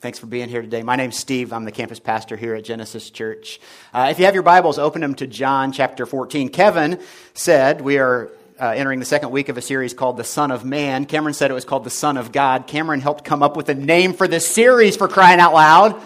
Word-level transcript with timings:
Thanks 0.00 0.18
for 0.18 0.24
being 0.24 0.48
here 0.48 0.62
today. 0.62 0.82
My 0.82 0.96
name's 0.96 1.18
Steve. 1.18 1.52
I'm 1.52 1.66
the 1.66 1.72
campus 1.72 2.00
pastor 2.00 2.34
here 2.34 2.54
at 2.54 2.64
Genesis 2.64 3.10
Church. 3.10 3.60
Uh, 3.92 4.08
if 4.10 4.18
you 4.18 4.24
have 4.24 4.32
your 4.32 4.42
Bibles, 4.42 4.78
open 4.78 5.02
them 5.02 5.14
to 5.16 5.26
John 5.26 5.72
chapter 5.72 6.06
14. 6.06 6.48
Kevin 6.48 6.98
said 7.34 7.82
we 7.82 7.98
are 7.98 8.30
uh, 8.58 8.68
entering 8.68 8.98
the 8.98 9.04
second 9.04 9.30
week 9.30 9.50
of 9.50 9.58
a 9.58 9.60
series 9.60 9.92
called 9.92 10.16
The 10.16 10.24
Son 10.24 10.52
of 10.52 10.64
Man. 10.64 11.04
Cameron 11.04 11.34
said 11.34 11.50
it 11.50 11.54
was 11.54 11.66
called 11.66 11.84
The 11.84 11.90
Son 11.90 12.16
of 12.16 12.32
God. 12.32 12.66
Cameron 12.66 13.02
helped 13.02 13.24
come 13.24 13.42
up 13.42 13.58
with 13.58 13.68
a 13.68 13.74
name 13.74 14.14
for 14.14 14.26
this 14.26 14.48
series 14.48 14.96
for 14.96 15.06
crying 15.06 15.38
out 15.38 15.52
loud. 15.52 16.00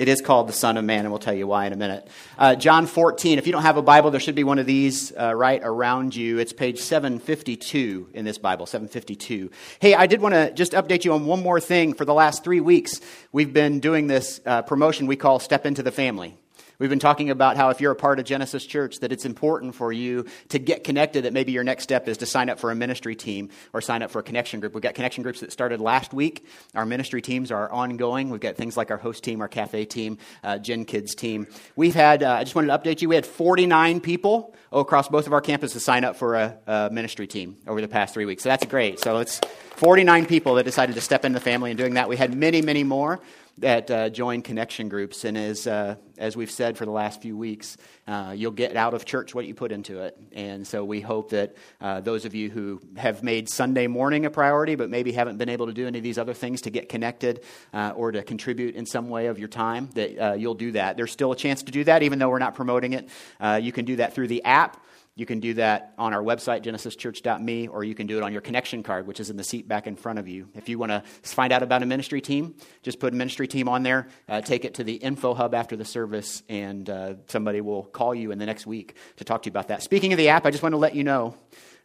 It 0.00 0.08
is 0.08 0.22
called 0.22 0.48
the 0.48 0.54
Son 0.54 0.78
of 0.78 0.84
Man, 0.86 1.00
and 1.00 1.10
we'll 1.10 1.18
tell 1.18 1.34
you 1.34 1.46
why 1.46 1.66
in 1.66 1.74
a 1.74 1.76
minute. 1.76 2.08
Uh, 2.38 2.54
John 2.54 2.86
14. 2.86 3.38
If 3.38 3.46
you 3.46 3.52
don't 3.52 3.64
have 3.64 3.76
a 3.76 3.82
Bible, 3.82 4.10
there 4.10 4.18
should 4.18 4.34
be 4.34 4.44
one 4.44 4.58
of 4.58 4.64
these 4.64 5.12
uh, 5.14 5.34
right 5.34 5.60
around 5.62 6.16
you. 6.16 6.38
It's 6.38 6.54
page 6.54 6.80
752 6.80 8.08
in 8.14 8.24
this 8.24 8.38
Bible, 8.38 8.64
752. 8.64 9.50
Hey, 9.78 9.94
I 9.94 10.06
did 10.06 10.22
want 10.22 10.34
to 10.34 10.54
just 10.54 10.72
update 10.72 11.04
you 11.04 11.12
on 11.12 11.26
one 11.26 11.42
more 11.42 11.60
thing. 11.60 11.92
For 11.92 12.06
the 12.06 12.14
last 12.14 12.42
three 12.42 12.60
weeks, 12.60 13.02
we've 13.30 13.52
been 13.52 13.78
doing 13.78 14.06
this 14.06 14.40
uh, 14.46 14.62
promotion 14.62 15.06
we 15.06 15.16
call 15.16 15.38
Step 15.38 15.66
Into 15.66 15.82
the 15.82 15.92
Family. 15.92 16.39
We've 16.80 16.88
been 16.88 16.98
talking 16.98 17.28
about 17.28 17.58
how 17.58 17.68
if 17.68 17.82
you're 17.82 17.92
a 17.92 17.96
part 17.96 18.20
of 18.20 18.24
Genesis 18.24 18.64
Church, 18.64 19.00
that 19.00 19.12
it's 19.12 19.26
important 19.26 19.74
for 19.74 19.92
you 19.92 20.24
to 20.48 20.58
get 20.58 20.82
connected, 20.82 21.26
that 21.26 21.34
maybe 21.34 21.52
your 21.52 21.62
next 21.62 21.82
step 21.82 22.08
is 22.08 22.16
to 22.18 22.26
sign 22.26 22.48
up 22.48 22.58
for 22.58 22.70
a 22.70 22.74
ministry 22.74 23.14
team 23.14 23.50
or 23.74 23.82
sign 23.82 24.02
up 24.02 24.10
for 24.10 24.20
a 24.20 24.22
connection 24.22 24.60
group. 24.60 24.72
We've 24.72 24.82
got 24.82 24.94
connection 24.94 25.22
groups 25.22 25.40
that 25.40 25.52
started 25.52 25.78
last 25.78 26.14
week. 26.14 26.46
Our 26.74 26.86
ministry 26.86 27.20
teams 27.20 27.50
are 27.50 27.70
ongoing. 27.70 28.30
We've 28.30 28.40
got 28.40 28.56
things 28.56 28.78
like 28.78 28.90
our 28.90 28.96
host 28.96 29.22
team, 29.22 29.42
our 29.42 29.48
cafe 29.48 29.84
team, 29.84 30.16
uh, 30.42 30.56
Gen 30.56 30.86
Kids 30.86 31.14
team. 31.14 31.48
We've 31.76 31.94
had, 31.94 32.22
uh, 32.22 32.32
I 32.32 32.44
just 32.44 32.54
wanted 32.54 32.68
to 32.68 32.78
update 32.78 33.02
you, 33.02 33.10
we 33.10 33.14
had 33.14 33.26
49 33.26 34.00
people 34.00 34.54
across 34.72 35.06
both 35.08 35.26
of 35.26 35.34
our 35.34 35.42
campuses 35.42 35.80
sign 35.80 36.04
up 36.04 36.16
for 36.16 36.36
a, 36.36 36.58
a 36.66 36.88
ministry 36.90 37.26
team 37.26 37.58
over 37.66 37.82
the 37.82 37.88
past 37.88 38.14
three 38.14 38.24
weeks. 38.24 38.42
So 38.42 38.48
that's 38.48 38.64
great. 38.64 39.00
So 39.00 39.18
it's 39.18 39.38
49 39.76 40.24
people 40.24 40.54
that 40.54 40.64
decided 40.64 40.94
to 40.94 41.02
step 41.02 41.26
in 41.26 41.32
the 41.32 41.40
family 41.40 41.70
and 41.70 41.76
doing 41.76 41.94
that. 41.94 42.08
We 42.08 42.16
had 42.16 42.34
many, 42.34 42.62
many 42.62 42.84
more 42.84 43.20
that 43.58 43.90
uh, 43.90 44.08
join 44.08 44.42
connection 44.42 44.88
groups. 44.88 45.24
And 45.24 45.36
as, 45.36 45.66
uh, 45.66 45.96
as 46.18 46.36
we've 46.36 46.50
said 46.50 46.76
for 46.76 46.84
the 46.84 46.90
last 46.90 47.20
few 47.22 47.36
weeks, 47.36 47.76
uh, 48.06 48.32
you'll 48.36 48.52
get 48.52 48.76
out 48.76 48.94
of 48.94 49.04
church 49.04 49.34
what 49.34 49.46
you 49.46 49.54
put 49.54 49.72
into 49.72 50.02
it. 50.02 50.16
And 50.32 50.66
so 50.66 50.84
we 50.84 51.00
hope 51.00 51.30
that 51.30 51.56
uh, 51.80 52.00
those 52.00 52.24
of 52.24 52.34
you 52.34 52.50
who 52.50 52.80
have 52.96 53.22
made 53.22 53.48
Sunday 53.48 53.86
morning 53.86 54.26
a 54.26 54.30
priority, 54.30 54.74
but 54.74 54.90
maybe 54.90 55.12
haven't 55.12 55.38
been 55.38 55.48
able 55.48 55.66
to 55.66 55.72
do 55.72 55.86
any 55.86 55.98
of 55.98 56.04
these 56.04 56.18
other 56.18 56.34
things 56.34 56.62
to 56.62 56.70
get 56.70 56.88
connected 56.88 57.44
uh, 57.72 57.92
or 57.94 58.12
to 58.12 58.22
contribute 58.22 58.74
in 58.74 58.86
some 58.86 59.08
way 59.08 59.26
of 59.26 59.38
your 59.38 59.48
time, 59.48 59.88
that 59.94 60.18
uh, 60.18 60.32
you'll 60.34 60.54
do 60.54 60.72
that. 60.72 60.96
There's 60.96 61.12
still 61.12 61.32
a 61.32 61.36
chance 61.36 61.62
to 61.64 61.72
do 61.72 61.84
that, 61.84 62.02
even 62.02 62.18
though 62.18 62.30
we're 62.30 62.38
not 62.38 62.54
promoting 62.54 62.94
it. 62.94 63.08
you 63.62 63.72
can 63.72 63.84
do 63.84 63.96
that 63.96 64.14
through 64.14 64.28
the 64.28 64.44
app. 64.44 64.82
You 65.16 65.26
can 65.26 65.40
do 65.40 65.54
that 65.54 65.92
on 65.98 66.14
our 66.14 66.22
website, 66.22 66.62
genesischurch.me, 66.62 67.68
or 67.68 67.84
you 67.84 67.94
can 67.94 68.06
do 68.06 68.16
it 68.16 68.22
on 68.22 68.32
your 68.32 68.40
connection 68.40 68.82
card, 68.82 69.06
which 69.06 69.20
is 69.20 69.28
in 69.28 69.36
the 69.36 69.44
seat 69.44 69.68
back 69.68 69.86
in 69.86 69.96
front 69.96 70.18
of 70.18 70.28
you. 70.28 70.48
If 70.54 70.68
you 70.68 70.78
want 70.78 70.92
to 70.92 71.02
find 71.22 71.52
out 71.52 71.62
about 71.62 71.82
a 71.82 71.86
ministry 71.86 72.20
team, 72.20 72.54
just 72.82 73.00
put 73.00 73.12
ministry 73.12 73.48
team 73.48 73.68
on 73.68 73.82
there, 73.82 74.08
uh, 74.28 74.40
take 74.40 74.64
it 74.64 74.74
to 74.74 74.84
the 74.84 74.94
info 74.94 75.34
hub 75.34 75.52
after 75.52 75.76
the 75.76 75.84
service, 75.84 76.42
and 76.48 76.88
uh, 76.88 77.14
somebody 77.26 77.60
will 77.60 77.82
call 77.82 78.14
you 78.14 78.30
in 78.30 78.38
the 78.38 78.46
next 78.46 78.66
week 78.66 78.94
to 79.16 79.24
talk 79.24 79.42
to 79.42 79.48
you 79.48 79.50
about 79.50 79.68
that. 79.68 79.82
Speaking 79.82 80.12
of 80.12 80.16
the 80.16 80.28
app, 80.28 80.46
I 80.46 80.50
just 80.50 80.62
want 80.62 80.72
to 80.74 80.78
let 80.78 80.94
you 80.94 81.04
know 81.04 81.36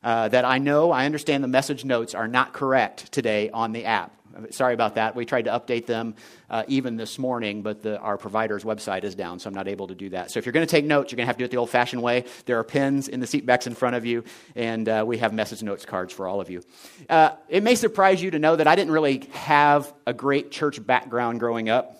uh, 0.04 0.30
that 0.30 0.46
I 0.46 0.60
know, 0.60 0.92
I 0.92 1.06
understand 1.06 1.44
the 1.44 1.48
message 1.48 1.84
notes 1.84 2.14
are 2.14 2.28
not 2.28 2.54
correct 2.54 3.12
today 3.12 3.50
on 3.50 3.72
the 3.72 3.86
app. 3.86 4.14
Sorry 4.50 4.74
about 4.74 4.96
that. 4.96 5.16
We 5.16 5.26
tried 5.26 5.44
to 5.44 5.52
update 5.52 5.86
them 5.86 6.16
uh, 6.50 6.64
even 6.68 6.98
this 6.98 7.18
morning, 7.18 7.62
but 7.62 7.82
the, 7.82 7.98
our 8.00 8.18
provider's 8.18 8.64
website 8.64 9.04
is 9.04 9.16
down, 9.16 9.40
so 9.40 9.48
I'm 9.48 9.54
not 9.54 9.68
able 9.68 9.88
to 9.88 9.96
do 9.96 10.10
that. 10.10 10.32
So 10.32 10.40
if 10.40 10.46
you're 10.46 10.54
going 10.54 10.66
to 10.66 10.72
take 10.72 10.86
notes, 10.86 11.12
you're 11.12 11.18
going 11.18 11.26
to 11.26 11.28
have 11.28 11.38
to 11.38 11.42
do 11.42 11.46
it 11.46 11.52
the 11.52 11.58
old 11.58 11.70
fashioned 11.70 12.02
way. 12.02 12.26
There 12.46 12.60
are 12.60 12.64
pens 12.64 13.08
in 13.08 13.20
the 13.20 13.28
seat 13.28 13.46
backs 13.46 13.66
in 13.66 13.76
front 13.76 13.96
of 13.96 14.06
you, 14.06 14.24
and 14.56 14.88
uh, 14.90 15.04
we 15.08 15.20
have 15.20 15.34
message 15.34 15.64
notes 15.64 15.86
cards 15.86 16.14
for 16.14 16.28
all 16.28 16.42
of 16.42 16.50
you. 16.50 16.62
Uh, 17.10 17.32
it 17.48 17.64
may 17.64 17.76
surprise 17.76 18.22
you 18.22 18.32
to 18.32 18.40
know 18.40 18.56
that 18.56 18.68
I 18.68 18.76
didn't 18.76 18.92
really 18.92 19.28
have 19.32 19.94
a 20.06 20.14
great 20.14 20.52
church 20.52 20.86
background 20.86 21.40
growing 21.40 21.70
up. 21.70 21.98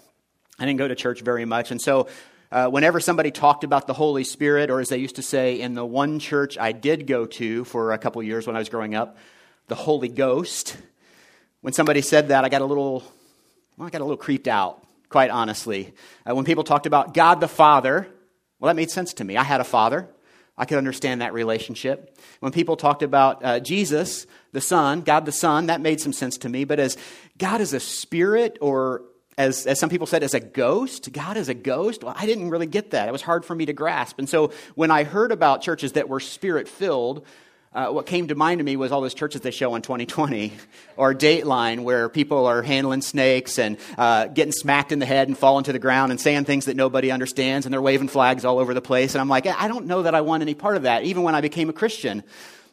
I 0.60 0.66
didn't 0.66 0.80
go 0.80 0.88
to 0.88 0.96
church 0.96 1.22
very 1.22 1.46
much, 1.46 1.72
and 1.72 1.82
so 1.82 2.08
uh, 2.52 2.70
whenever 2.70 3.00
somebody 3.00 3.32
talked 3.32 3.64
about 3.64 3.88
the 3.88 3.94
Holy 3.94 4.24
Spirit, 4.24 4.70
or 4.70 4.80
as 4.80 4.90
they 4.90 4.98
used 4.98 5.16
to 5.16 5.22
say 5.22 5.60
in 5.60 5.74
the 5.74 5.86
one 5.86 6.20
church 6.20 6.58
I 6.58 6.72
did 6.72 7.08
go 7.08 7.26
to 7.26 7.64
for 7.66 7.92
a 7.92 7.98
couple 7.98 8.22
years 8.24 8.46
when 8.46 8.56
I 8.56 8.60
was 8.60 8.70
growing 8.70 8.96
up, 8.96 9.18
the 9.68 9.76
Holy 9.76 10.10
Ghost, 10.10 10.78
when 11.66 11.74
somebody 11.74 12.04
said 12.04 12.28
that, 12.28 12.46
I 12.46 12.50
got 12.50 12.62
a 12.62 12.66
little, 12.66 13.04
well, 13.76 13.88
I 13.88 13.90
got 13.90 14.02
a 14.02 14.04
little 14.04 14.18
creeped 14.18 14.48
out, 14.48 14.86
quite 15.10 15.32
honestly. 15.32 15.96
Uh, 16.24 16.36
when 16.36 16.46
people 16.46 16.64
talked 16.64 16.86
about 16.86 17.16
God 17.16 17.42
the 17.42 17.48
Father, 17.48 18.08
well, 18.60 18.68
that 18.68 18.76
made 18.76 18.92
sense 18.92 19.16
to 19.16 19.24
me. 19.24 19.36
I 19.36 19.42
had 19.42 19.62
a 19.62 19.64
father. 19.64 20.08
I 20.56 20.66
could 20.66 20.78
understand 20.78 21.22
that 21.22 21.34
relationship. 21.34 22.20
When 22.40 22.52
people 22.52 22.78
talked 22.78 23.02
about 23.02 23.44
uh, 23.44 23.60
Jesus, 23.62 24.28
the 24.52 24.62
Son, 24.62 25.02
God 25.02 25.26
the 25.26 25.32
Son, 25.32 25.66
that 25.66 25.82
made 25.82 26.00
some 26.00 26.14
sense 26.14 26.38
to 26.38 26.50
me. 26.50 26.66
But 26.66 26.80
as 26.80 26.98
God 27.40 27.62
is 27.62 27.74
a 27.74 27.80
spirit, 27.80 28.60
or 28.62 29.02
as, 29.36 29.66
as 29.66 29.80
some 29.80 29.90
people 29.90 30.06
said, 30.06 30.22
as 30.22 30.36
a 30.36 30.40
ghost, 30.40 31.12
God 31.12 31.36
is 31.36 31.50
a 31.50 31.56
ghost, 31.56 32.04
well, 32.04 32.14
I 32.16 32.28
didn't 32.28 32.52
really 32.52 32.68
get 32.68 32.92
that. 32.92 33.10
It 33.10 33.12
was 33.12 33.24
hard 33.24 33.44
for 33.44 33.56
me 33.56 33.66
to 33.66 33.74
grasp. 33.74 34.20
And 34.20 34.30
so 34.30 34.52
when 34.76 34.92
I 34.92 35.04
heard 35.04 35.32
about 35.32 35.64
churches 35.64 35.94
that 35.94 36.10
were 36.10 36.20
spirit 36.20 36.68
filled, 36.68 37.26
uh, 37.76 37.90
what 37.90 38.06
came 38.06 38.30
to 38.30 38.36
mind 38.36 38.60
to 38.60 38.64
me 38.64 38.78
was 38.78 38.94
all 38.94 39.02
those 39.02 39.14
churches 39.14 39.42
they 39.42 39.52
show 39.52 39.74
on 39.74 39.82
2020 39.82 40.54
or 40.98 41.14
Dateline 41.14 41.84
where 41.84 42.08
people 42.08 42.46
are 42.46 42.62
handling 42.62 43.02
snakes 43.02 43.60
and 43.60 43.78
uh, 43.98 44.28
getting 44.28 44.54
smacked 44.54 44.94
in 44.94 45.00
the 45.00 45.06
head 45.06 45.28
and 45.28 45.38
falling 45.38 45.66
to 45.66 45.74
the 45.74 45.80
ground 45.80 46.14
and 46.14 46.20
saying 46.20 46.46
things 46.46 46.66
that 46.66 46.78
nobody 46.78 47.12
understands 47.12 47.66
and 47.66 47.74
they're 47.74 47.82
waving 47.82 48.08
flags 48.08 48.46
all 48.46 48.60
over 48.60 48.74
the 48.74 48.82
place. 48.82 49.14
And 49.14 49.20
I'm 49.20 49.28
like, 49.28 49.46
I 49.46 49.68
don't 49.68 49.88
know 49.88 50.04
that 50.04 50.16
I 50.16 50.22
want 50.22 50.42
any 50.42 50.54
part 50.54 50.78
of 50.78 50.84
that. 50.84 51.04
Even 51.04 51.24
when 51.24 51.36
I 51.36 51.42
became 51.42 51.70
a 51.70 51.74
Christian, 51.74 52.24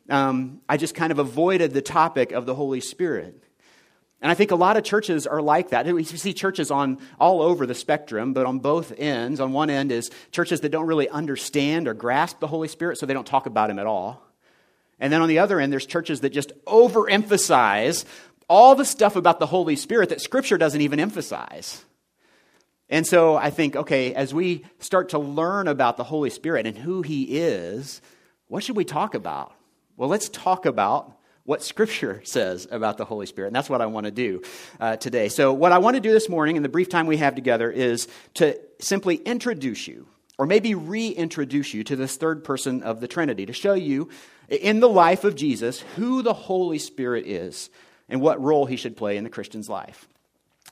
um, 0.08 0.60
I 0.68 0.76
just 0.76 0.94
kind 0.94 1.10
of 1.10 1.18
avoided 1.18 1.74
the 1.74 1.82
topic 1.82 2.30
of 2.30 2.46
the 2.46 2.54
Holy 2.54 2.80
Spirit. 2.80 3.42
And 4.20 4.30
I 4.30 4.34
think 4.34 4.52
a 4.52 4.56
lot 4.56 4.76
of 4.76 4.84
churches 4.84 5.26
are 5.26 5.42
like 5.42 5.70
that. 5.70 5.84
We 5.92 6.04
see 6.04 6.32
churches 6.32 6.70
on 6.70 6.98
all 7.18 7.42
over 7.42 7.66
the 7.66 7.74
spectrum, 7.74 8.34
but 8.34 8.46
on 8.46 8.60
both 8.60 8.92
ends. 8.96 9.40
On 9.40 9.52
one 9.52 9.68
end 9.68 9.90
is 9.90 10.12
churches 10.30 10.60
that 10.60 10.68
don't 10.68 10.86
really 10.86 11.08
understand 11.08 11.88
or 11.88 11.94
grasp 11.94 12.38
the 12.38 12.46
Holy 12.46 12.68
Spirit, 12.68 12.98
so 12.98 13.06
they 13.06 13.14
don't 13.14 13.26
talk 13.26 13.46
about 13.46 13.68
him 13.68 13.80
at 13.80 13.86
all. 13.86 14.22
And 14.98 15.12
then 15.12 15.22
on 15.22 15.28
the 15.28 15.38
other 15.38 15.60
end, 15.60 15.72
there's 15.72 15.86
churches 15.86 16.20
that 16.20 16.30
just 16.30 16.52
overemphasize 16.64 18.04
all 18.48 18.74
the 18.74 18.84
stuff 18.84 19.16
about 19.16 19.38
the 19.40 19.46
Holy 19.46 19.76
Spirit 19.76 20.10
that 20.10 20.20
Scripture 20.20 20.58
doesn't 20.58 20.80
even 20.80 21.00
emphasize. 21.00 21.84
And 22.88 23.06
so 23.06 23.36
I 23.36 23.48
think, 23.48 23.74
okay, 23.74 24.14
as 24.14 24.34
we 24.34 24.66
start 24.78 25.08
to 25.10 25.18
learn 25.18 25.66
about 25.66 25.96
the 25.96 26.04
Holy 26.04 26.28
Spirit 26.28 26.66
and 26.66 26.76
who 26.76 27.00
He 27.00 27.38
is, 27.38 28.02
what 28.48 28.62
should 28.62 28.76
we 28.76 28.84
talk 28.84 29.14
about? 29.14 29.54
Well, 29.96 30.10
let's 30.10 30.28
talk 30.28 30.66
about 30.66 31.16
what 31.44 31.62
Scripture 31.62 32.20
says 32.24 32.68
about 32.70 32.98
the 32.98 33.06
Holy 33.06 33.24
Spirit. 33.24 33.48
And 33.48 33.56
that's 33.56 33.70
what 33.70 33.80
I 33.80 33.86
want 33.86 34.04
to 34.04 34.12
do 34.12 34.42
uh, 34.78 34.96
today. 34.96 35.30
So, 35.30 35.52
what 35.52 35.72
I 35.72 35.78
want 35.78 35.94
to 35.94 36.00
do 36.00 36.12
this 36.12 36.28
morning 36.28 36.56
in 36.56 36.62
the 36.62 36.68
brief 36.68 36.90
time 36.90 37.06
we 37.06 37.16
have 37.16 37.34
together 37.34 37.70
is 37.70 38.08
to 38.34 38.60
simply 38.78 39.16
introduce 39.16 39.88
you, 39.88 40.06
or 40.38 40.46
maybe 40.46 40.74
reintroduce 40.74 41.72
you 41.72 41.84
to 41.84 41.96
this 41.96 42.16
third 42.16 42.44
person 42.44 42.82
of 42.82 43.00
the 43.00 43.08
Trinity, 43.08 43.46
to 43.46 43.54
show 43.54 43.72
you 43.72 44.10
in 44.52 44.80
the 44.80 44.88
life 44.88 45.24
of 45.24 45.34
Jesus 45.34 45.80
who 45.96 46.22
the 46.22 46.34
Holy 46.34 46.78
Spirit 46.78 47.26
is 47.26 47.70
and 48.08 48.20
what 48.20 48.42
role 48.42 48.66
he 48.66 48.76
should 48.76 48.96
play 48.96 49.16
in 49.16 49.24
the 49.24 49.30
Christian's 49.30 49.68
life. 49.68 50.08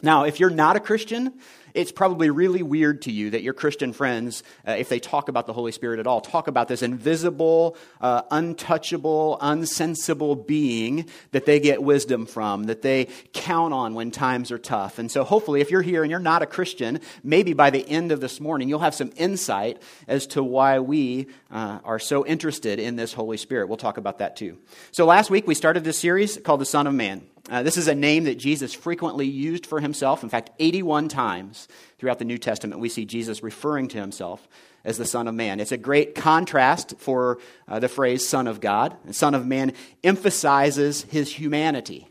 Now, 0.03 0.25
if 0.25 0.41
you're 0.41 0.51
not 0.51 0.77
a 0.77 0.81
Christian, 0.81 1.35
it's 1.75 1.93
probably 1.93 2.31
really 2.31 2.63
weird 2.63 3.03
to 3.03 3.13
you 3.13 3.31
that 3.31 3.43
your 3.43 3.55
Christian 3.55 3.93
friends, 3.93 4.43
uh, 4.67 4.73
if 4.73 4.89
they 4.89 4.99
talk 4.99 5.29
about 5.29 5.47
the 5.47 5.53
Holy 5.53 5.73
Spirit 5.73 6.01
at 6.01 6.07
all, 6.07 6.21
talk 6.21 6.49
about 6.49 6.69
this 6.69 6.83
invisible, 6.83 7.77
uh, 8.01 8.23
untouchable, 8.31 9.39
unsensible 9.41 10.47
being 10.47 11.07
that 11.33 11.47
they 11.47 11.61
get 11.61 11.83
wisdom 11.83 12.27
from, 12.27 12.65
that 12.65 12.83
they 12.83 13.09
count 13.33 13.73
on 13.73 13.95
when 13.95 14.11
times 14.11 14.51
are 14.51 14.59
tough. 14.59 14.99
And 14.99 15.11
so, 15.11 15.25
hopefully, 15.25 15.61
if 15.61 15.71
you're 15.71 15.83
here 15.83 16.03
and 16.03 16.11
you're 16.11 16.19
not 16.19 16.43
a 16.43 16.47
Christian, 16.47 17.01
maybe 17.23 17.53
by 17.53 17.71
the 17.71 17.89
end 17.89 18.13
of 18.13 18.21
this 18.21 18.41
morning, 18.41 18.69
you'll 18.69 18.81
have 18.81 18.95
some 18.95 19.13
insight 19.17 19.81
as 20.09 20.27
to 20.29 20.43
why 20.43 20.81
we 20.81 21.27
uh, 21.51 21.79
are 21.85 21.99
so 21.99 22.27
interested 22.27 22.79
in 22.79 22.97
this 22.97 23.13
Holy 23.13 23.37
Spirit. 23.37 23.69
We'll 23.69 23.77
talk 23.77 23.97
about 23.97 24.19
that 24.19 24.37
too. 24.37 24.59
So, 24.93 25.07
last 25.07 25.31
week 25.31 25.47
we 25.47 25.55
started 25.55 25.85
this 25.85 25.99
series 25.99 26.39
called 26.39 26.61
The 26.61 26.67
Son 26.67 26.87
of 26.87 26.95
Man. 26.95 27.30
Uh, 27.49 27.63
this 27.63 27.77
is 27.77 27.89
a 27.89 27.95
name 27.95 28.25
that 28.25 28.37
Jesus 28.37 28.75
frequently 28.75 29.27
used 29.27 29.65
for 29.65 29.81
himself. 29.81 30.23
In 30.23 30.29
fact, 30.29 30.51
81 30.59 31.09
times 31.09 31.69
throughout 31.99 32.19
the 32.19 32.25
New 32.25 32.39
Testament, 32.39 32.81
we 32.81 32.89
see 32.89 33.05
Jesus 33.05 33.43
referring 33.43 33.89
to 33.89 33.99
himself 33.99 34.47
as 34.85 34.99
the 34.99 35.07
Son 35.07 35.27
of 35.27 35.35
Man. 35.35 35.61
It's 35.61 35.73
a 35.73 35.79
great 35.79 36.15
contrast 36.15 36.95
for 36.99 37.39
uh, 37.67 37.79
the 37.79 37.89
phrase 37.89 38.29
Son 38.29 38.47
of 38.47 38.61
God. 38.61 38.97
The 39.05 39.15
Son 39.15 39.35
of 39.35 39.47
Man 39.47 39.73
emphasizes 40.05 41.03
his 41.03 41.33
humanity. 41.33 42.09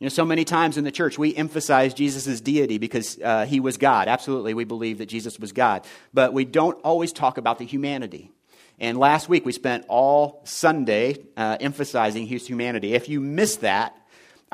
You 0.00 0.06
know, 0.06 0.08
so 0.08 0.24
many 0.24 0.44
times 0.44 0.76
in 0.76 0.84
the 0.84 0.92
church, 0.92 1.18
we 1.18 1.34
emphasize 1.34 1.94
Jesus' 1.94 2.40
deity 2.40 2.78
because 2.78 3.18
uh, 3.22 3.46
he 3.46 3.60
was 3.60 3.76
God. 3.76 4.08
Absolutely, 4.08 4.52
we 4.52 4.64
believe 4.64 4.98
that 4.98 5.06
Jesus 5.06 5.38
was 5.38 5.52
God. 5.52 5.86
But 6.12 6.32
we 6.32 6.44
don't 6.44 6.78
always 6.82 7.12
talk 7.12 7.38
about 7.38 7.58
the 7.58 7.64
humanity. 7.64 8.30
And 8.80 8.98
last 8.98 9.28
week, 9.28 9.46
we 9.46 9.52
spent 9.52 9.84
all 9.88 10.42
Sunday 10.44 11.18
uh, 11.36 11.56
emphasizing 11.60 12.26
his 12.26 12.46
humanity. 12.46 12.94
If 12.94 13.08
you 13.08 13.20
missed 13.20 13.60
that, 13.60 13.96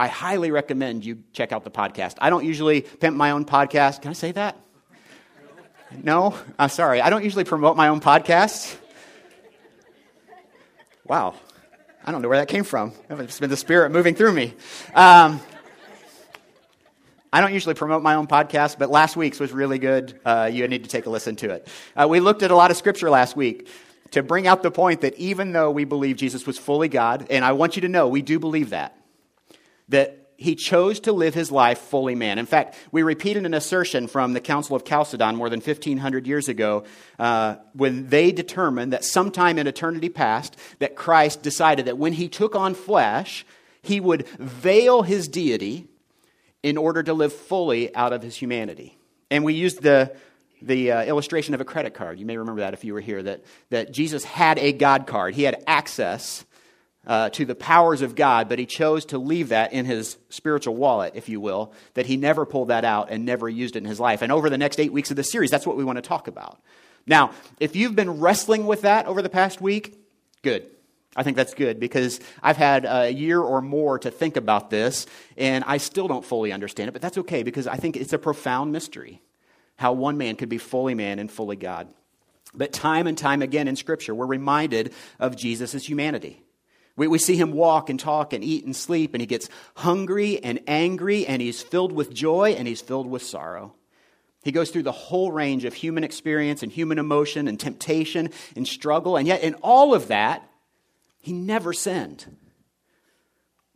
I 0.00 0.08
highly 0.08 0.50
recommend 0.50 1.04
you 1.04 1.18
check 1.34 1.52
out 1.52 1.62
the 1.62 1.70
podcast. 1.70 2.14
I 2.22 2.30
don't 2.30 2.46
usually 2.46 2.80
pimp 2.80 3.18
my 3.18 3.32
own 3.32 3.44
podcast. 3.44 4.00
Can 4.00 4.08
I 4.08 4.14
say 4.14 4.32
that? 4.32 4.56
No? 6.02 6.34
I'm 6.58 6.70
sorry. 6.70 7.02
I 7.02 7.10
don't 7.10 7.22
usually 7.22 7.44
promote 7.44 7.76
my 7.76 7.88
own 7.88 8.00
podcast. 8.00 8.78
Wow. 11.04 11.34
I 12.02 12.12
don't 12.12 12.22
know 12.22 12.30
where 12.30 12.38
that 12.38 12.48
came 12.48 12.64
from. 12.64 12.92
It's 13.10 13.40
been 13.40 13.50
the 13.50 13.58
Spirit 13.58 13.92
moving 13.92 14.14
through 14.14 14.32
me. 14.32 14.54
Um, 14.94 15.38
I 17.30 17.42
don't 17.42 17.52
usually 17.52 17.74
promote 17.74 18.02
my 18.02 18.14
own 18.14 18.26
podcast, 18.26 18.78
but 18.78 18.88
last 18.88 19.18
week's 19.18 19.38
was 19.38 19.52
really 19.52 19.78
good. 19.78 20.18
Uh, 20.24 20.48
you 20.50 20.66
need 20.66 20.84
to 20.84 20.88
take 20.88 21.04
a 21.04 21.10
listen 21.10 21.36
to 21.36 21.50
it. 21.50 21.68
Uh, 21.94 22.06
we 22.08 22.20
looked 22.20 22.42
at 22.42 22.50
a 22.50 22.56
lot 22.56 22.70
of 22.70 22.78
scripture 22.78 23.10
last 23.10 23.36
week 23.36 23.68
to 24.12 24.22
bring 24.22 24.46
out 24.46 24.62
the 24.62 24.70
point 24.70 25.02
that 25.02 25.14
even 25.18 25.52
though 25.52 25.70
we 25.70 25.84
believe 25.84 26.16
Jesus 26.16 26.46
was 26.46 26.56
fully 26.56 26.88
God, 26.88 27.26
and 27.28 27.44
I 27.44 27.52
want 27.52 27.76
you 27.76 27.82
to 27.82 27.88
know 27.88 28.08
we 28.08 28.22
do 28.22 28.38
believe 28.38 28.70
that, 28.70 28.96
that 29.90 30.20
he 30.40 30.54
chose 30.54 31.00
to 31.00 31.12
live 31.12 31.34
his 31.34 31.52
life 31.52 31.78
fully 31.78 32.14
man. 32.14 32.38
In 32.38 32.46
fact, 32.46 32.74
we 32.90 33.02
repeated 33.02 33.44
an 33.44 33.52
assertion 33.52 34.06
from 34.06 34.32
the 34.32 34.40
Council 34.40 34.74
of 34.74 34.84
Chalcedon 34.84 35.36
more 35.36 35.50
than 35.50 35.60
1,500 35.60 36.26
years 36.26 36.48
ago 36.48 36.84
uh, 37.18 37.56
when 37.74 38.08
they 38.08 38.32
determined 38.32 38.94
that 38.94 39.04
sometime 39.04 39.58
in 39.58 39.66
eternity 39.66 40.08
past, 40.08 40.56
that 40.78 40.96
Christ 40.96 41.42
decided 41.42 41.84
that 41.84 41.98
when 41.98 42.14
he 42.14 42.26
took 42.26 42.56
on 42.56 42.74
flesh, 42.74 43.44
he 43.82 44.00
would 44.00 44.26
veil 44.38 45.02
his 45.02 45.28
deity 45.28 45.86
in 46.62 46.78
order 46.78 47.02
to 47.02 47.12
live 47.12 47.34
fully 47.34 47.94
out 47.94 48.14
of 48.14 48.22
his 48.22 48.34
humanity. 48.34 48.96
And 49.30 49.44
we 49.44 49.52
used 49.52 49.82
the, 49.82 50.16
the 50.62 50.92
uh, 50.92 51.04
illustration 51.04 51.52
of 51.52 51.60
a 51.60 51.66
credit 51.66 51.92
card. 51.92 52.18
You 52.18 52.24
may 52.24 52.38
remember 52.38 52.62
that 52.62 52.72
if 52.72 52.82
you 52.82 52.94
were 52.94 53.00
here, 53.00 53.22
that, 53.22 53.44
that 53.68 53.92
Jesus 53.92 54.24
had 54.24 54.58
a 54.58 54.72
God 54.72 55.06
card. 55.06 55.34
He 55.34 55.42
had 55.42 55.62
access 55.66 56.46
uh, 57.06 57.30
to 57.30 57.44
the 57.44 57.54
powers 57.54 58.02
of 58.02 58.14
God, 58.14 58.48
but 58.48 58.58
he 58.58 58.66
chose 58.66 59.06
to 59.06 59.18
leave 59.18 59.48
that 59.48 59.72
in 59.72 59.86
his 59.86 60.18
spiritual 60.28 60.76
wallet, 60.76 61.12
if 61.16 61.28
you 61.28 61.40
will, 61.40 61.72
that 61.94 62.06
he 62.06 62.16
never 62.16 62.44
pulled 62.44 62.68
that 62.68 62.84
out 62.84 63.10
and 63.10 63.24
never 63.24 63.48
used 63.48 63.76
it 63.76 63.78
in 63.78 63.84
his 63.86 64.00
life. 64.00 64.22
And 64.22 64.30
over 64.30 64.50
the 64.50 64.58
next 64.58 64.78
eight 64.78 64.92
weeks 64.92 65.10
of 65.10 65.16
the 65.16 65.24
series, 65.24 65.50
that's 65.50 65.66
what 65.66 65.76
we 65.76 65.84
want 65.84 65.96
to 65.96 66.02
talk 66.02 66.28
about. 66.28 66.60
Now, 67.06 67.32
if 67.58 67.74
you've 67.74 67.96
been 67.96 68.20
wrestling 68.20 68.66
with 68.66 68.82
that 68.82 69.06
over 69.06 69.22
the 69.22 69.30
past 69.30 69.60
week, 69.60 69.98
good. 70.42 70.66
I 71.16 71.24
think 71.24 71.36
that's 71.36 71.54
good 71.54 71.80
because 71.80 72.20
I've 72.42 72.56
had 72.56 72.84
a 72.84 73.10
year 73.10 73.40
or 73.40 73.60
more 73.60 73.98
to 73.98 74.10
think 74.10 74.36
about 74.36 74.70
this, 74.70 75.06
and 75.36 75.64
I 75.66 75.78
still 75.78 76.06
don't 76.06 76.24
fully 76.24 76.52
understand 76.52 76.88
it, 76.88 76.92
but 76.92 77.02
that's 77.02 77.18
okay 77.18 77.42
because 77.42 77.66
I 77.66 77.76
think 77.76 77.96
it's 77.96 78.12
a 78.12 78.18
profound 78.18 78.70
mystery 78.72 79.20
how 79.80 79.94
one 79.94 80.18
man 80.18 80.36
could 80.36 80.50
be 80.50 80.58
fully 80.58 80.94
man 80.94 81.18
and 81.18 81.30
fully 81.30 81.56
God. 81.56 81.88
But 82.52 82.70
time 82.70 83.06
and 83.06 83.16
time 83.16 83.40
again 83.40 83.66
in 83.66 83.76
Scripture, 83.76 84.14
we're 84.14 84.26
reminded 84.26 84.92
of 85.18 85.36
Jesus' 85.36 85.86
humanity. 85.86 86.42
We, 86.96 87.08
we 87.08 87.18
see 87.18 87.36
him 87.36 87.52
walk 87.52 87.88
and 87.88 87.98
talk 87.98 88.32
and 88.32 88.44
eat 88.44 88.64
and 88.64 88.74
sleep, 88.74 89.14
and 89.14 89.20
he 89.20 89.26
gets 89.26 89.48
hungry 89.76 90.42
and 90.42 90.60
angry, 90.66 91.26
and 91.26 91.40
he's 91.40 91.62
filled 91.62 91.92
with 91.92 92.12
joy 92.12 92.54
and 92.58 92.68
he's 92.68 92.80
filled 92.80 93.06
with 93.06 93.22
sorrow. 93.22 93.74
He 94.42 94.52
goes 94.52 94.70
through 94.70 94.84
the 94.84 94.92
whole 94.92 95.32
range 95.32 95.64
of 95.64 95.74
human 95.74 96.02
experience 96.02 96.62
and 96.62 96.72
human 96.72 96.98
emotion 96.98 97.46
and 97.46 97.60
temptation 97.60 98.30
and 98.56 98.66
struggle, 98.66 99.16
and 99.16 99.26
yet 99.26 99.42
in 99.42 99.54
all 99.62 99.94
of 99.94 100.08
that, 100.08 100.48
he 101.20 101.32
never 101.32 101.72
sinned. 101.72 102.36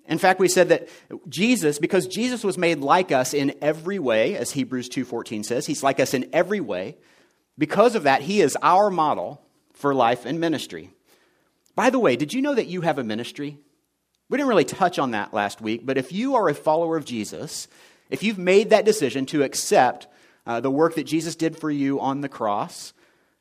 In 0.07 0.19
fact, 0.19 0.41
we 0.41 0.49
said 0.49 0.69
that 0.69 0.89
Jesus, 1.29 1.79
because 1.79 2.07
Jesus 2.07 2.45
was 2.45 2.59
made 2.59 2.81
like 2.81 3.11
us 3.11 3.33
in 3.33 3.55
every 3.63 3.99
way, 3.99 4.37
as 4.37 4.51
Hebrews 4.51 4.89
2:14 4.89 5.45
says, 5.45 5.67
he's 5.67 5.83
like 5.83 6.01
us 6.01 6.15
in 6.15 6.29
every 6.33 6.61
way. 6.61 6.97
Because 7.57 7.95
of 7.95 8.03
that, 8.03 8.23
he 8.23 8.41
is 8.41 8.57
our 8.63 8.91
model 8.91 9.41
for 9.73 9.95
life 9.95 10.27
and 10.27 10.41
ministry. 10.41 10.91
By 11.75 11.91
the 11.91 11.99
way, 11.99 12.17
did 12.17 12.33
you 12.33 12.43
know 12.43 12.55
that 12.55 12.67
you 12.67 12.83
have 12.83 12.99
a 12.99 13.05
ministry? 13.05 13.59
We 14.29 14.39
didn't 14.39 14.49
really 14.49 14.65
touch 14.65 14.99
on 14.99 15.11
that 15.13 15.35
last 15.35 15.61
week, 15.61 15.85
but 15.85 15.99
if 15.99 16.13
you 16.13 16.37
are 16.37 16.49
a 16.49 16.55
follower 16.55 16.97
of 16.97 17.05
Jesus, 17.05 17.69
if 18.11 18.23
you've 18.23 18.39
made 18.39 18.71
that 18.71 18.85
decision 18.85 19.27
to 19.27 19.43
accept 19.43 20.07
uh, 20.47 20.61
the 20.61 20.71
work 20.71 20.95
that 20.95 21.05
Jesus 21.05 21.37
did 21.37 21.59
for 21.59 21.71
you 21.71 22.01
on 22.01 22.21
the 22.21 22.29
cross, 22.29 22.93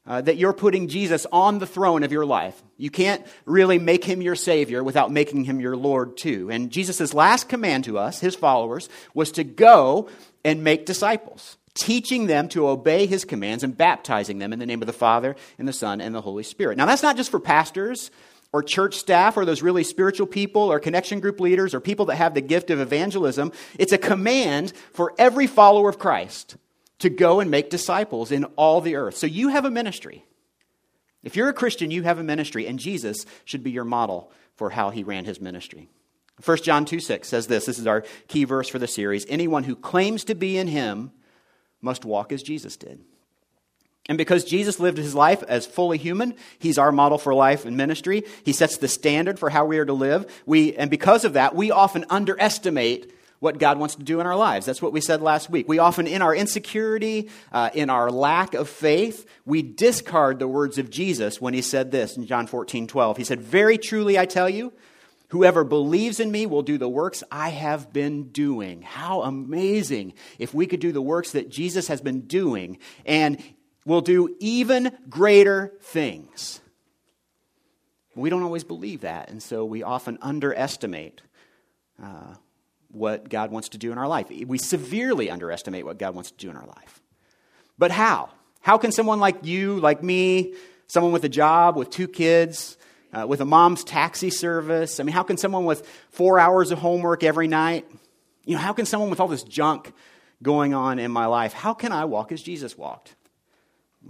uh, 0.05 0.21
that 0.21 0.37
you're 0.37 0.53
putting 0.53 0.89
Jesus 0.89 1.25
on 1.31 1.59
the 1.59 1.65
throne 1.65 2.03
of 2.03 2.11
your 2.11 2.25
life. 2.25 2.61
You 2.77 2.89
can't 2.89 3.25
really 3.45 3.79
make 3.79 4.03
him 4.03 4.21
your 4.21 4.35
Savior 4.35 4.83
without 4.83 5.11
making 5.11 5.45
him 5.45 5.61
your 5.61 5.77
Lord 5.77 6.17
too. 6.17 6.51
And 6.51 6.71
Jesus' 6.71 7.13
last 7.13 7.47
command 7.47 7.85
to 7.85 7.97
us, 7.97 8.19
his 8.19 8.35
followers, 8.35 8.89
was 9.13 9.31
to 9.33 9.43
go 9.45 10.09
and 10.43 10.63
make 10.63 10.85
disciples, 10.85 11.57
teaching 11.75 12.27
them 12.27 12.47
to 12.49 12.67
obey 12.67 13.05
his 13.05 13.25
commands 13.25 13.63
and 13.63 13.77
baptizing 13.77 14.39
them 14.39 14.53
in 14.53 14.59
the 14.59 14.65
name 14.65 14.81
of 14.81 14.87
the 14.87 14.93
Father 14.93 15.35
and 15.57 15.67
the 15.67 15.73
Son 15.73 16.01
and 16.01 16.13
the 16.13 16.21
Holy 16.21 16.43
Spirit. 16.43 16.77
Now, 16.77 16.85
that's 16.85 17.03
not 17.03 17.17
just 17.17 17.31
for 17.31 17.39
pastors 17.39 18.11
or 18.51 18.61
church 18.61 18.97
staff 18.97 19.35
or 19.35 19.45
those 19.45 19.63
really 19.63 19.83
spiritual 19.83 20.27
people 20.27 20.61
or 20.61 20.79
connection 20.79 21.19
group 21.19 21.39
leaders 21.39 21.73
or 21.73 21.79
people 21.79 22.05
that 22.05 22.17
have 22.17 22.35
the 22.35 22.41
gift 22.41 22.69
of 22.69 22.79
evangelism. 22.79 23.51
It's 23.79 23.91
a 23.91 23.97
command 23.97 24.73
for 24.93 25.13
every 25.17 25.47
follower 25.47 25.89
of 25.89 25.97
Christ 25.97 26.57
to 26.99 27.09
go 27.09 27.39
and 27.39 27.49
make 27.49 27.69
disciples 27.69 28.31
in 28.31 28.45
all 28.55 28.79
the 28.79 28.95
earth. 28.95 29.17
So 29.17 29.27
you 29.27 29.49
have 29.49 29.65
a 29.65 29.71
ministry. 29.71 30.25
If 31.23 31.35
you're 31.35 31.49
a 31.49 31.53
Christian, 31.53 31.89
you 31.89 32.03
have 32.03 32.19
a 32.19 32.23
ministry, 32.23 32.67
and 32.67 32.77
Jesus 32.77 33.25
should 33.45 33.63
be 33.63 33.71
your 33.71 33.85
model 33.85 34.31
for 34.55 34.69
how 34.69 34.89
he 34.89 35.03
ran 35.03 35.25
his 35.25 35.41
ministry. 35.41 35.89
1 36.43 36.57
John 36.57 36.85
2 36.85 36.99
6 36.99 37.27
says 37.27 37.47
this 37.47 37.65
this 37.65 37.79
is 37.79 37.87
our 37.87 38.03
key 38.27 38.43
verse 38.43 38.67
for 38.67 38.79
the 38.79 38.87
series. 38.87 39.25
Anyone 39.29 39.63
who 39.63 39.75
claims 39.75 40.23
to 40.25 40.35
be 40.35 40.57
in 40.57 40.67
him 40.67 41.11
must 41.83 42.05
walk 42.05 42.31
as 42.31 42.41
Jesus 42.41 42.77
did. 42.77 42.99
And 44.09 44.17
because 44.17 44.43
Jesus 44.43 44.79
lived 44.79 44.97
his 44.97 45.15
life 45.15 45.43
as 45.43 45.65
fully 45.65 45.97
human, 45.97 46.35
he's 46.59 46.77
our 46.77 46.91
model 46.91 47.17
for 47.17 47.33
life 47.33 47.65
and 47.65 47.77
ministry. 47.77 48.23
He 48.43 48.51
sets 48.51 48.77
the 48.77 48.89
standard 48.89 49.39
for 49.39 49.49
how 49.49 49.65
we 49.65 49.77
are 49.77 49.85
to 49.85 49.93
live. 49.93 50.41
We, 50.45 50.75
and 50.75 50.89
because 50.89 51.23
of 51.23 51.33
that, 51.33 51.55
we 51.55 51.71
often 51.71 52.03
underestimate 52.09 53.13
what 53.39 53.59
God 53.59 53.77
wants 53.77 53.95
to 53.95 54.03
do 54.03 54.19
in 54.19 54.25
our 54.25 54.35
lives. 54.35 54.65
That's 54.65 54.81
what 54.81 54.93
we 54.93 55.01
said 55.01 55.21
last 55.21 55.49
week. 55.49 55.67
We 55.67 55.79
often, 55.79 56.07
in 56.07 56.21
our 56.21 56.33
insecurity, 56.33 57.29
uh, 57.51 57.69
in 57.73 57.89
our 57.89 58.09
lack 58.09 58.53
of 58.53 58.69
faith, 58.69 59.25
we 59.45 59.61
discard 59.61 60.39
the 60.39 60.47
words 60.47 60.77
of 60.77 60.89
Jesus 60.89 61.41
when 61.41 61.53
he 61.53 61.61
said 61.61 61.91
this 61.91 62.15
in 62.15 62.25
John 62.25 62.47
14, 62.47 62.87
12. 62.87 63.17
He 63.17 63.25
said, 63.25 63.41
Very 63.41 63.77
truly 63.77 64.17
I 64.17 64.25
tell 64.25 64.49
you, 64.49 64.71
whoever 65.33 65.63
believes 65.63 66.19
in 66.19 66.31
me 66.31 66.45
will 66.45 66.61
do 66.61 66.77
the 66.77 66.87
works 66.87 67.23
I 67.31 67.49
have 67.49 67.91
been 67.91 68.25
doing. 68.25 68.83
How 68.83 69.23
amazing 69.23 70.13
if 70.37 70.53
we 70.53 70.67
could 70.67 70.79
do 70.79 70.91
the 70.91 71.01
works 71.01 71.31
that 71.31 71.49
Jesus 71.49 71.87
has 71.87 72.01
been 72.01 72.21
doing 72.21 72.77
and 73.03 73.41
will 73.83 74.01
do 74.01 74.35
even 74.39 74.95
greater 75.09 75.73
things. 75.81 76.61
We 78.15 78.29
don't 78.29 78.43
always 78.43 78.63
believe 78.63 79.01
that, 79.01 79.31
and 79.31 79.41
so 79.41 79.65
we 79.65 79.81
often 79.81 80.19
underestimate 80.21 81.23
uh, 82.01 82.35
what 82.89 83.27
God 83.27 83.49
wants 83.49 83.69
to 83.69 83.79
do 83.79 83.91
in 83.91 83.97
our 83.97 84.07
life. 84.07 84.29
We 84.29 84.59
severely 84.59 85.31
underestimate 85.31 85.83
what 85.83 85.97
God 85.97 86.13
wants 86.13 86.29
to 86.29 86.37
do 86.37 86.51
in 86.51 86.55
our 86.55 86.67
life. 86.67 87.01
But 87.79 87.89
how? 87.89 88.29
How 88.61 88.77
can 88.77 88.91
someone 88.91 89.19
like 89.19 89.43
you, 89.43 89.79
like 89.79 90.03
me, 90.03 90.53
someone 90.85 91.11
with 91.11 91.23
a 91.23 91.29
job, 91.29 91.75
with 91.75 91.89
two 91.89 92.07
kids, 92.07 92.77
uh, 93.13 93.27
with 93.27 93.41
a 93.41 93.45
mom's 93.45 93.83
taxi 93.83 94.29
service, 94.29 94.99
I 94.99 95.03
mean, 95.03 95.13
how 95.13 95.23
can 95.23 95.37
someone 95.37 95.65
with 95.65 95.87
four 96.09 96.39
hours 96.39 96.71
of 96.71 96.79
homework 96.79 97.23
every 97.23 97.47
night, 97.47 97.85
you 98.45 98.55
know, 98.55 98.61
how 98.61 98.73
can 98.73 98.85
someone 98.85 99.09
with 99.09 99.19
all 99.19 99.27
this 99.27 99.43
junk 99.43 99.93
going 100.41 100.73
on 100.73 100.99
in 100.99 101.11
my 101.11 101.27
life, 101.27 101.53
how 101.53 101.73
can 101.73 101.91
I 101.91 102.05
walk 102.05 102.31
as 102.31 102.41
Jesus 102.41 102.77
walked? 102.77 103.15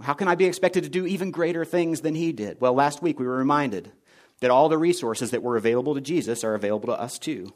How 0.02 0.14
can 0.14 0.26
I 0.26 0.34
be 0.34 0.46
expected 0.46 0.82
to 0.82 0.90
do 0.90 1.06
even 1.06 1.30
greater 1.30 1.64
things 1.64 2.00
than 2.00 2.14
he 2.14 2.32
did? 2.32 2.60
Well, 2.60 2.74
last 2.74 3.00
week 3.02 3.20
we 3.20 3.26
were 3.26 3.36
reminded 3.36 3.92
that 4.40 4.50
all 4.50 4.68
the 4.68 4.78
resources 4.78 5.30
that 5.30 5.42
were 5.42 5.56
available 5.56 5.94
to 5.94 6.00
Jesus 6.00 6.42
are 6.42 6.54
available 6.54 6.88
to 6.88 7.00
us 7.00 7.18
too. 7.18 7.52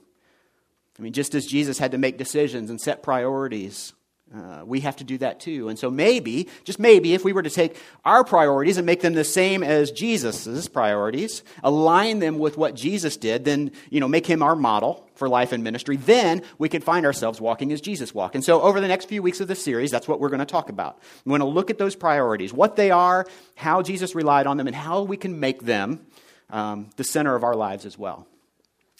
I 0.98 1.02
mean, 1.02 1.12
just 1.12 1.34
as 1.34 1.46
Jesus 1.46 1.78
had 1.78 1.92
to 1.92 1.98
make 1.98 2.18
decisions 2.18 2.70
and 2.70 2.80
set 2.80 3.02
priorities, 3.02 3.92
uh, 4.34 4.62
we 4.64 4.80
have 4.80 4.96
to 4.96 5.04
do 5.04 5.16
that 5.18 5.40
too. 5.40 5.68
And 5.68 5.78
so 5.78 5.90
maybe, 5.90 6.48
just 6.64 6.78
maybe, 6.78 7.14
if 7.14 7.24
we 7.24 7.32
were 7.32 7.42
to 7.42 7.50
take 7.50 7.76
our 8.04 8.24
priorities 8.24 8.76
and 8.76 8.84
make 8.84 9.00
them 9.00 9.14
the 9.14 9.24
same 9.24 9.62
as 9.62 9.90
Jesus's 9.90 10.68
priorities, 10.68 11.42
align 11.64 12.18
them 12.18 12.38
with 12.38 12.58
what 12.58 12.74
Jesus 12.74 13.16
did, 13.16 13.44
then, 13.44 13.72
you 13.88 14.00
know, 14.00 14.08
make 14.08 14.26
him 14.26 14.42
our 14.42 14.54
model 14.54 15.08
for 15.14 15.28
life 15.28 15.52
and 15.52 15.64
ministry, 15.64 15.96
then 15.96 16.42
we 16.58 16.68
could 16.68 16.84
find 16.84 17.06
ourselves 17.06 17.40
walking 17.40 17.72
as 17.72 17.80
Jesus 17.80 18.14
walked. 18.14 18.34
And 18.34 18.44
so 18.44 18.60
over 18.60 18.80
the 18.80 18.88
next 18.88 19.06
few 19.06 19.22
weeks 19.22 19.40
of 19.40 19.48
this 19.48 19.62
series, 19.62 19.90
that's 19.90 20.06
what 20.06 20.20
we're 20.20 20.28
going 20.28 20.40
to 20.40 20.46
talk 20.46 20.68
about. 20.68 20.98
We 21.24 21.30
want 21.30 21.40
to 21.40 21.48
look 21.48 21.70
at 21.70 21.78
those 21.78 21.96
priorities, 21.96 22.52
what 22.52 22.76
they 22.76 22.90
are, 22.90 23.26
how 23.54 23.82
Jesus 23.82 24.14
relied 24.14 24.46
on 24.46 24.58
them, 24.58 24.66
and 24.66 24.76
how 24.76 25.02
we 25.02 25.16
can 25.16 25.40
make 25.40 25.62
them 25.62 26.06
um, 26.50 26.90
the 26.96 27.04
center 27.04 27.34
of 27.34 27.44
our 27.44 27.54
lives 27.54 27.86
as 27.86 27.98
well. 27.98 28.26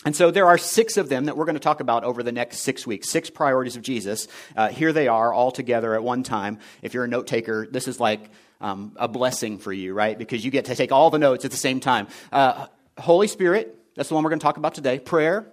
And 0.05 0.14
so 0.14 0.31
there 0.31 0.47
are 0.47 0.59
six 0.59 0.97
of 0.97 1.09
them 1.09 1.25
that 1.25 1.37
we're 1.37 1.45
going 1.45 1.57
to 1.57 1.61
talk 1.61 1.81
about 1.81 2.05
over 2.05 2.23
the 2.23 2.31
next 2.31 2.59
six 2.59 2.87
weeks. 2.87 3.09
Six 3.09 3.31
priorities 3.31 3.75
of 3.75 3.83
Jesus. 3.83 4.28
Uh, 4.57 4.69
here 4.69 4.93
they 4.93 5.09
are 5.09 5.33
all 5.33 5.50
together 5.50 5.95
at 5.95 6.02
one 6.02 6.23
time. 6.23 6.61
If 6.83 6.95
you're 6.95 7.05
a 7.05 7.09
note 7.09 7.26
taker, 7.26 7.67
this 7.69 7.88
is 7.88 7.99
like 7.99 8.31
um, 8.61 8.93
a 8.97 9.09
blessing 9.09 9.59
for 9.59 9.73
you, 9.73 9.95
right? 9.95 10.17
Because 10.17 10.45
you 10.45 10.52
get 10.52 10.67
to 10.67 10.76
take 10.76 10.93
all 10.93 11.11
the 11.11 11.19
notes 11.19 11.45
at 11.45 11.50
the 11.50 11.57
same 11.57 11.81
time. 11.81 12.07
Uh, 12.31 12.67
Holy 12.97 13.26
Spirit, 13.26 13.76
that's 13.97 14.09
the 14.09 14.14
one 14.14 14.23
we're 14.23 14.31
going 14.31 14.40
to 14.40 14.45
talk 14.45 14.57
about 14.57 14.75
today. 14.75 15.00
Prayer. 15.00 15.52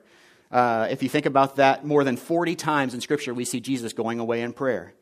Uh, 0.51 0.87
if 0.91 1.01
you 1.01 1.09
think 1.09 1.25
about 1.25 1.55
that, 1.55 1.83
more 1.83 2.03
than 2.03 2.15
40 2.15 2.55
times 2.55 2.93
in 2.93 3.01
Scripture, 3.01 3.33
we 3.33 3.45
see 3.45 3.59
Jesus 3.59 3.93
going 3.93 4.19
away 4.19 4.41
in 4.41 4.53
prayer. 4.53 4.93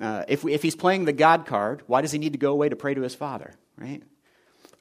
Uh, 0.00 0.24
if, 0.28 0.42
we, 0.42 0.54
if 0.54 0.62
he's 0.62 0.76
playing 0.76 1.04
the 1.04 1.12
God 1.12 1.44
card, 1.44 1.82
why 1.86 2.00
does 2.00 2.12
he 2.12 2.18
need 2.18 2.32
to 2.32 2.38
go 2.38 2.52
away 2.52 2.68
to 2.68 2.76
pray 2.76 2.94
to 2.94 3.02
his 3.02 3.14
Father, 3.14 3.52
right? 3.76 4.02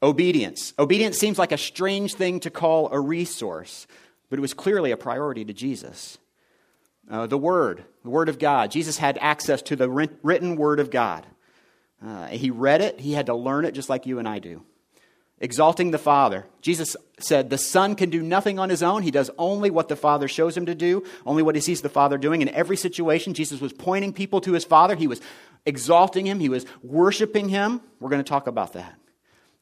Obedience. 0.01 0.73
Obedience 0.77 1.17
seems 1.17 1.39
like 1.39 1.51
a 1.51 1.57
strange 1.57 2.13
thing 2.13 2.39
to 2.41 2.49
call 2.49 2.89
a 2.91 2.99
resource, 2.99 3.87
but 4.29 4.37
it 4.37 4.41
was 4.41 4.53
clearly 4.53 4.91
a 4.91 4.97
priority 4.97 5.43
to 5.45 5.53
Jesus. 5.53 6.17
Uh, 7.09 7.25
the 7.25 7.37
Word, 7.37 7.85
the 8.03 8.09
Word 8.09 8.29
of 8.29 8.37
God. 8.37 8.69
Jesus 8.69 8.97
had 8.97 9.17
access 9.21 9.61
to 9.63 9.75
the 9.75 9.89
written 9.89 10.55
Word 10.55 10.79
of 10.79 10.91
God. 10.91 11.25
Uh, 12.05 12.27
he 12.27 12.51
read 12.51 12.81
it, 12.81 12.99
he 12.99 13.13
had 13.13 13.25
to 13.25 13.33
learn 13.33 13.65
it 13.65 13.71
just 13.71 13.89
like 13.89 14.05
you 14.05 14.19
and 14.19 14.27
I 14.27 14.39
do. 14.39 14.61
exalting 15.39 15.91
the 15.91 15.97
Father. 15.97 16.45
Jesus 16.61 16.95
said 17.19 17.49
the 17.49 17.57
Son 17.57 17.95
can 17.95 18.09
do 18.09 18.21
nothing 18.21 18.59
on 18.59 18.69
his 18.69 18.83
own. 18.83 19.03
He 19.03 19.11
does 19.11 19.29
only 19.37 19.69
what 19.69 19.87
the 19.87 19.95
Father 19.95 20.27
shows 20.27 20.55
him 20.57 20.65
to 20.65 20.75
do, 20.75 21.03
only 21.25 21.43
what 21.43 21.55
he 21.55 21.61
sees 21.61 21.81
the 21.81 21.89
Father 21.89 22.17
doing. 22.17 22.41
In 22.41 22.49
every 22.49 22.77
situation, 22.77 23.33
Jesus 23.33 23.61
was 23.61 23.73
pointing 23.73 24.13
people 24.13 24.41
to 24.41 24.53
his 24.53 24.63
Father. 24.63 24.95
He 24.95 25.07
was 25.07 25.21
exalting 25.65 26.25
him, 26.25 26.39
he 26.39 26.49
was 26.49 26.65
worshiping 26.81 27.49
him. 27.49 27.81
We're 27.99 28.09
going 28.09 28.23
to 28.23 28.29
talk 28.29 28.47
about 28.47 28.73
that. 28.73 28.95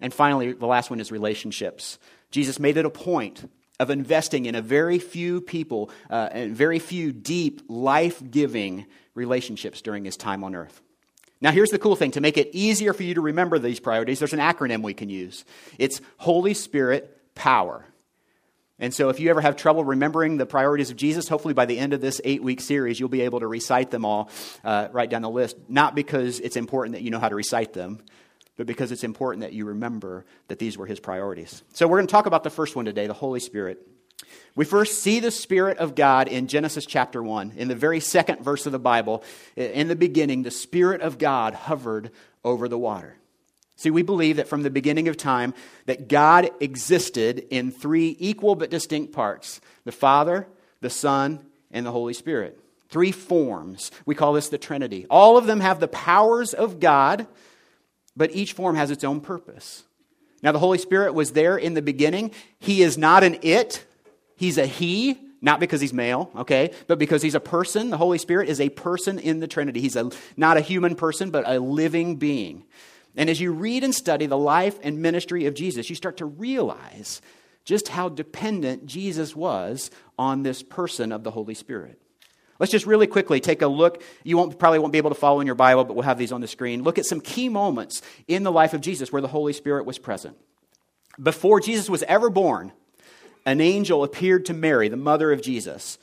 And 0.05 0.13
finally, 0.13 0.53
the 0.53 0.67
last 0.67 0.91
one 0.91 0.99
is 0.99 1.11
relationships. 1.11 1.97
Jesus 2.29 2.59
made 2.59 2.77
it 2.77 2.85
a 2.85 2.91
point 2.91 3.49
of 3.79 3.89
investing 3.89 4.45
in 4.45 4.53
a 4.53 4.61
very 4.61 4.99
few 4.99 5.41
people 5.41 5.89
uh, 6.11 6.29
and 6.31 6.55
very 6.55 6.77
few 6.77 7.11
deep, 7.11 7.63
life 7.67 8.21
giving 8.29 8.85
relationships 9.15 9.81
during 9.81 10.05
his 10.05 10.15
time 10.15 10.43
on 10.43 10.53
earth. 10.53 10.79
Now, 11.41 11.49
here's 11.49 11.71
the 11.71 11.79
cool 11.79 11.95
thing 11.95 12.11
to 12.11 12.21
make 12.21 12.37
it 12.37 12.51
easier 12.53 12.93
for 12.93 13.01
you 13.01 13.15
to 13.15 13.21
remember 13.21 13.57
these 13.57 13.79
priorities, 13.79 14.19
there's 14.19 14.33
an 14.33 14.37
acronym 14.37 14.83
we 14.83 14.93
can 14.93 15.09
use. 15.09 15.43
It's 15.79 16.01
Holy 16.17 16.53
Spirit 16.53 17.19
Power. 17.33 17.83
And 18.77 18.93
so, 18.93 19.09
if 19.09 19.19
you 19.19 19.31
ever 19.31 19.41
have 19.41 19.55
trouble 19.55 19.83
remembering 19.83 20.37
the 20.37 20.45
priorities 20.45 20.91
of 20.91 20.97
Jesus, 20.97 21.27
hopefully 21.27 21.55
by 21.55 21.65
the 21.65 21.79
end 21.79 21.93
of 21.93 22.01
this 22.01 22.21
eight 22.23 22.43
week 22.43 22.61
series, 22.61 22.99
you'll 22.99 23.09
be 23.09 23.21
able 23.21 23.39
to 23.39 23.47
recite 23.47 23.89
them 23.89 24.05
all 24.05 24.29
uh, 24.63 24.87
right 24.91 25.09
down 25.09 25.23
the 25.23 25.31
list. 25.31 25.57
Not 25.67 25.95
because 25.95 26.39
it's 26.41 26.57
important 26.57 26.93
that 26.93 27.01
you 27.01 27.09
know 27.09 27.19
how 27.19 27.29
to 27.29 27.35
recite 27.35 27.73
them, 27.73 28.03
but 28.57 28.67
because 28.67 28.91
it's 28.91 29.03
important 29.03 29.41
that 29.41 29.53
you 29.53 29.65
remember 29.65 30.25
that 30.47 30.59
these 30.59 30.77
were 30.77 30.85
his 30.85 30.99
priorities. 30.99 31.63
So, 31.73 31.87
we're 31.87 31.97
going 31.97 32.07
to 32.07 32.11
talk 32.11 32.25
about 32.25 32.43
the 32.43 32.49
first 32.49 32.75
one 32.75 32.85
today 32.85 33.07
the 33.07 33.13
Holy 33.13 33.39
Spirit. 33.39 33.85
We 34.55 34.65
first 34.65 35.01
see 35.01 35.19
the 35.19 35.31
Spirit 35.31 35.77
of 35.77 35.95
God 35.95 36.27
in 36.27 36.47
Genesis 36.47 36.85
chapter 36.85 37.21
1. 37.21 37.53
In 37.57 37.67
the 37.67 37.75
very 37.75 37.99
second 37.99 38.41
verse 38.41 38.65
of 38.65 38.71
the 38.71 38.79
Bible, 38.79 39.23
in 39.55 39.87
the 39.87 39.95
beginning, 39.95 40.43
the 40.43 40.51
Spirit 40.51 41.01
of 41.01 41.17
God 41.17 41.53
hovered 41.53 42.11
over 42.43 42.67
the 42.67 42.77
water. 42.77 43.17
See, 43.75 43.89
we 43.89 44.03
believe 44.03 44.37
that 44.37 44.47
from 44.47 44.63
the 44.63 44.69
beginning 44.69 45.09
of 45.09 45.17
time 45.17 45.53
that 45.85 46.07
God 46.07 46.49
existed 46.61 47.45
in 47.49 47.71
three 47.71 48.15
equal 48.19 48.55
but 48.55 48.69
distinct 48.69 49.11
parts: 49.11 49.59
the 49.83 49.91
Father, 49.91 50.47
the 50.79 50.89
Son, 50.89 51.45
and 51.71 51.85
the 51.85 51.91
Holy 51.91 52.13
Spirit. 52.13 52.59
Three 52.89 53.11
forms. 53.11 53.91
We 54.05 54.15
call 54.15 54.33
this 54.33 54.47
the 54.47 54.57
Trinity. 54.57 55.05
All 55.09 55.37
of 55.37 55.47
them 55.47 55.59
have 55.59 55.81
the 55.81 55.89
powers 55.89 56.53
of 56.53 56.79
God, 56.79 57.27
but 58.15 58.35
each 58.35 58.53
form 58.53 58.75
has 58.75 58.91
its 58.91 59.03
own 59.03 59.21
purpose. 59.21 59.83
Now, 60.41 60.51
the 60.51 60.59
Holy 60.59 60.77
Spirit 60.77 61.13
was 61.13 61.31
there 61.31 61.57
in 61.57 61.73
the 61.73 61.81
beginning. 61.81 62.31
He 62.59 62.81
is 62.81 62.97
not 62.97 63.23
an 63.23 63.39
it, 63.41 63.85
he's 64.35 64.57
a 64.57 64.65
he, 64.65 65.19
not 65.41 65.59
because 65.59 65.81
he's 65.81 65.93
male, 65.93 66.31
okay, 66.35 66.71
but 66.87 66.99
because 66.99 67.21
he's 67.21 67.35
a 67.35 67.39
person. 67.39 67.89
The 67.89 67.97
Holy 67.97 68.17
Spirit 68.17 68.49
is 68.49 68.59
a 68.59 68.69
person 68.69 69.19
in 69.19 69.39
the 69.39 69.47
Trinity. 69.47 69.81
He's 69.81 69.95
a, 69.95 70.09
not 70.35 70.57
a 70.57 70.61
human 70.61 70.95
person, 70.95 71.29
but 71.29 71.47
a 71.47 71.59
living 71.59 72.15
being. 72.15 72.65
And 73.15 73.29
as 73.29 73.39
you 73.39 73.53
read 73.53 73.83
and 73.83 73.95
study 73.95 74.25
the 74.25 74.37
life 74.37 74.77
and 74.83 75.01
ministry 75.01 75.45
of 75.45 75.53
Jesus, 75.53 75.89
you 75.89 75.95
start 75.95 76.17
to 76.17 76.25
realize 76.25 77.21
just 77.63 77.87
how 77.87 78.09
dependent 78.09 78.85
Jesus 78.85 79.35
was 79.35 79.89
on 80.17 80.43
this 80.43 80.61
person 80.61 81.11
of 81.11 81.23
the 81.23 81.31
Holy 81.31 81.53
Spirit. 81.53 81.99
Let's 82.59 82.71
just 82.71 82.85
really 82.85 83.07
quickly 83.07 83.39
take 83.39 83.61
a 83.61 83.67
look. 83.67 84.01
You 84.23 84.37
won't, 84.37 84.57
probably 84.57 84.79
won't 84.79 84.93
be 84.93 84.97
able 84.97 85.09
to 85.09 85.15
follow 85.15 85.41
in 85.41 85.45
your 85.45 85.55
Bible, 85.55 85.83
but 85.83 85.93
we'll 85.93 86.03
have 86.03 86.17
these 86.17 86.31
on 86.31 86.41
the 86.41 86.47
screen. 86.47 86.83
Look 86.83 86.97
at 86.97 87.05
some 87.05 87.19
key 87.19 87.49
moments 87.49 88.01
in 88.27 88.43
the 88.43 88.51
life 88.51 88.73
of 88.73 88.81
Jesus 88.81 89.11
where 89.11 89.21
the 89.21 89.27
Holy 89.27 89.53
Spirit 89.53 89.85
was 89.85 89.97
present. 89.97 90.37
Before 91.21 91.59
Jesus 91.59 91.89
was 91.89 92.03
ever 92.03 92.29
born, 92.29 92.71
an 93.45 93.61
angel 93.61 94.03
appeared 94.03 94.45
to 94.45 94.53
Mary, 94.53 94.87
the 94.87 94.97
mother 94.97 95.31
of 95.31 95.41
Jesus, 95.41 95.97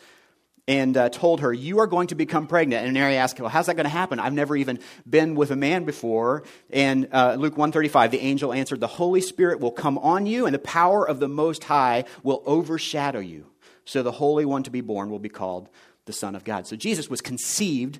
and 0.68 0.96
uh, 0.96 1.08
told 1.08 1.40
her, 1.40 1.52
You 1.52 1.80
are 1.80 1.86
going 1.86 2.08
to 2.08 2.14
become 2.14 2.46
pregnant. 2.46 2.84
And 2.84 2.94
Mary 2.94 3.16
asked, 3.16 3.40
Well, 3.40 3.48
how's 3.48 3.66
that 3.66 3.74
going 3.74 3.84
to 3.84 3.90
happen? 3.90 4.20
I've 4.20 4.32
never 4.32 4.54
even 4.54 4.78
been 5.08 5.34
with 5.34 5.50
a 5.50 5.56
man 5.56 5.84
before. 5.84 6.44
And 6.70 7.08
uh, 7.12 7.34
Luke 7.34 7.56
135, 7.56 8.10
the 8.10 8.20
angel 8.20 8.52
answered, 8.52 8.80
The 8.80 8.86
Holy 8.86 9.20
Spirit 9.20 9.60
will 9.60 9.72
come 9.72 9.98
on 9.98 10.26
you, 10.26 10.46
and 10.46 10.54
the 10.54 10.60
power 10.60 11.06
of 11.06 11.18
the 11.18 11.28
Most 11.28 11.64
High 11.64 12.04
will 12.22 12.42
overshadow 12.46 13.20
you. 13.20 13.46
So 13.84 14.02
the 14.02 14.12
Holy 14.12 14.44
One 14.44 14.62
to 14.62 14.70
be 14.70 14.80
born 14.80 15.10
will 15.10 15.18
be 15.18 15.28
called 15.28 15.68
the 16.06 16.12
Son 16.12 16.34
of 16.34 16.44
God. 16.44 16.66
So 16.66 16.76
Jesus 16.76 17.08
was 17.08 17.20
conceived 17.20 17.98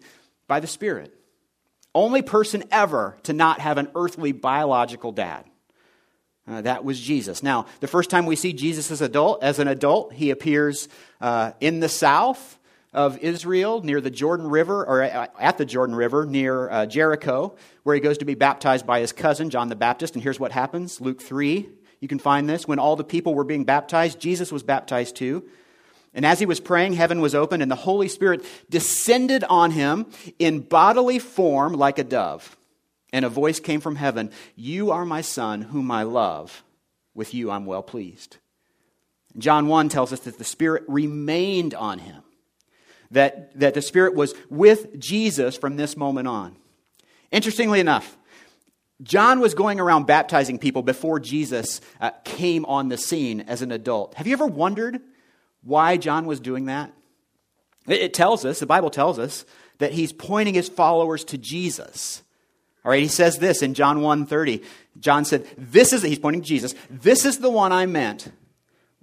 by 0.48 0.60
the 0.60 0.66
Spirit. 0.66 1.14
Only 1.94 2.22
person 2.22 2.64
ever 2.70 3.16
to 3.24 3.32
not 3.32 3.60
have 3.60 3.78
an 3.78 3.88
earthly 3.94 4.32
biological 4.32 5.12
dad. 5.12 5.44
Uh, 6.48 6.60
that 6.62 6.84
was 6.84 6.98
Jesus. 6.98 7.42
Now, 7.42 7.66
the 7.80 7.86
first 7.86 8.10
time 8.10 8.26
we 8.26 8.34
see 8.34 8.52
Jesus 8.52 8.90
as, 8.90 9.00
adult, 9.00 9.42
as 9.42 9.58
an 9.58 9.68
adult, 9.68 10.12
he 10.12 10.30
appears 10.30 10.88
uh, 11.20 11.52
in 11.60 11.80
the 11.80 11.88
south 11.88 12.58
of 12.92 13.18
Israel 13.18 13.82
near 13.82 14.00
the 14.00 14.10
Jordan 14.10 14.48
River, 14.48 14.84
or 14.84 15.02
at 15.02 15.56
the 15.56 15.64
Jordan 15.64 15.94
River 15.94 16.26
near 16.26 16.68
uh, 16.68 16.86
Jericho, 16.86 17.56
where 17.84 17.94
he 17.94 18.00
goes 18.00 18.18
to 18.18 18.24
be 18.24 18.34
baptized 18.34 18.86
by 18.86 19.00
his 19.00 19.12
cousin, 19.12 19.50
John 19.50 19.68
the 19.68 19.76
Baptist. 19.76 20.14
And 20.14 20.22
here's 20.22 20.40
what 20.40 20.52
happens 20.52 21.00
Luke 21.00 21.22
3, 21.22 21.68
you 22.00 22.08
can 22.08 22.18
find 22.18 22.48
this. 22.48 22.66
When 22.66 22.78
all 22.78 22.96
the 22.96 23.04
people 23.04 23.34
were 23.34 23.44
being 23.44 23.64
baptized, 23.64 24.18
Jesus 24.18 24.50
was 24.50 24.62
baptized 24.62 25.16
too. 25.16 25.44
And 26.14 26.26
as 26.26 26.38
he 26.38 26.46
was 26.46 26.60
praying, 26.60 26.92
heaven 26.92 27.20
was 27.20 27.34
opened, 27.34 27.62
and 27.62 27.70
the 27.70 27.76
Holy 27.76 28.08
Spirit 28.08 28.44
descended 28.68 29.44
on 29.44 29.70
him 29.70 30.06
in 30.38 30.60
bodily 30.60 31.18
form 31.18 31.72
like 31.72 31.98
a 31.98 32.04
dove. 32.04 32.56
And 33.12 33.24
a 33.24 33.30
voice 33.30 33.60
came 33.60 33.80
from 33.80 33.96
heaven 33.96 34.30
You 34.54 34.90
are 34.90 35.04
my 35.04 35.20
son, 35.20 35.62
whom 35.62 35.90
I 35.90 36.02
love. 36.02 36.62
With 37.14 37.34
you 37.34 37.50
I'm 37.50 37.66
well 37.66 37.82
pleased. 37.82 38.38
John 39.38 39.66
1 39.66 39.88
tells 39.88 40.12
us 40.12 40.20
that 40.20 40.38
the 40.38 40.44
Spirit 40.44 40.84
remained 40.88 41.74
on 41.74 41.98
him, 41.98 42.22
that, 43.10 43.58
that 43.58 43.74
the 43.74 43.82
Spirit 43.82 44.14
was 44.14 44.34
with 44.50 44.98
Jesus 44.98 45.56
from 45.56 45.76
this 45.76 45.96
moment 45.96 46.28
on. 46.28 46.56
Interestingly 47.30 47.80
enough, 47.80 48.18
John 49.02 49.40
was 49.40 49.54
going 49.54 49.80
around 49.80 50.06
baptizing 50.06 50.58
people 50.58 50.82
before 50.82 51.18
Jesus 51.18 51.80
uh, 52.00 52.10
came 52.24 52.64
on 52.66 52.88
the 52.88 52.98
scene 52.98 53.40
as 53.40 53.62
an 53.62 53.72
adult. 53.72 54.14
Have 54.14 54.26
you 54.26 54.34
ever 54.34 54.46
wondered 54.46 55.00
why 55.62 55.96
John 55.96 56.26
was 56.26 56.40
doing 56.40 56.66
that? 56.66 56.92
It, 57.86 58.14
tells 58.14 58.44
us, 58.44 58.60
the 58.60 58.66
Bible 58.66 58.90
tells 58.90 59.18
us, 59.18 59.44
that 59.78 59.92
he's 59.92 60.12
pointing 60.12 60.54
his 60.54 60.68
followers 60.68 61.24
to 61.24 61.38
Jesus. 61.38 62.22
All 62.84 62.90
right, 62.90 63.02
he 63.02 63.08
says 63.08 63.38
this 63.38 63.62
in 63.62 63.74
John 63.74 64.00
1:30. 64.00 64.62
John 64.98 65.24
said, 65.24 65.46
"This 65.56 65.92
is 65.92 66.02
he's 66.02 66.18
pointing 66.18 66.42
to 66.42 66.48
Jesus. 66.48 66.74
This 66.90 67.24
is 67.24 67.38
the 67.38 67.50
one 67.50 67.72
I 67.72 67.86
meant 67.86 68.30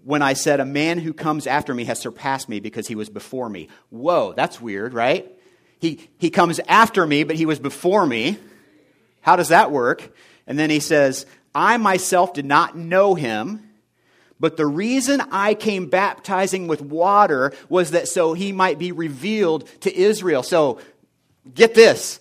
when 0.04 0.22
I 0.22 0.34
said 0.34 0.60
a 0.60 0.66
man 0.66 1.00
who 1.00 1.14
comes 1.14 1.48
after 1.48 1.74
me 1.74 1.86
has 1.86 2.00
surpassed 2.00 2.48
me 2.48 2.60
because 2.60 2.88
he 2.88 2.96
was 2.96 3.10
before 3.10 3.50
me." 3.50 3.68
Whoa, 3.90 4.34
that's 4.34 4.62
weird, 4.62 4.94
right? 4.94 5.30
He 5.80 6.10
he 6.18 6.30
comes 6.30 6.60
after 6.68 7.06
me, 7.06 7.24
but 7.24 7.36
he 7.36 7.46
was 7.46 7.60
before 7.60 8.06
me. 8.06 8.38
How 9.22 9.36
does 9.36 9.50
that 9.50 9.72
work? 9.72 10.14
And 10.48 10.58
then 10.58 10.70
he 10.70 10.80
says, 10.80 11.26
"I 11.54 11.78
myself 11.78 12.34
did 12.34 12.46
not 12.46 12.78
know 12.78 13.16
him." 13.16 13.69
But 14.40 14.56
the 14.56 14.66
reason 14.66 15.22
I 15.32 15.54
came 15.54 15.88
baptizing 15.88 16.68
with 16.68 16.82
water 16.82 17.52
was 17.68 17.92
that 17.92 18.08
so 18.08 18.34
he 18.34 18.52
might 18.52 18.80
be 18.80 18.92
revealed 18.92 19.68
to 19.82 19.94
Israel. 19.94 20.44
So 20.44 20.80
get 21.54 21.76
this. 21.76 22.20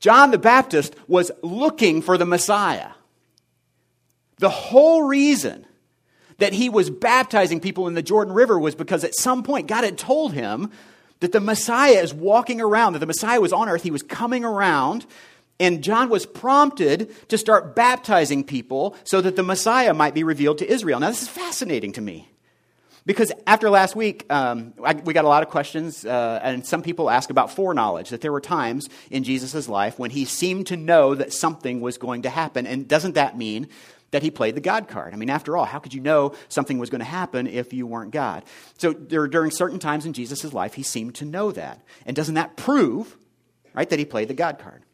John 0.00 0.30
the 0.30 0.38
Baptist 0.38 0.96
was 1.06 1.30
looking 1.42 2.02
for 2.02 2.18
the 2.18 2.26
Messiah. 2.26 2.90
The 4.38 4.48
whole 4.48 5.02
reason 5.02 5.66
that 6.38 6.54
he 6.54 6.70
was 6.70 6.90
baptizing 6.90 7.60
people 7.60 7.86
in 7.86 7.94
the 7.94 8.02
Jordan 8.02 8.32
River 8.34 8.58
was 8.58 8.74
because 8.74 9.04
at 9.04 9.14
some 9.14 9.42
point 9.42 9.68
God 9.68 9.84
had 9.84 9.98
told 9.98 10.32
him 10.32 10.70
that 11.20 11.32
the 11.32 11.40
Messiah 11.40 12.00
is 12.02 12.14
walking 12.14 12.60
around, 12.60 12.94
that 12.94 13.00
the 13.00 13.06
Messiah 13.06 13.40
was 13.40 13.52
on 13.52 13.68
earth, 13.68 13.82
he 13.82 13.90
was 13.90 14.02
coming 14.02 14.42
around, 14.42 15.06
and 15.60 15.84
John 15.84 16.08
was 16.08 16.26
prompted 16.26 17.14
to 17.28 17.38
start 17.38 17.76
baptizing 17.76 18.42
people 18.42 18.96
so 19.04 19.20
that 19.20 19.36
the 19.36 19.44
Messiah 19.44 19.94
might 19.94 20.14
be 20.14 20.24
revealed 20.24 20.58
to 20.58 20.68
Israel. 20.68 20.98
Now, 20.98 21.10
this 21.10 21.22
is 21.22 21.28
fascinating 21.28 21.92
to 21.92 22.00
me. 22.00 22.28
Because 23.06 23.32
after 23.46 23.70
last 23.70 23.96
week, 23.96 24.30
um, 24.30 24.74
I, 24.84 24.94
we 24.94 25.14
got 25.14 25.24
a 25.24 25.28
lot 25.28 25.42
of 25.42 25.48
questions, 25.48 26.04
uh, 26.04 26.40
and 26.42 26.66
some 26.66 26.82
people 26.82 27.08
ask 27.08 27.30
about 27.30 27.50
foreknowledge, 27.50 28.10
that 28.10 28.20
there 28.20 28.32
were 28.32 28.40
times 28.40 28.88
in 29.10 29.24
Jesus' 29.24 29.68
life 29.68 29.98
when 29.98 30.10
he 30.10 30.24
seemed 30.24 30.66
to 30.66 30.76
know 30.76 31.14
that 31.14 31.32
something 31.32 31.80
was 31.80 31.96
going 31.98 32.22
to 32.22 32.30
happen. 32.30 32.66
And 32.66 32.86
doesn't 32.86 33.14
that 33.14 33.38
mean 33.38 33.68
that 34.10 34.22
he 34.22 34.30
played 34.30 34.54
the 34.54 34.60
God 34.60 34.86
card? 34.88 35.14
I 35.14 35.16
mean, 35.16 35.30
after 35.30 35.56
all, 35.56 35.64
how 35.64 35.78
could 35.78 35.94
you 35.94 36.00
know 36.00 36.34
something 36.48 36.78
was 36.78 36.90
going 36.90 37.00
to 37.00 37.04
happen 37.04 37.46
if 37.46 37.72
you 37.72 37.86
weren't 37.86 38.10
God? 38.10 38.44
So 38.76 38.92
there, 38.92 39.26
during 39.28 39.50
certain 39.50 39.78
times 39.78 40.04
in 40.04 40.12
Jesus' 40.12 40.52
life, 40.52 40.74
he 40.74 40.82
seemed 40.82 41.14
to 41.16 41.24
know 41.24 41.52
that. 41.52 41.80
And 42.04 42.14
doesn't 42.14 42.34
that 42.34 42.56
prove, 42.56 43.16
right, 43.72 43.88
that 43.88 43.98
he 43.98 44.04
played 44.04 44.28
the 44.28 44.34
God 44.34 44.58
card? 44.58 44.84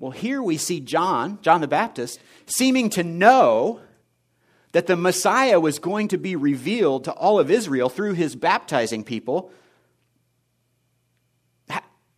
Well, 0.00 0.10
here 0.10 0.42
we 0.42 0.56
see 0.56 0.80
John, 0.80 1.38
John 1.42 1.60
the 1.60 1.68
Baptist, 1.68 2.18
seeming 2.46 2.90
to 2.90 3.04
know 3.04 3.80
that 4.72 4.86
the 4.86 4.96
Messiah 4.96 5.60
was 5.60 5.78
going 5.78 6.08
to 6.08 6.18
be 6.18 6.34
revealed 6.36 7.04
to 7.04 7.12
all 7.12 7.38
of 7.38 7.50
Israel 7.50 7.90
through 7.90 8.14
his 8.14 8.34
baptizing 8.34 9.04
people. 9.04 9.52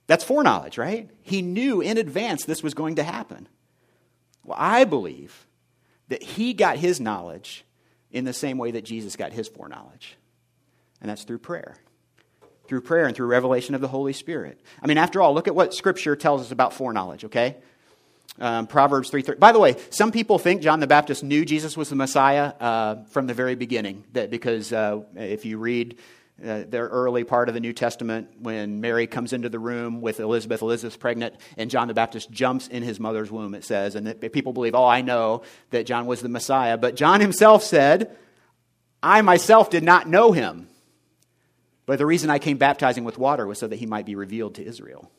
That's 0.06 0.24
foreknowledge, 0.24 0.78
right? 0.78 1.10
He 1.22 1.42
knew 1.42 1.80
in 1.80 1.98
advance 1.98 2.44
this 2.44 2.62
was 2.62 2.74
going 2.74 2.96
to 2.96 3.02
happen. 3.02 3.48
Well, 4.44 4.58
I 4.60 4.84
believe 4.84 5.46
that 6.08 6.22
he 6.22 6.54
got 6.54 6.76
his 6.76 7.00
knowledge 7.00 7.64
in 8.10 8.24
the 8.24 8.32
same 8.32 8.58
way 8.58 8.72
that 8.72 8.84
Jesus 8.84 9.16
got 9.16 9.32
his 9.32 9.48
foreknowledge, 9.48 10.16
and 11.00 11.10
that's 11.10 11.24
through 11.24 11.38
prayer. 11.38 11.76
Through 12.68 12.82
prayer 12.82 13.06
and 13.06 13.16
through 13.16 13.26
revelation 13.26 13.74
of 13.74 13.80
the 13.80 13.88
Holy 13.88 14.12
Spirit. 14.12 14.60
I 14.82 14.86
mean, 14.86 14.98
after 14.98 15.20
all, 15.20 15.34
look 15.34 15.48
at 15.48 15.54
what 15.54 15.74
Scripture 15.74 16.14
tells 16.14 16.42
us 16.42 16.52
about 16.52 16.74
foreknowledge, 16.74 17.24
okay? 17.24 17.56
Um, 18.38 18.66
Proverbs 18.66 19.10
3. 19.10 19.22
3. 19.22 19.36
By 19.36 19.52
the 19.52 19.58
way, 19.58 19.76
some 19.90 20.10
people 20.10 20.38
think 20.38 20.62
John 20.62 20.80
the 20.80 20.86
Baptist 20.86 21.22
knew 21.22 21.44
Jesus 21.44 21.76
was 21.76 21.90
the 21.90 21.96
Messiah 21.96 22.54
uh, 22.58 23.04
from 23.10 23.26
the 23.26 23.34
very 23.34 23.54
beginning. 23.54 24.04
That 24.12 24.30
because 24.30 24.72
uh, 24.72 25.02
if 25.14 25.44
you 25.44 25.58
read 25.58 25.98
uh, 26.42 26.64
the 26.68 26.78
early 26.78 27.24
part 27.24 27.48
of 27.48 27.54
the 27.54 27.60
New 27.60 27.72
Testament, 27.72 28.28
when 28.40 28.80
Mary 28.80 29.06
comes 29.06 29.32
into 29.32 29.48
the 29.48 29.58
room 29.58 30.00
with 30.00 30.18
Elizabeth, 30.18 30.62
Elizabeth's 30.62 30.96
pregnant, 30.96 31.36
and 31.56 31.70
John 31.70 31.88
the 31.88 31.94
Baptist 31.94 32.30
jumps 32.30 32.68
in 32.68 32.82
his 32.82 32.98
mother's 32.98 33.30
womb, 33.30 33.54
it 33.54 33.64
says. 33.64 33.94
And 33.94 34.20
people 34.32 34.52
believe, 34.52 34.74
oh, 34.74 34.86
I 34.86 35.02
know 35.02 35.42
that 35.70 35.86
John 35.86 36.06
was 36.06 36.22
the 36.22 36.28
Messiah. 36.28 36.78
But 36.78 36.96
John 36.96 37.20
himself 37.20 37.62
said, 37.62 38.16
I 39.02 39.20
myself 39.20 39.68
did 39.68 39.84
not 39.84 40.08
know 40.08 40.32
him. 40.32 40.68
But 41.84 41.98
the 41.98 42.06
reason 42.06 42.30
I 42.30 42.38
came 42.38 42.56
baptizing 42.56 43.04
with 43.04 43.18
water 43.18 43.46
was 43.46 43.58
so 43.58 43.66
that 43.66 43.76
he 43.76 43.86
might 43.86 44.06
be 44.06 44.14
revealed 44.14 44.54
to 44.54 44.64
Israel. 44.64 45.10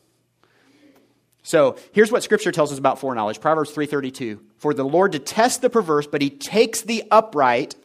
So 1.44 1.76
here's 1.92 2.10
what 2.10 2.22
scripture 2.22 2.50
tells 2.50 2.72
us 2.72 2.78
about 2.78 2.98
foreknowledge. 2.98 3.38
Proverbs 3.38 3.70
3:32. 3.70 4.40
For 4.56 4.74
the 4.74 4.84
Lord 4.84 5.12
detests 5.12 5.58
the 5.58 5.70
perverse, 5.70 6.06
but 6.06 6.22
he 6.22 6.30
takes 6.30 6.80
the 6.80 7.04
upright 7.10 7.76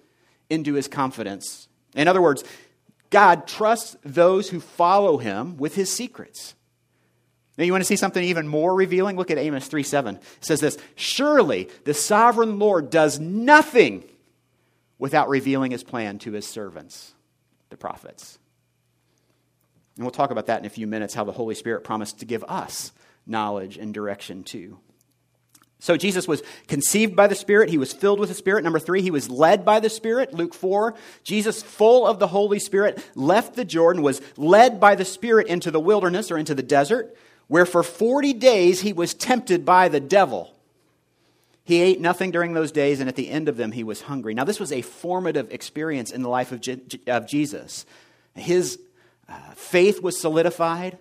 into 0.49 0.73
his 0.73 0.87
confidence. 0.87 1.67
In 1.93 2.07
other 2.07 2.21
words, 2.21 2.43
God 3.09 3.47
trusts 3.47 3.97
those 4.03 4.49
who 4.49 4.61
follow 4.61 5.17
him 5.17 5.57
with 5.57 5.75
his 5.75 5.91
secrets. 5.91 6.55
Now, 7.57 7.65
you 7.65 7.73
want 7.73 7.81
to 7.81 7.87
see 7.87 7.97
something 7.97 8.23
even 8.23 8.47
more 8.47 8.73
revealing? 8.73 9.17
Look 9.17 9.31
at 9.31 9.37
Amos 9.37 9.67
3 9.67 9.83
7. 9.83 10.15
It 10.15 10.23
says 10.39 10.61
this 10.61 10.77
Surely 10.95 11.69
the 11.83 11.93
sovereign 11.93 12.59
Lord 12.59 12.89
does 12.89 13.19
nothing 13.19 14.05
without 14.97 15.27
revealing 15.27 15.71
his 15.71 15.83
plan 15.83 16.17
to 16.19 16.31
his 16.31 16.47
servants, 16.47 17.13
the 17.69 17.77
prophets. 17.77 18.39
And 19.97 20.05
we'll 20.05 20.11
talk 20.11 20.31
about 20.31 20.45
that 20.45 20.61
in 20.61 20.65
a 20.65 20.69
few 20.69 20.87
minutes, 20.87 21.13
how 21.13 21.25
the 21.25 21.33
Holy 21.33 21.55
Spirit 21.55 21.83
promised 21.83 22.19
to 22.19 22.25
give 22.25 22.45
us 22.45 22.93
knowledge 23.25 23.77
and 23.77 23.93
direction 23.93 24.43
too. 24.43 24.79
So 25.81 25.95
Jesus 25.95 26.27
was 26.27 26.43
conceived 26.67 27.15
by 27.15 27.27
the 27.27 27.35
Spirit. 27.35 27.69
He 27.69 27.77
was 27.77 27.93
filled 27.93 28.19
with 28.19 28.27
the 28.27 28.35
Spirit. 28.35 28.65
Number 28.65 28.79
three, 28.79 29.01
he 29.01 29.11
was 29.11 29.29
led 29.29 29.63
by 29.63 29.79
the 29.79 29.89
Spirit. 29.89 30.33
Luke 30.33 30.53
4. 30.53 30.93
Jesus, 31.23 31.63
full 31.63 32.05
of 32.05 32.19
the 32.19 32.27
Holy 32.27 32.59
Spirit, 32.59 33.03
left 33.15 33.55
the 33.55 33.63
Jordan, 33.63 34.03
was 34.03 34.21
led 34.35 34.81
by 34.81 34.95
the 34.95 35.05
Spirit 35.05 35.47
into 35.47 35.71
the 35.71 35.79
wilderness 35.79 36.31
or 36.31 36.37
into 36.37 36.53
the 36.53 36.63
desert, 36.63 37.15
where 37.47 37.65
for 37.65 37.81
40 37.81 38.33
days 38.33 38.81
he 38.81 38.91
was 38.91 39.13
tempted 39.13 39.63
by 39.63 39.87
the 39.87 40.01
devil. 40.01 40.53
He 41.63 41.81
ate 41.81 42.01
nothing 42.01 42.31
during 42.31 42.53
those 42.53 42.73
days, 42.73 42.99
and 42.99 43.07
at 43.07 43.15
the 43.15 43.29
end 43.29 43.47
of 43.47 43.55
them, 43.55 43.71
he 43.71 43.83
was 43.83 44.01
hungry. 44.01 44.33
Now, 44.33 44.43
this 44.43 44.59
was 44.59 44.73
a 44.73 44.81
formative 44.81 45.51
experience 45.51 46.11
in 46.11 46.23
the 46.23 46.29
life 46.29 46.51
of, 46.51 46.59
Je- 46.59 46.81
of 47.07 47.25
Jesus. 47.25 47.85
His 48.35 48.79
uh, 49.29 49.35
faith 49.55 50.01
was 50.01 50.19
solidified. 50.19 50.97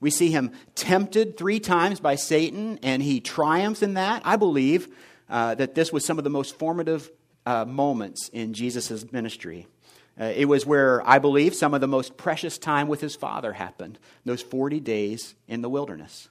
We 0.00 0.10
see 0.10 0.30
him 0.30 0.52
tempted 0.74 1.36
three 1.36 1.60
times 1.60 2.00
by 2.00 2.14
Satan, 2.14 2.78
and 2.82 3.02
he 3.02 3.20
triumphs 3.20 3.82
in 3.82 3.94
that. 3.94 4.22
I 4.24 4.36
believe 4.36 4.88
uh, 5.28 5.54
that 5.56 5.74
this 5.74 5.92
was 5.92 6.04
some 6.04 6.18
of 6.18 6.24
the 6.24 6.30
most 6.30 6.56
formative 6.58 7.10
uh, 7.44 7.64
moments 7.64 8.28
in 8.28 8.54
Jesus' 8.54 9.10
ministry. 9.12 9.66
Uh, 10.20 10.32
it 10.36 10.46
was 10.46 10.66
where 10.66 11.06
I 11.08 11.18
believe 11.18 11.54
some 11.54 11.74
of 11.74 11.80
the 11.80 11.88
most 11.88 12.16
precious 12.16 12.58
time 12.58 12.88
with 12.88 13.00
his 13.00 13.16
father 13.16 13.52
happened, 13.52 13.98
those 14.24 14.42
40 14.42 14.80
days 14.80 15.34
in 15.46 15.62
the 15.62 15.68
wilderness. 15.68 16.28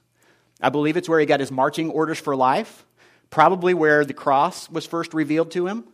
I 0.60 0.68
believe 0.70 0.96
it's 0.96 1.08
where 1.08 1.20
he 1.20 1.26
got 1.26 1.40
his 1.40 1.52
marching 1.52 1.90
orders 1.90 2.18
for 2.18 2.36
life, 2.36 2.86
probably 3.30 3.74
where 3.74 4.04
the 4.04 4.14
cross 4.14 4.68
was 4.68 4.86
first 4.86 5.14
revealed 5.14 5.50
to 5.52 5.66
him. 5.66 5.84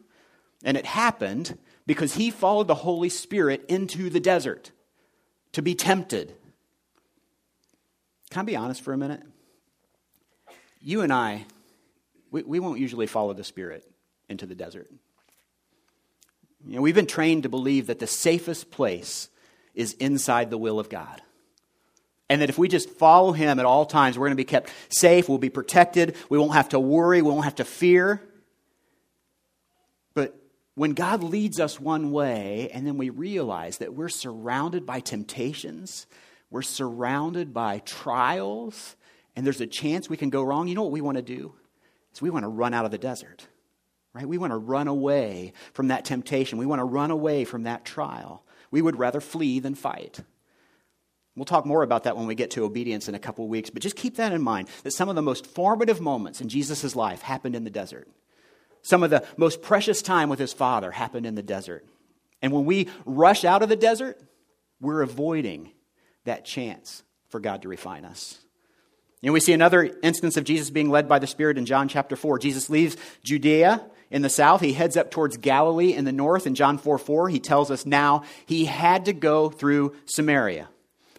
And 0.64 0.76
it 0.76 0.87
happened 0.87 1.59
because 1.87 2.14
he 2.14 2.31
followed 2.31 2.69
the 2.69 2.75
Holy 2.75 3.09
Spirit 3.11 3.64
into 3.69 4.09
the 4.09 4.21
desert 4.21 4.71
to 5.52 5.62
be 5.62 5.75
tempted 5.75 6.35
can 8.35 8.41
I 8.41 8.45
be 8.47 8.57
honest 8.57 8.83
for 8.83 8.93
a 8.93 8.99
minute? 8.99 9.23
You 10.81 11.03
and 11.03 11.12
I, 11.12 11.47
we, 12.33 12.43
we 12.43 12.59
won't 12.59 12.81
usually 12.81 13.07
follow 13.07 13.33
the 13.33 13.45
Spirit 13.45 13.88
into 14.29 14.45
the 14.45 14.57
desert. 14.57 14.91
You 16.67 16.75
know, 16.75 16.83
we've 16.83 16.97
been 16.97 17.07
trained 17.07 17.45
to 17.45 17.49
believe 17.49 17.87
that 17.87 18.00
the 18.00 18.09
safest 18.09 18.73
place 18.73 19.29
is 19.73 19.93
inside 20.00 20.50
the 20.50 20.59
will 20.59 20.81
of 20.81 20.88
God. 20.88 21.23
And 22.29 22.43
that 22.43 22.49
if 22.49 22.59
we 22.59 22.67
just 22.67 22.91
follow 22.91 23.31
Him 23.31 23.61
at 23.61 23.67
all 23.67 23.87
times, 23.87 24.19
we're 24.19 24.26
going 24.26 24.37
to 24.37 24.37
be 24.37 24.45
kept 24.45 24.69
safe, 24.88 25.29
we'll 25.29 25.38
be 25.38 25.49
protected, 25.49 26.17
we 26.29 26.37
won't 26.37 26.55
have 26.55 26.71
to 26.71 26.81
worry, 26.81 27.23
we 27.23 27.31
won't 27.31 27.44
have 27.44 27.55
to 27.57 27.64
fear. 27.64 28.20
But 30.12 30.35
when 30.75 30.94
God 30.94 31.23
leads 31.23 31.61
us 31.61 31.79
one 31.79 32.11
way, 32.11 32.68
and 32.73 32.85
then 32.85 32.99
we 32.99 33.11
realize 33.11 33.79
that 33.79 33.94
we're 33.94 34.09
surrounded 34.09 34.85
by 34.85 34.99
temptations 34.99 36.09
we're 36.55 36.62
surrounded 36.62 37.53
by 37.53 37.81
trials, 37.81 38.95
and 39.35 39.45
there's 39.45 39.61
a 39.61 39.67
chance 39.67 40.09
we 40.09 40.17
can 40.17 40.31
go 40.31 40.40
wrong. 40.40 40.69
You 40.69 40.77
know 40.77 40.85
what 40.85 40.93
we 40.93 41.01
want 41.01 41.17
to 41.17 41.23
do? 41.23 41.53
Is 42.14 42.23
we 42.23 42.31
want 42.31 42.45
to 42.45 42.49
run 42.49 42.73
out 42.73 42.85
of 42.85 42.93
the 42.93 42.97
desert. 42.97 43.49
Right? 44.12 44.25
We 44.25 44.38
want 44.38 44.53
to 44.53 44.57
run 44.57 44.87
away 44.87 45.53
from 45.73 45.88
that 45.88 46.05
temptation. 46.05 46.57
We 46.57 46.64
want 46.64 46.79
to 46.79 46.85
run 46.85 47.11
away 47.11 47.45
from 47.45 47.64
that 47.64 47.85
trial. 47.85 48.45
We 48.71 48.83
would 48.83 49.01
rather 49.01 49.21
flee 49.21 49.59
than 49.59 49.75
fight. 49.75 50.21
We'll 51.35 51.45
talk 51.45 51.67
more 51.67 51.83
about 51.83 52.05
that 52.05 52.17
when 52.17 52.29
we 52.29 52.37
get 52.37 52.53
to 52.53 52.62
obedience 52.62 53.09
in 53.09 53.17
a 53.17 53.19
couple 53.19 53.45
of 53.45 53.51
weeks, 53.51 53.71
but 53.71 53.83
just 53.83 53.97
keep 53.97 54.14
that 54.19 54.31
in 54.31 54.40
mind 54.40 54.69
that 54.85 54.93
some 54.93 55.09
of 55.09 55.17
the 55.17 55.23
most 55.23 55.49
formative 55.49 56.01
moments 56.01 56.40
in 56.40 56.49
Jesus' 56.49 56.95
life 56.95 57.23
happened 57.23 57.57
in 57.57 57.64
the 57.64 57.69
desert. 57.69 58.07
Some 58.83 59.03
of 59.03 59.11
the 59.11 59.27
most 59.37 59.61
precious 59.61 60.03
time 60.03 60.29
with 60.29 60.38
his 60.38 60.53
father 60.53 60.93
happened 60.93 61.27
in 61.27 61.35
the 61.35 61.43
desert. 61.43 61.85
And 62.40 62.53
when 62.53 62.64
we 62.64 62.87
rush 63.05 63.45
out 63.45 63.64
of 63.64 63.69
the 63.69 63.75
desert, 63.75 64.23
we're 64.81 65.03
avoiding 65.03 65.73
that 66.25 66.45
chance 66.45 67.03
for 67.29 67.41
God 67.41 67.63
to 67.63 67.69
refine 67.69 68.05
us. 68.05 68.39
And 69.23 69.33
we 69.33 69.41
see 69.41 69.53
another 69.55 69.91
instance 70.03 70.37
of 70.37 70.45
Jesus 70.45 70.71
being 70.71 70.91
led 70.91 71.09
by 71.09 71.19
the 71.19 71.27
Spirit 71.27 71.57
in 71.57 71.65
John 71.65 71.89
chapter 71.89 72.15
4. 72.15 72.39
Jesus 72.39 72.69
leaves 72.69 72.97
Judea 73.23 73.83
in 74.11 74.23
the 74.23 74.29
south. 74.29 74.61
He 74.61 74.75
heads 74.75 74.97
up 74.97 75.11
towards 75.11 75.39
Galilee 75.39 75.95
in 75.95 76.05
the 76.05 76.13
north. 76.13 76.47
In 76.47 76.55
John 76.55 76.77
4 76.77 76.99
4, 76.99 77.29
he 77.31 77.41
tells 77.41 77.71
us 77.71 77.87
now 77.87 78.25
he 78.45 78.67
had 78.67 79.07
to 79.07 79.13
go 79.15 79.49
through 79.49 79.97
Samaria. 80.05 80.69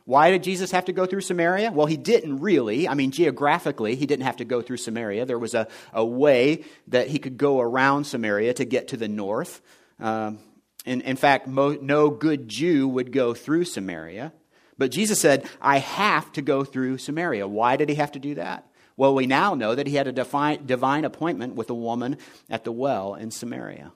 Why 0.06 0.30
did 0.30 0.44
Jesus 0.44 0.70
have 0.70 0.86
to 0.86 0.94
go 0.94 1.08
through 1.08 1.22
Samaria? 1.22 1.72
Well, 1.72 1.88
he 1.88 1.98
didn't 1.98 2.38
really. 2.38 2.88
I 2.88 2.94
mean, 2.94 3.10
geographically, 3.10 3.96
he 3.96 4.06
didn't 4.06 4.26
have 4.26 4.38
to 4.38 4.46
go 4.46 4.62
through 4.62 4.78
Samaria. 4.78 5.26
There 5.26 5.39
was 5.39 5.56
a, 5.56 5.68
a 5.91 6.06
way 6.06 6.63
that 6.89 7.08
he 7.08 7.18
could 7.18 7.38
go 7.38 7.60
around 7.60 8.04
Samaria 8.04 8.54
to 8.56 8.65
get 8.65 8.89
to 8.89 8.98
the 8.98 9.08
north. 9.08 9.62
Um, 10.00 10.38
in, 10.86 11.02
in 11.02 11.15
fact, 11.15 11.48
mo- 11.48 11.80
no 11.82 12.12
good 12.12 12.48
Jew 12.48 12.88
would 12.88 13.12
go 13.12 13.34
through 13.34 13.65
Samaria. 13.65 14.32
But 14.77 14.91
Jesus 14.91 15.19
said, 15.19 15.47
I 15.61 15.77
have 15.77 16.31
to 16.33 16.41
go 16.41 16.63
through 16.63 16.97
Samaria. 16.97 17.47
Why 17.47 17.77
did 17.77 17.89
he 17.89 17.95
have 17.95 18.11
to 18.13 18.19
do 18.19 18.35
that? 18.35 18.67
Well, 18.97 19.13
we 19.13 19.25
now 19.25 19.55
know 19.55 19.75
that 19.75 19.88
he 19.88 19.95
had 19.95 20.07
a 20.07 20.11
divine, 20.11 21.05
appointment 21.05 21.55
with 21.55 21.69
a 21.69 21.75
woman 21.75 22.17
at 22.49 22.63
the 22.63 22.71
well 22.71 23.15
in 23.15 23.31
Samaria. 23.31 23.91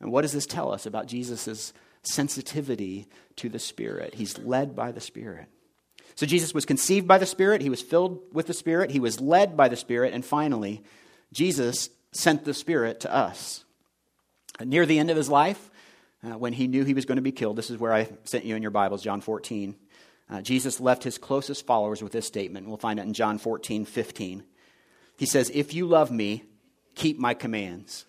And 0.00 0.12
what 0.12 0.22
does 0.22 0.32
this 0.32 0.46
tell 0.46 0.72
us 0.72 0.84
about 0.84 1.06
Jesus' 1.06 1.72
sensitivity 2.02 3.06
to 3.36 3.48
the 3.48 3.58
Spirit? 3.58 4.14
He's 4.14 4.38
led 4.38 4.76
by 4.76 4.92
the 4.92 5.00
Spirit. 5.00 5.48
So 6.14 6.26
Jesus 6.26 6.54
was 6.54 6.64
conceived 6.64 7.06
by 7.06 7.18
the 7.18 7.26
Spirit, 7.26 7.60
he 7.60 7.70
was 7.70 7.82
filled 7.82 8.20
with 8.32 8.46
the 8.46 8.54
Spirit, 8.54 8.90
he 8.90 9.00
was 9.00 9.20
led 9.20 9.56
by 9.56 9.68
the 9.68 9.76
Spirit, 9.76 10.14
and 10.14 10.24
finally, 10.24 10.82
Jesus 11.32 11.90
sent 12.12 12.44
the 12.44 12.54
Spirit 12.54 13.00
to 13.00 13.14
us. 13.14 13.64
Near 14.64 14.86
the 14.86 14.98
end 14.98 15.10
of 15.10 15.16
his 15.18 15.28
life, 15.28 15.70
uh, 16.24 16.38
when 16.38 16.52
he 16.52 16.66
knew 16.66 16.84
he 16.84 16.94
was 16.94 17.04
going 17.04 17.16
to 17.16 17.22
be 17.22 17.32
killed. 17.32 17.56
This 17.56 17.70
is 17.70 17.78
where 17.78 17.92
I 17.92 18.08
sent 18.24 18.44
you 18.44 18.56
in 18.56 18.62
your 18.62 18.70
Bibles, 18.70 19.02
John 19.02 19.20
14. 19.20 19.76
Uh, 20.28 20.42
Jesus 20.42 20.80
left 20.80 21.04
his 21.04 21.18
closest 21.18 21.66
followers 21.66 22.02
with 22.02 22.12
this 22.12 22.26
statement. 22.26 22.66
We'll 22.66 22.76
find 22.76 22.98
it 22.98 23.02
in 23.02 23.12
John 23.12 23.38
14, 23.38 23.84
15. 23.84 24.44
He 25.18 25.26
says, 25.26 25.50
If 25.54 25.74
you 25.74 25.86
love 25.86 26.10
me, 26.10 26.44
keep 26.94 27.18
my 27.18 27.34
commands. 27.34 28.06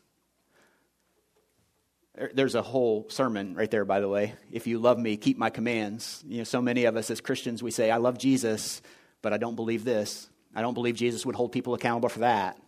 There's 2.33 2.55
a 2.55 2.63
whole 2.63 3.05
sermon 3.09 3.53
right 3.53 3.69
there, 3.69 3.85
by 3.85 3.99
the 3.99 4.09
way. 4.09 4.33
If 4.51 4.65
you 4.65 4.79
love 4.79 4.97
me, 4.97 5.17
keep 5.17 5.37
my 5.37 5.51
commands. 5.51 6.23
You 6.27 6.39
know, 6.39 6.43
so 6.43 6.61
many 6.61 6.85
of 6.85 6.97
us 6.97 7.11
as 7.11 7.21
Christians, 7.21 7.61
we 7.61 7.69
say, 7.69 7.91
I 7.91 7.97
love 7.97 8.17
Jesus, 8.17 8.81
but 9.21 9.33
I 9.33 9.37
don't 9.37 9.55
believe 9.55 9.83
this. 9.83 10.27
I 10.55 10.61
don't 10.63 10.73
believe 10.73 10.95
Jesus 10.95 11.27
would 11.27 11.35
hold 11.35 11.51
people 11.51 11.75
accountable 11.75 12.09
for 12.09 12.19
that. 12.19 12.59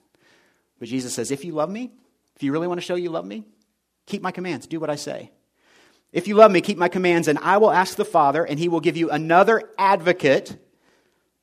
But 0.77 0.87
Jesus 0.87 1.15
says, 1.15 1.31
if 1.31 1.43
you 1.43 1.53
love 1.53 1.69
me, 1.71 1.91
if 2.35 2.43
you 2.43 2.51
really 2.51 2.67
want 2.67 2.79
to 2.79 2.85
show 2.85 2.93
you 2.93 3.09
love 3.09 3.25
me, 3.25 3.43
keep 4.09 4.21
my 4.21 4.31
commands. 4.31 4.67
Do 4.67 4.79
what 4.79 4.89
I 4.89 4.95
say. 4.95 5.31
If 6.11 6.27
you 6.27 6.35
love 6.35 6.51
me, 6.51 6.61
keep 6.61 6.77
my 6.77 6.89
commands, 6.89 7.27
and 7.27 7.37
I 7.39 7.57
will 7.57 7.71
ask 7.71 7.95
the 7.95 8.05
Father, 8.05 8.43
and 8.43 8.59
he 8.59 8.67
will 8.67 8.79
give 8.79 8.97
you 8.97 9.11
another 9.11 9.69
advocate 9.77 10.57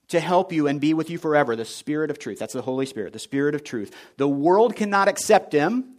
to 0.09 0.21
help 0.21 0.53
you 0.53 0.67
and 0.67 0.81
be 0.81 0.95
with 0.95 1.09
you 1.09 1.19
forever 1.19 1.57
the 1.57 1.65
Spirit 1.65 2.11
of 2.11 2.19
truth. 2.19 2.39
That's 2.39 2.53
the 2.53 2.63
Holy 2.63 2.87
Spirit, 2.87 3.13
the 3.13 3.19
Spirit 3.19 3.55
of 3.55 3.65
truth. 3.65 3.95
The 4.17 4.29
world 4.29 4.77
cannot 4.77 5.09
accept 5.09 5.53
him 5.53 5.97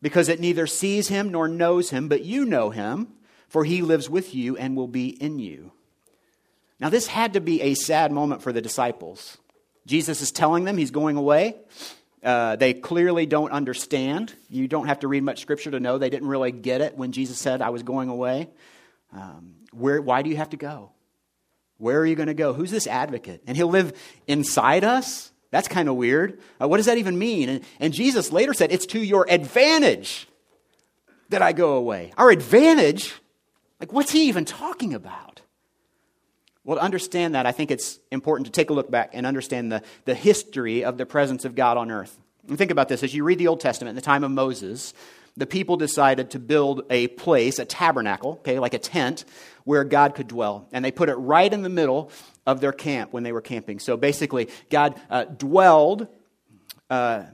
because 0.00 0.28
it 0.28 0.40
neither 0.40 0.66
sees 0.66 1.08
him 1.08 1.30
nor 1.30 1.48
knows 1.48 1.90
him, 1.90 2.08
but 2.08 2.24
you 2.24 2.44
know 2.44 2.70
him, 2.70 3.08
for 3.48 3.64
he 3.64 3.82
lives 3.82 4.08
with 4.08 4.34
you 4.34 4.56
and 4.56 4.76
will 4.76 4.88
be 4.88 5.08
in 5.08 5.38
you. 5.38 5.72
Now, 6.80 6.88
this 6.88 7.06
had 7.06 7.32
to 7.34 7.40
be 7.40 7.62
a 7.62 7.74
sad 7.74 8.12
moment 8.12 8.42
for 8.42 8.52
the 8.52 8.60
disciples. 8.60 9.38
Jesus 9.86 10.20
is 10.20 10.32
telling 10.32 10.64
them 10.64 10.76
he's 10.76 10.90
going 10.90 11.16
away. 11.16 11.56
Uh, 12.24 12.56
they 12.56 12.72
clearly 12.72 13.26
don't 13.26 13.52
understand. 13.52 14.34
You 14.48 14.66
don't 14.66 14.86
have 14.86 15.00
to 15.00 15.08
read 15.08 15.22
much 15.22 15.40
scripture 15.40 15.70
to 15.70 15.80
know 15.80 15.98
they 15.98 16.10
didn't 16.10 16.28
really 16.28 16.52
get 16.52 16.80
it 16.80 16.96
when 16.96 17.12
Jesus 17.12 17.38
said, 17.38 17.60
I 17.60 17.70
was 17.70 17.82
going 17.82 18.08
away. 18.08 18.48
Um, 19.12 19.56
where, 19.72 20.00
why 20.00 20.22
do 20.22 20.30
you 20.30 20.36
have 20.36 20.50
to 20.50 20.56
go? 20.56 20.90
Where 21.78 22.00
are 22.00 22.06
you 22.06 22.14
going 22.14 22.28
to 22.28 22.34
go? 22.34 22.52
Who's 22.52 22.70
this 22.70 22.86
advocate? 22.86 23.42
And 23.46 23.56
he'll 23.56 23.68
live 23.68 23.92
inside 24.26 24.84
us? 24.84 25.32
That's 25.50 25.68
kind 25.68 25.88
of 25.88 25.96
weird. 25.96 26.40
Uh, 26.60 26.66
what 26.66 26.78
does 26.78 26.86
that 26.86 26.98
even 26.98 27.18
mean? 27.18 27.48
And, 27.48 27.64
and 27.78 27.92
Jesus 27.92 28.32
later 28.32 28.54
said, 28.54 28.72
It's 28.72 28.86
to 28.86 28.98
your 28.98 29.26
advantage 29.28 30.26
that 31.28 31.42
I 31.42 31.52
go 31.52 31.74
away. 31.74 32.12
Our 32.16 32.30
advantage? 32.30 33.12
Like, 33.80 33.92
what's 33.92 34.10
he 34.10 34.28
even 34.28 34.44
talking 34.44 34.94
about? 34.94 35.42
Well, 36.64 36.78
to 36.78 36.82
understand 36.82 37.34
that, 37.34 37.44
I 37.44 37.52
think 37.52 37.70
it's 37.70 37.98
important 38.10 38.46
to 38.46 38.52
take 38.52 38.70
a 38.70 38.72
look 38.72 38.90
back 38.90 39.10
and 39.12 39.26
understand 39.26 39.70
the, 39.70 39.82
the 40.06 40.14
history 40.14 40.84
of 40.84 40.96
the 40.96 41.04
presence 41.04 41.44
of 41.44 41.54
God 41.54 41.76
on 41.76 41.90
earth. 41.90 42.18
And 42.48 42.56
think 42.56 42.70
about 42.70 42.88
this 42.88 43.02
as 43.02 43.14
you 43.14 43.24
read 43.24 43.38
the 43.38 43.48
Old 43.48 43.60
Testament 43.60 43.90
in 43.90 43.96
the 43.96 44.02
time 44.02 44.24
of 44.24 44.30
Moses, 44.30 44.94
the 45.36 45.46
people 45.46 45.76
decided 45.76 46.30
to 46.30 46.38
build 46.38 46.82
a 46.90 47.08
place, 47.08 47.58
a 47.58 47.64
tabernacle, 47.64 48.32
okay, 48.40 48.58
like 48.58 48.72
a 48.72 48.78
tent, 48.78 49.24
where 49.64 49.84
God 49.84 50.14
could 50.14 50.28
dwell. 50.28 50.68
And 50.72 50.84
they 50.84 50.92
put 50.92 51.08
it 51.08 51.14
right 51.14 51.52
in 51.52 51.62
the 51.62 51.68
middle 51.68 52.10
of 52.46 52.60
their 52.60 52.72
camp 52.72 53.12
when 53.12 53.24
they 53.24 53.32
were 53.32 53.40
camping. 53.40 53.78
So 53.78 53.96
basically, 53.96 54.48
God 54.70 55.00
uh, 55.10 55.24
dwelled 55.24 56.06
uh, 56.88 57.24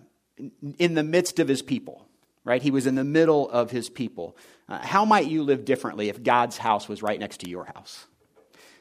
in 0.79 0.95
the 0.95 1.03
midst 1.03 1.39
of 1.39 1.47
his 1.47 1.63
people, 1.63 2.07
right? 2.45 2.63
He 2.63 2.71
was 2.71 2.87
in 2.87 2.95
the 2.95 3.05
middle 3.05 3.51
of 3.51 3.71
his 3.71 3.91
people. 3.91 4.37
Uh, 4.69 4.79
how 4.79 5.05
might 5.05 5.27
you 5.27 5.43
live 5.43 5.65
differently 5.65 6.09
if 6.09 6.23
God's 6.23 6.57
house 6.57 6.89
was 6.89 7.03
right 7.03 7.19
next 7.19 7.41
to 7.41 7.51
your 7.51 7.65
house? 7.65 8.07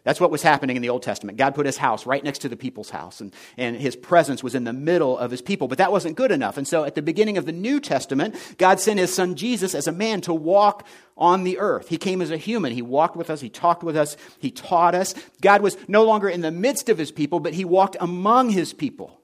That's 0.03 0.19
what 0.19 0.31
was 0.31 0.41
happening 0.41 0.75
in 0.75 0.81
the 0.81 0.89
Old 0.89 1.03
Testament. 1.03 1.38
God 1.38 1.55
put 1.55 1.65
his 1.65 1.77
house 1.77 2.05
right 2.05 2.23
next 2.23 2.39
to 2.39 2.49
the 2.49 2.55
people's 2.55 2.89
house, 2.89 3.19
and, 3.21 3.33
and 3.57 3.75
his 3.75 3.95
presence 3.95 4.41
was 4.41 4.55
in 4.55 4.63
the 4.63 4.73
middle 4.73 5.17
of 5.17 5.29
his 5.31 5.41
people. 5.41 5.67
But 5.67 5.77
that 5.77 5.91
wasn't 5.91 6.15
good 6.15 6.31
enough. 6.31 6.57
And 6.57 6.67
so 6.67 6.83
at 6.85 6.95
the 6.95 7.01
beginning 7.01 7.38
of 7.38 7.45
the 7.45 7.51
New 7.51 7.79
Testament, 7.79 8.35
God 8.57 8.79
sent 8.79 8.99
his 8.99 9.13
son 9.13 9.35
Jesus 9.35 9.75
as 9.75 9.88
a 9.88 9.91
man 9.91 10.21
to 10.21 10.33
walk 10.33 10.88
on 11.17 11.43
the 11.43 11.59
earth. 11.59 11.89
He 11.89 11.97
came 11.97 12.21
as 12.21 12.31
a 12.31 12.38
human. 12.38 12.71
He 12.71 12.81
walked 12.81 13.17
with 13.17 13.29
us, 13.29 13.41
he 13.41 13.49
talked 13.49 13.83
with 13.83 13.97
us, 13.97 14.15
he 14.39 14.51
taught 14.51 14.95
us. 14.95 15.13
God 15.41 15.62
was 15.62 15.77
no 15.88 16.05
longer 16.05 16.29
in 16.29 16.41
the 16.41 16.51
midst 16.51 16.89
of 16.89 16.97
his 16.97 17.12
people, 17.12 17.39
but 17.39 17.53
he 17.53 17.65
walked 17.65 17.97
among 17.99 18.49
his 18.49 18.73
people. 18.73 19.19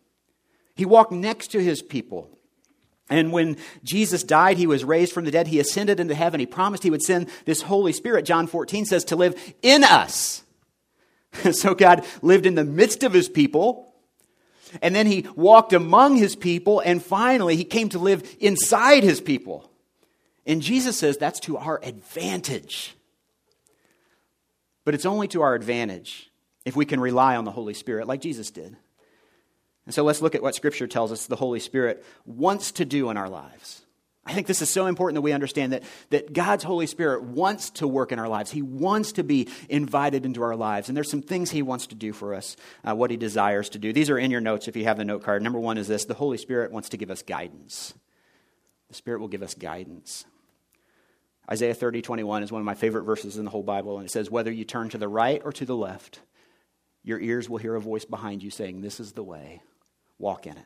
He 0.76 0.86
walked 0.86 1.14
next 1.14 1.48
to 1.52 1.64
his 1.64 1.82
people. 1.82 2.30
And 3.10 3.32
when 3.32 3.58
Jesus 3.84 4.24
died, 4.24 4.58
he 4.58 4.68
was 4.68 4.84
raised 4.84 5.14
from 5.14 5.26
the 5.26 5.32
dead. 5.32 5.48
He 5.48 5.60
ascended 5.60 6.00
into 6.00 6.16
heaven. 6.16 6.40
He 6.40 6.46
promised 6.46 6.84
he 6.84 6.90
would 6.90 7.04
send 7.04 7.30
this 7.46 7.62
Holy 7.62 7.94
Spirit, 7.94 8.26
John 8.26 8.48
14 8.48 8.86
says, 8.86 9.06
to 9.06 9.16
live 9.16 9.40
in 9.62 9.84
us. 9.84 10.44
so 11.52 11.76
God 11.76 12.06
lived 12.22 12.46
in 12.46 12.56
the 12.56 12.64
midst 12.64 13.04
of 13.04 13.14
his 13.14 13.30
people, 13.30 13.94
and 14.82 14.96
then 14.96 15.08
he 15.08 15.28
walked 15.36 15.74
among 15.74 16.18
his 16.18 16.36
people, 16.36 16.80
and 16.80 17.04
finally 17.04 17.56
he 17.56 17.64
came 17.64 17.90
to 17.90 18.00
live 18.00 18.36
inside 18.40 19.04
his 19.04 19.22
people. 19.22 19.70
And 20.46 20.62
Jesus 20.62 20.98
says 20.98 21.18
that's 21.18 21.40
to 21.42 21.58
our 21.58 21.80
advantage. 21.84 22.96
But 24.84 24.94
it's 24.94 25.06
only 25.06 25.28
to 25.30 25.42
our 25.42 25.56
advantage 25.56 26.30
if 26.64 26.76
we 26.76 26.86
can 26.86 27.00
rely 27.00 27.36
on 27.36 27.46
the 27.46 27.52
Holy 27.52 27.74
Spirit 27.74 28.08
like 28.08 28.22
Jesus 28.22 28.52
did. 28.52 28.76
And 29.86 29.94
so 29.94 30.04
let's 30.04 30.22
look 30.22 30.36
at 30.36 30.42
what 30.42 30.56
Scripture 30.56 30.88
tells 30.88 31.12
us 31.12 31.28
the 31.28 31.36
Holy 31.36 31.60
Spirit 31.60 32.04
wants 32.26 32.72
to 32.74 32.86
do 32.86 33.10
in 33.10 33.18
our 33.18 33.30
lives. 33.30 33.85
I 34.28 34.34
think 34.34 34.48
this 34.48 34.64
is 34.64 34.72
so 34.72 34.88
important 34.88 35.16
that 35.16 35.22
we 35.22 35.34
understand 35.34 35.74
that, 35.74 35.84
that 36.10 36.34
God's 36.34 36.64
Holy 36.64 36.88
Spirit 36.88 37.24
wants 37.24 37.70
to 37.72 37.88
work 37.88 38.12
in 38.12 38.18
our 38.18 38.28
lives. 38.28 38.50
He 38.50 38.64
wants 38.64 39.12
to 39.14 39.24
be 39.24 39.48
invited 39.70 40.26
into 40.26 40.42
our 40.42 40.56
lives. 40.56 40.88
And 40.88 40.98
there's 40.98 41.12
some 41.12 41.22
things 41.22 41.52
He 41.52 41.62
wants 41.62 41.88
to 41.88 41.96
do 41.96 42.12
for 42.12 42.34
us, 42.34 42.58
uh, 42.84 42.96
what 42.96 43.12
He 43.12 43.18
desires 43.18 43.70
to 43.70 43.80
do. 43.80 43.94
These 43.94 44.10
are 44.10 44.18
in 44.18 44.32
your 44.32 44.42
notes 44.42 44.68
if 44.68 44.76
you 44.76 44.86
have 44.86 44.98
the 44.98 45.06
note 45.06 45.24
card. 45.24 45.44
Number 45.44 45.60
one 45.60 45.78
is 45.78 45.88
this 45.88 46.06
the 46.06 46.16
Holy 46.16 46.40
Spirit 46.40 46.72
wants 46.72 46.90
to 46.90 46.98
give 46.98 47.12
us 47.12 47.22
guidance. 47.22 47.94
The 48.88 48.96
Spirit 48.96 49.20
will 49.20 49.28
give 49.28 49.44
us 49.44 49.54
guidance. 49.54 50.26
Isaiah 51.50 51.76
30, 51.76 52.02
21 52.02 52.42
is 52.42 52.52
one 52.52 52.62
of 52.62 52.66
my 52.66 52.74
favorite 52.74 53.04
verses 53.04 53.38
in 53.38 53.46
the 53.46 53.52
whole 53.52 53.62
Bible. 53.62 53.98
And 54.00 54.08
it 54.08 54.12
says, 54.12 54.32
Whether 54.32 54.52
you 54.52 54.66
turn 54.66 54.90
to 54.90 54.98
the 54.98 55.08
right 55.08 55.42
or 55.46 55.52
to 55.54 55.66
the 55.66 55.76
left, 55.76 56.22
your 57.04 57.20
ears 57.20 57.48
will 57.48 57.60
hear 57.60 57.76
a 57.76 57.82
voice 57.82 58.06
behind 58.06 58.42
you 58.42 58.50
saying, 58.50 58.82
This 58.82 59.00
is 59.00 59.12
the 59.12 59.24
way, 59.24 59.62
walk 60.18 60.48
in 60.48 60.58
it. 60.58 60.66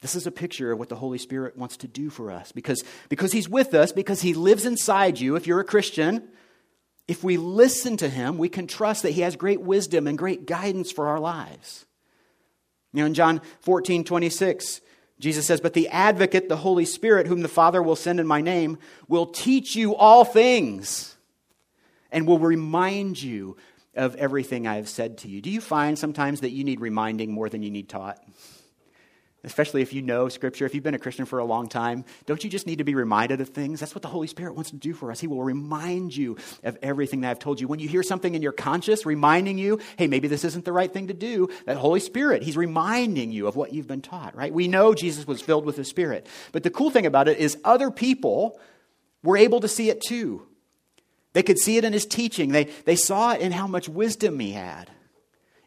This 0.00 0.14
is 0.14 0.26
a 0.26 0.30
picture 0.30 0.72
of 0.72 0.78
what 0.78 0.88
the 0.88 0.96
Holy 0.96 1.18
Spirit 1.18 1.56
wants 1.56 1.76
to 1.78 1.88
do 1.88 2.08
for 2.08 2.30
us 2.30 2.52
because, 2.52 2.82
because 3.08 3.32
He's 3.32 3.48
with 3.48 3.74
us, 3.74 3.92
because 3.92 4.22
He 4.22 4.32
lives 4.32 4.64
inside 4.64 5.20
you. 5.20 5.36
If 5.36 5.46
you're 5.46 5.60
a 5.60 5.64
Christian, 5.64 6.28
if 7.06 7.22
we 7.22 7.36
listen 7.36 7.96
to 7.98 8.08
Him, 8.08 8.38
we 8.38 8.48
can 8.48 8.66
trust 8.66 9.02
that 9.02 9.10
He 9.10 9.20
has 9.20 9.36
great 9.36 9.60
wisdom 9.60 10.06
and 10.06 10.16
great 10.16 10.46
guidance 10.46 10.90
for 10.90 11.08
our 11.08 11.20
lives. 11.20 11.84
You 12.92 13.00
know, 13.00 13.06
in 13.06 13.14
John 13.14 13.40
14, 13.60 14.04
26, 14.04 14.80
Jesus 15.20 15.46
says, 15.46 15.60
But 15.60 15.74
the 15.74 15.88
advocate, 15.88 16.48
the 16.48 16.56
Holy 16.56 16.86
Spirit, 16.86 17.26
whom 17.26 17.42
the 17.42 17.48
Father 17.48 17.82
will 17.82 17.96
send 17.96 18.20
in 18.20 18.26
my 18.26 18.40
name, 18.40 18.78
will 19.06 19.26
teach 19.26 19.76
you 19.76 19.94
all 19.94 20.24
things 20.24 21.16
and 22.10 22.26
will 22.26 22.38
remind 22.38 23.22
you 23.22 23.56
of 23.94 24.16
everything 24.16 24.66
I 24.66 24.76
have 24.76 24.88
said 24.88 25.18
to 25.18 25.28
you. 25.28 25.40
Do 25.40 25.50
you 25.50 25.60
find 25.60 25.98
sometimes 25.98 26.40
that 26.40 26.50
you 26.50 26.64
need 26.64 26.80
reminding 26.80 27.32
more 27.32 27.48
than 27.48 27.62
you 27.62 27.70
need 27.70 27.88
taught? 27.88 28.18
Especially 29.44 29.82
if 29.82 29.92
you 29.92 30.02
know 30.02 30.28
Scripture, 30.28 30.66
if 30.66 30.74
you've 30.74 30.84
been 30.84 30.94
a 30.94 30.98
Christian 30.98 31.24
for 31.24 31.38
a 31.38 31.44
long 31.44 31.68
time, 31.68 32.04
don't 32.26 32.42
you 32.44 32.50
just 32.50 32.66
need 32.66 32.78
to 32.78 32.84
be 32.84 32.94
reminded 32.94 33.40
of 33.40 33.50
things? 33.50 33.80
That's 33.80 33.94
what 33.94 34.02
the 34.02 34.08
Holy 34.08 34.26
Spirit 34.26 34.54
wants 34.54 34.70
to 34.70 34.76
do 34.76 34.92
for 34.92 35.10
us. 35.10 35.20
He 35.20 35.26
will 35.26 35.42
remind 35.42 36.16
you 36.16 36.36
of 36.62 36.78
everything 36.82 37.22
that 37.22 37.30
I've 37.30 37.38
told 37.38 37.60
you. 37.60 37.68
When 37.68 37.78
you 37.78 37.88
hear 37.88 38.02
something 38.02 38.34
in 38.34 38.42
your 38.42 38.52
conscience 38.52 39.06
reminding 39.06 39.58
you, 39.58 39.80
hey, 39.96 40.06
maybe 40.06 40.28
this 40.28 40.44
isn't 40.44 40.64
the 40.64 40.72
right 40.72 40.92
thing 40.92 41.08
to 41.08 41.14
do, 41.14 41.48
that 41.66 41.76
Holy 41.76 42.00
Spirit, 42.00 42.42
He's 42.42 42.56
reminding 42.56 43.32
you 43.32 43.46
of 43.46 43.56
what 43.56 43.72
you've 43.72 43.88
been 43.88 44.02
taught, 44.02 44.36
right? 44.36 44.52
We 44.52 44.68
know 44.68 44.94
Jesus 44.94 45.26
was 45.26 45.40
filled 45.40 45.64
with 45.64 45.76
the 45.76 45.84
Spirit. 45.84 46.26
But 46.52 46.62
the 46.62 46.70
cool 46.70 46.90
thing 46.90 47.06
about 47.06 47.28
it 47.28 47.38
is 47.38 47.58
other 47.64 47.90
people 47.90 48.60
were 49.22 49.36
able 49.36 49.60
to 49.60 49.68
see 49.68 49.90
it 49.90 50.00
too. 50.00 50.46
They 51.32 51.42
could 51.42 51.58
see 51.58 51.76
it 51.76 51.84
in 51.84 51.92
His 51.92 52.06
teaching, 52.06 52.50
they, 52.52 52.64
they 52.84 52.96
saw 52.96 53.32
it 53.32 53.40
in 53.40 53.52
how 53.52 53.66
much 53.66 53.88
wisdom 53.88 54.38
He 54.38 54.52
had. 54.52 54.90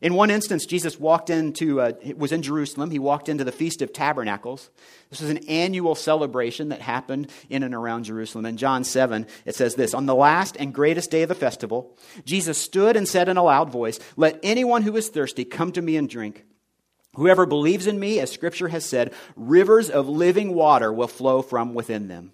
In 0.04 0.16
one 0.16 0.30
instance, 0.30 0.66
Jesus 0.66 1.00
walked 1.00 1.30
into, 1.30 1.80
uh, 1.80 1.94
was 2.18 2.34
in 2.34 2.42
Jerusalem. 2.42 2.92
He 2.92 3.00
walked 3.00 3.30
into 3.30 3.46
the 3.46 3.54
Feast 3.54 3.82
of 3.82 3.94
Tabernacles. 3.94 4.70
This 5.10 5.22
was 5.22 5.30
an 5.30 5.48
annual 5.48 5.96
celebration 5.96 6.70
that 6.70 6.82
happened 6.82 7.32
in 7.50 7.64
and 7.64 7.74
around 7.74 8.04
Jerusalem. 8.04 8.46
In 8.46 8.58
John 8.58 8.84
7, 8.84 9.26
it 9.46 9.56
says 9.56 9.76
this 9.76 9.94
On 9.94 10.06
the 10.06 10.14
last 10.14 10.58
and 10.58 10.74
greatest 10.74 11.10
day 11.10 11.22
of 11.22 11.30
the 11.30 11.36
festival, 11.36 11.98
Jesus 12.26 12.58
stood 12.58 12.98
and 12.98 13.08
said 13.08 13.30
in 13.30 13.38
a 13.38 13.44
loud 13.44 13.72
voice, 13.72 13.98
Let 14.18 14.42
anyone 14.44 14.82
who 14.82 14.98
is 14.98 15.08
thirsty 15.08 15.46
come 15.46 15.72
to 15.72 15.82
me 15.82 15.96
and 15.96 16.10
drink. 16.10 16.44
Whoever 17.16 17.46
believes 17.46 17.88
in 17.88 17.98
me, 17.98 18.20
as 18.20 18.30
Scripture 18.30 18.68
has 18.68 18.84
said, 18.84 19.14
rivers 19.38 19.90
of 19.90 20.10
living 20.10 20.54
water 20.54 20.92
will 20.92 21.08
flow 21.08 21.42
from 21.42 21.74
within 21.74 22.10
them. 22.10 22.34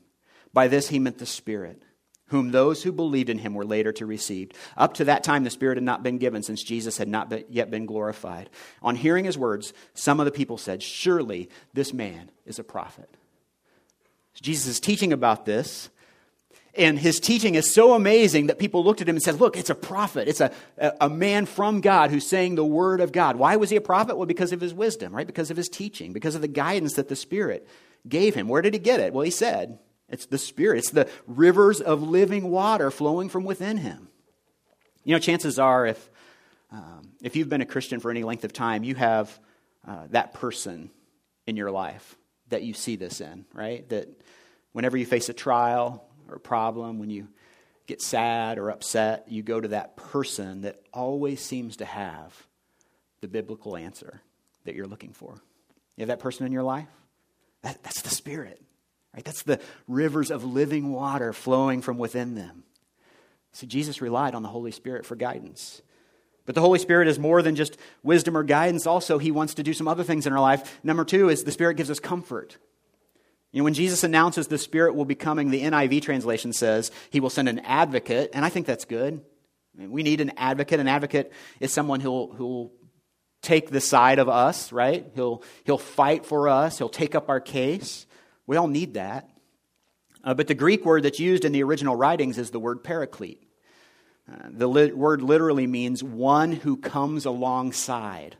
By 0.53 0.69
this 0.69 0.89
he 0.89 0.97
meant 0.97 1.19
the 1.19 1.27
Spirit 1.27 1.83
whom 2.29 2.51
those 2.51 2.83
who 2.83 2.91
believed 2.91 3.29
in 3.29 3.39
him 3.39 3.53
were 3.53 3.65
later 3.65 3.91
to 3.93 4.05
receive. 4.05 4.51
Up 4.77 4.95
to 4.95 5.05
that 5.05 5.23
time, 5.23 5.43
the 5.43 5.49
Spirit 5.49 5.77
had 5.77 5.83
not 5.83 6.03
been 6.03 6.17
given, 6.17 6.43
since 6.43 6.63
Jesus 6.63 6.97
had 6.97 7.07
not 7.07 7.33
yet 7.51 7.69
been 7.69 7.85
glorified. 7.85 8.49
On 8.81 8.95
hearing 8.95 9.25
his 9.25 9.37
words, 9.37 9.73
some 9.93 10.19
of 10.19 10.25
the 10.25 10.31
people 10.31 10.57
said, 10.57 10.81
Surely 10.81 11.49
this 11.73 11.93
man 11.93 12.31
is 12.45 12.59
a 12.59 12.63
prophet. 12.63 13.09
Jesus 14.41 14.67
is 14.67 14.79
teaching 14.79 15.11
about 15.11 15.45
this, 15.45 15.89
and 16.75 16.97
his 16.97 17.19
teaching 17.19 17.55
is 17.55 17.73
so 17.73 17.93
amazing 17.93 18.47
that 18.47 18.59
people 18.59 18.83
looked 18.83 19.01
at 19.01 19.09
him 19.09 19.15
and 19.15 19.23
said, 19.23 19.39
Look, 19.39 19.57
it's 19.57 19.71
a 19.71 19.75
prophet. 19.75 20.27
It's 20.27 20.39
a, 20.39 20.51
a 21.01 21.09
man 21.09 21.45
from 21.45 21.81
God 21.81 22.11
who's 22.11 22.27
saying 22.27 22.55
the 22.55 22.63
word 22.63 23.01
of 23.01 23.11
God. 23.11 23.35
Why 23.37 23.55
was 23.55 23.69
he 23.69 23.75
a 23.75 23.81
prophet? 23.81 24.17
Well, 24.17 24.27
because 24.27 24.53
of 24.53 24.61
his 24.61 24.73
wisdom, 24.73 25.13
right? 25.13 25.27
Because 25.27 25.51
of 25.51 25.57
his 25.57 25.67
teaching, 25.67 26.13
because 26.13 26.35
of 26.35 26.41
the 26.41 26.47
guidance 26.47 26.93
that 26.93 27.09
the 27.09 27.15
Spirit 27.15 27.67
gave 28.07 28.35
him. 28.35 28.47
Where 28.47 28.61
did 28.61 28.73
he 28.73 28.79
get 28.79 28.99
it? 28.99 29.13
Well, 29.13 29.23
he 29.23 29.31
said, 29.31 29.79
it's 30.09 30.25
the 30.25 30.37
Spirit, 30.37 30.79
it's 30.79 30.91
the 30.91 31.09
rivers 31.27 31.81
of 31.81 32.01
living 32.01 32.49
water 32.49 32.91
flowing 32.91 33.29
from 33.29 33.43
within 33.43 33.77
him. 33.77 34.07
You 35.03 35.15
know, 35.15 35.19
chances 35.19 35.59
are, 35.59 35.85
if, 35.85 36.09
um, 36.71 37.11
if 37.21 37.35
you've 37.35 37.49
been 37.49 37.61
a 37.61 37.65
Christian 37.65 37.99
for 37.99 38.11
any 38.11 38.23
length 38.23 38.43
of 38.43 38.53
time, 38.53 38.83
you 38.83 38.95
have 38.95 39.39
uh, 39.87 40.07
that 40.09 40.33
person 40.33 40.91
in 41.47 41.55
your 41.55 41.71
life 41.71 42.15
that 42.49 42.63
you 42.63 42.73
see 42.73 42.95
this 42.95 43.21
in, 43.21 43.45
right? 43.53 43.87
That 43.89 44.07
whenever 44.73 44.97
you 44.97 45.05
face 45.05 45.29
a 45.29 45.33
trial 45.33 46.05
or 46.27 46.35
a 46.35 46.39
problem, 46.39 46.99
when 46.99 47.09
you 47.09 47.27
get 47.87 48.01
sad 48.01 48.59
or 48.59 48.69
upset, 48.69 49.25
you 49.29 49.41
go 49.41 49.59
to 49.59 49.69
that 49.69 49.95
person 49.95 50.61
that 50.61 50.79
always 50.93 51.41
seems 51.41 51.77
to 51.77 51.85
have 51.85 52.47
the 53.21 53.27
biblical 53.27 53.75
answer 53.75 54.21
that 54.65 54.75
you're 54.75 54.87
looking 54.87 55.13
for. 55.13 55.41
You 55.95 56.03
have 56.03 56.09
that 56.09 56.19
person 56.19 56.45
in 56.45 56.51
your 56.51 56.63
life? 56.63 56.87
That, 57.63 57.81
that's 57.83 58.01
the 58.01 58.09
Spirit. 58.09 58.61
Right? 59.13 59.23
That's 59.23 59.43
the 59.43 59.59
rivers 59.87 60.31
of 60.31 60.43
living 60.43 60.91
water 60.91 61.33
flowing 61.33 61.81
from 61.81 61.97
within 61.97 62.35
them. 62.35 62.63
So 63.51 63.65
Jesus 63.65 64.01
relied 64.01 64.35
on 64.35 64.43
the 64.43 64.49
Holy 64.49 64.71
Spirit 64.71 65.05
for 65.05 65.15
guidance. 65.15 65.81
But 66.45 66.55
the 66.55 66.61
Holy 66.61 66.79
Spirit 66.79 67.07
is 67.07 67.19
more 67.19 67.41
than 67.41 67.55
just 67.55 67.77
wisdom 68.03 68.35
or 68.35 68.43
guidance. 68.43 68.87
Also, 68.87 69.17
He 69.17 69.31
wants 69.31 69.55
to 69.55 69.63
do 69.63 69.73
some 69.73 69.87
other 69.87 70.03
things 70.03 70.25
in 70.25 70.33
our 70.33 70.39
life. 70.39 70.79
Number 70.83 71.05
two 71.05 71.29
is 71.29 71.43
the 71.43 71.51
Spirit 71.51 71.77
gives 71.77 71.91
us 71.91 71.99
comfort. 71.99 72.57
You 73.51 73.59
know, 73.59 73.63
when 73.63 73.73
Jesus 73.73 74.03
announces 74.03 74.47
the 74.47 74.57
Spirit 74.57 74.95
will 74.95 75.05
be 75.05 75.15
coming, 75.15 75.49
the 75.49 75.63
NIV 75.63 76.01
translation 76.03 76.53
says 76.53 76.91
He 77.09 77.19
will 77.19 77.29
send 77.29 77.49
an 77.49 77.59
advocate, 77.59 78.31
and 78.33 78.45
I 78.45 78.49
think 78.49 78.67
that's 78.67 78.85
good. 78.85 79.21
I 79.75 79.81
mean, 79.81 79.91
we 79.91 80.03
need 80.03 80.21
an 80.21 80.31
advocate. 80.37 80.79
An 80.79 80.87
advocate 80.87 81.31
is 81.59 81.73
someone 81.73 81.99
who'll, 81.99 82.33
who'll 82.33 82.71
take 83.41 83.69
the 83.69 83.81
side 83.81 84.19
of 84.19 84.29
us, 84.29 84.71
right? 84.71 85.05
He'll, 85.15 85.43
he'll 85.65 85.77
fight 85.77 86.25
for 86.25 86.49
us, 86.49 86.77
he'll 86.77 86.89
take 86.89 87.15
up 87.15 87.29
our 87.29 87.39
case. 87.39 88.05
We 88.49 88.57
all 88.57 88.67
need 88.67 88.95
that. 88.95 89.29
Uh, 90.23 90.33
but 90.33 90.47
the 90.47 90.55
Greek 90.55 90.83
word 90.83 91.03
that's 91.03 91.19
used 91.19 91.45
in 91.45 91.51
the 91.51 91.61
original 91.61 91.95
writings 91.95 92.39
is 92.39 92.49
the 92.49 92.59
word 92.59 92.83
paraclete. 92.83 93.43
Uh, 94.27 94.47
the 94.49 94.65
li- 94.65 94.91
word 94.91 95.21
literally 95.21 95.67
means 95.67 96.03
one 96.03 96.53
who 96.53 96.75
comes 96.75 97.25
alongside. 97.25 98.37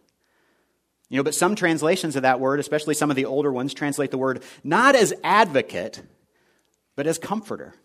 You 1.10 1.17
know, 1.17 1.24
but 1.24 1.36
some 1.36 1.54
translations 1.54 2.15
of 2.15 2.24
that 2.24 2.39
word, 2.39 2.60
especially 2.60 2.95
some 2.95 3.12
of 3.12 3.17
the 3.17 3.26
older 3.26 3.52
ones, 3.52 3.76
translate 3.76 4.10
the 4.10 4.17
word 4.17 4.41
not 4.63 4.95
as 4.95 5.13
advocate, 5.24 6.02
but 6.95 7.06
as 7.06 7.19
comforter. 7.19 7.76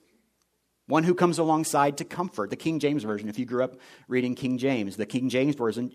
One 0.87 1.05
who 1.05 1.15
comes 1.15 1.39
alongside 1.39 1.99
to 1.99 2.05
comfort. 2.05 2.51
The 2.51 2.57
King 2.57 2.79
James 2.79 3.05
Version, 3.05 3.31
if 3.31 3.39
you 3.39 3.47
grew 3.47 3.65
up 3.65 3.77
reading 4.07 4.35
King 4.35 4.59
James, 4.59 4.97
the 4.97 5.07
King 5.07 5.31
James 5.31 5.55
version, 5.55 5.91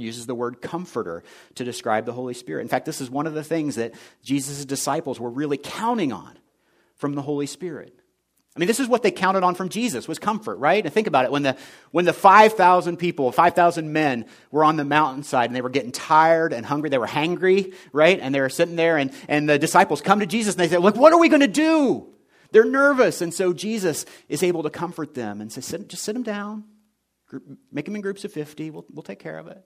uses 0.00 0.24
the 0.24 0.34
word 0.34 0.62
comforter 0.62 1.22
to 1.56 1.64
describe 1.64 2.06
the 2.06 2.12
Holy 2.12 2.32
Spirit. 2.32 2.62
In 2.62 2.68
fact, 2.68 2.86
this 2.86 3.02
is 3.02 3.10
one 3.10 3.26
of 3.26 3.34
the 3.34 3.44
things 3.44 3.74
that 3.74 3.92
Jesus' 4.22 4.64
disciples 4.64 5.20
were 5.20 5.28
really 5.28 5.58
counting 5.58 6.10
on 6.10 6.38
from 6.96 7.14
the 7.14 7.22
Holy 7.22 7.46
Spirit. 7.46 8.00
I 8.56 8.60
mean, 8.60 8.68
this 8.68 8.78
is 8.78 8.86
what 8.86 9.02
they 9.02 9.10
counted 9.10 9.42
on 9.42 9.56
from 9.56 9.68
Jesus 9.68 10.06
was 10.06 10.20
comfort, 10.20 10.56
right? 10.56 10.82
And 10.82 10.94
think 10.94 11.08
about 11.08 11.24
it. 11.24 11.32
When 11.32 11.42
the, 11.42 11.56
when 11.90 12.04
the 12.04 12.12
5,000 12.12 12.96
people, 12.96 13.32
5,000 13.32 13.92
men 13.92 14.26
were 14.52 14.64
on 14.64 14.76
the 14.76 14.84
mountainside 14.84 15.50
and 15.50 15.56
they 15.56 15.60
were 15.60 15.70
getting 15.70 15.90
tired 15.90 16.52
and 16.52 16.64
hungry, 16.64 16.88
they 16.88 16.98
were 16.98 17.06
hangry, 17.06 17.74
right? 17.92 18.18
And 18.20 18.32
they 18.32 18.40
were 18.40 18.48
sitting 18.48 18.76
there 18.76 18.96
and, 18.96 19.12
and 19.28 19.48
the 19.48 19.58
disciples 19.58 20.00
come 20.00 20.20
to 20.20 20.26
Jesus 20.26 20.54
and 20.54 20.60
they 20.60 20.68
say, 20.68 20.78
look, 20.78 20.96
what 20.96 21.12
are 21.12 21.18
we 21.18 21.28
going 21.28 21.40
to 21.40 21.48
do? 21.48 22.13
They're 22.54 22.64
nervous. 22.64 23.20
And 23.20 23.34
so 23.34 23.52
Jesus 23.52 24.06
is 24.28 24.44
able 24.44 24.62
to 24.62 24.70
comfort 24.70 25.12
them 25.12 25.40
and 25.40 25.52
say, 25.52 25.60
just 25.60 26.04
sit 26.04 26.12
them 26.12 26.22
down, 26.22 26.62
make 27.72 27.84
them 27.84 27.96
in 27.96 28.00
groups 28.00 28.24
of 28.24 28.32
50. 28.32 28.70
We'll, 28.70 28.86
we'll 28.92 29.02
take 29.02 29.18
care 29.18 29.36
of 29.38 29.48
it. 29.48 29.60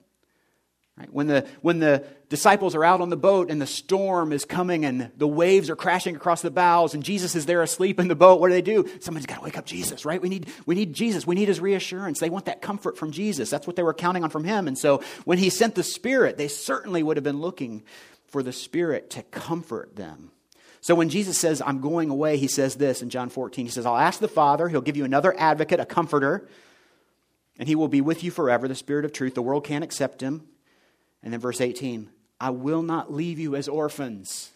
Right? 0.97 1.13
When, 1.13 1.27
the, 1.27 1.47
when 1.61 1.77
the 1.77 2.03
disciples 2.29 2.73
are 2.73 2.83
out 2.83 2.99
on 2.99 3.11
the 3.11 3.15
boat 3.15 3.51
and 3.51 3.61
the 3.61 3.67
storm 3.67 4.31
is 4.31 4.43
coming 4.43 4.85
and 4.85 5.11
the 5.17 5.27
waves 5.27 5.69
are 5.69 5.75
crashing 5.75 6.15
across 6.15 6.41
the 6.41 6.49
bows 6.49 6.95
and 6.95 7.03
Jesus 7.03 7.35
is 7.35 7.45
there 7.45 7.61
asleep 7.61 7.99
in 7.99 8.07
the 8.07 8.15
boat, 8.15 8.41
what 8.41 8.47
do 8.47 8.55
they 8.55 8.63
do? 8.63 8.89
Somebody's 9.01 9.27
got 9.27 9.35
to 9.35 9.43
wake 9.43 9.59
up 9.59 9.67
Jesus, 9.67 10.03
right? 10.03 10.19
We 10.19 10.29
need, 10.29 10.51
we 10.65 10.73
need 10.73 10.95
Jesus. 10.95 11.27
We 11.27 11.35
need 11.35 11.47
his 11.47 11.59
reassurance. 11.59 12.19
They 12.19 12.31
want 12.31 12.45
that 12.45 12.59
comfort 12.59 12.97
from 12.97 13.11
Jesus. 13.11 13.51
That's 13.51 13.67
what 13.67 13.75
they 13.75 13.83
were 13.83 13.93
counting 13.93 14.23
on 14.23 14.31
from 14.31 14.45
him. 14.45 14.67
And 14.67 14.75
so 14.75 15.03
when 15.25 15.37
he 15.37 15.51
sent 15.51 15.75
the 15.75 15.83
Spirit, 15.83 16.37
they 16.37 16.47
certainly 16.47 17.03
would 17.03 17.17
have 17.17 17.23
been 17.23 17.39
looking 17.39 17.83
for 18.29 18.41
the 18.41 18.51
Spirit 18.51 19.11
to 19.11 19.21
comfort 19.21 19.95
them. 19.95 20.31
So 20.81 20.95
when 20.95 21.09
Jesus 21.09 21.37
says, 21.37 21.61
I'm 21.65 21.81
going 21.81 22.09
away, 22.09 22.37
he 22.37 22.47
says 22.47 22.75
this 22.75 23.01
in 23.01 23.09
John 23.09 23.29
14. 23.29 23.65
He 23.65 23.71
says, 23.71 23.85
I'll 23.85 23.97
ask 23.97 24.19
the 24.19 24.27
Father, 24.27 24.69
he'll 24.69 24.81
give 24.81 24.97
you 24.97 25.05
another 25.05 25.37
advocate, 25.37 25.79
a 25.79 25.85
comforter, 25.85 26.47
and 27.57 27.67
he 27.67 27.75
will 27.75 27.89
be 27.89 28.01
with 28.01 28.23
you 28.23 28.31
forever, 28.31 28.67
the 28.67 28.75
Spirit 28.75 29.05
of 29.05 29.11
truth. 29.11 29.35
The 29.35 29.41
world 29.41 29.65
can't 29.65 29.83
accept 29.83 30.21
him 30.21 30.47
and 31.23 31.33
then 31.33 31.39
verse 31.39 31.61
18 31.61 32.09
I 32.39 32.51
will 32.51 32.81
not 32.81 33.11
leave 33.11 33.39
you 33.39 33.55
as 33.55 33.67
orphans. 33.67 34.51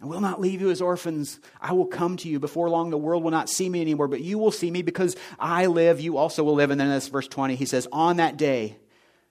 I 0.00 0.06
will 0.06 0.20
not 0.20 0.40
leave 0.40 0.60
you 0.60 0.70
as 0.70 0.82
orphans. 0.82 1.40
I 1.58 1.72
will 1.72 1.86
come 1.86 2.18
to 2.18 2.28
you. 2.28 2.38
Before 2.38 2.68
long, 2.68 2.90
the 2.90 2.98
world 2.98 3.22
will 3.22 3.30
not 3.30 3.48
see 3.48 3.66
me 3.68 3.80
anymore, 3.80 4.08
but 4.08 4.20
you 4.20 4.38
will 4.38 4.50
see 4.50 4.70
me 4.70 4.82
because 4.82 5.16
I 5.38 5.66
live, 5.66 6.00
you 6.00 6.18
also 6.18 6.44
will 6.44 6.54
live. 6.54 6.70
And 6.70 6.78
then 6.78 6.90
this 6.90 7.08
verse 7.08 7.28
20, 7.28 7.56
he 7.56 7.64
says, 7.64 7.88
On 7.92 8.18
that 8.18 8.36
day, 8.36 8.76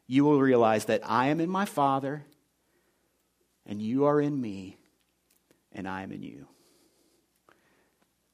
you 0.08 0.24
will 0.24 0.42
realize 0.42 0.86
that 0.86 1.02
I 1.04 1.28
am 1.28 1.40
in 1.40 1.50
my 1.50 1.66
Father, 1.66 2.26
and 3.68 3.80
you 3.80 4.06
are 4.06 4.20
in 4.20 4.40
me, 4.42 4.78
and 5.76 5.88
I 5.88 6.02
am 6.02 6.12
in 6.12 6.24
you. 6.24 6.48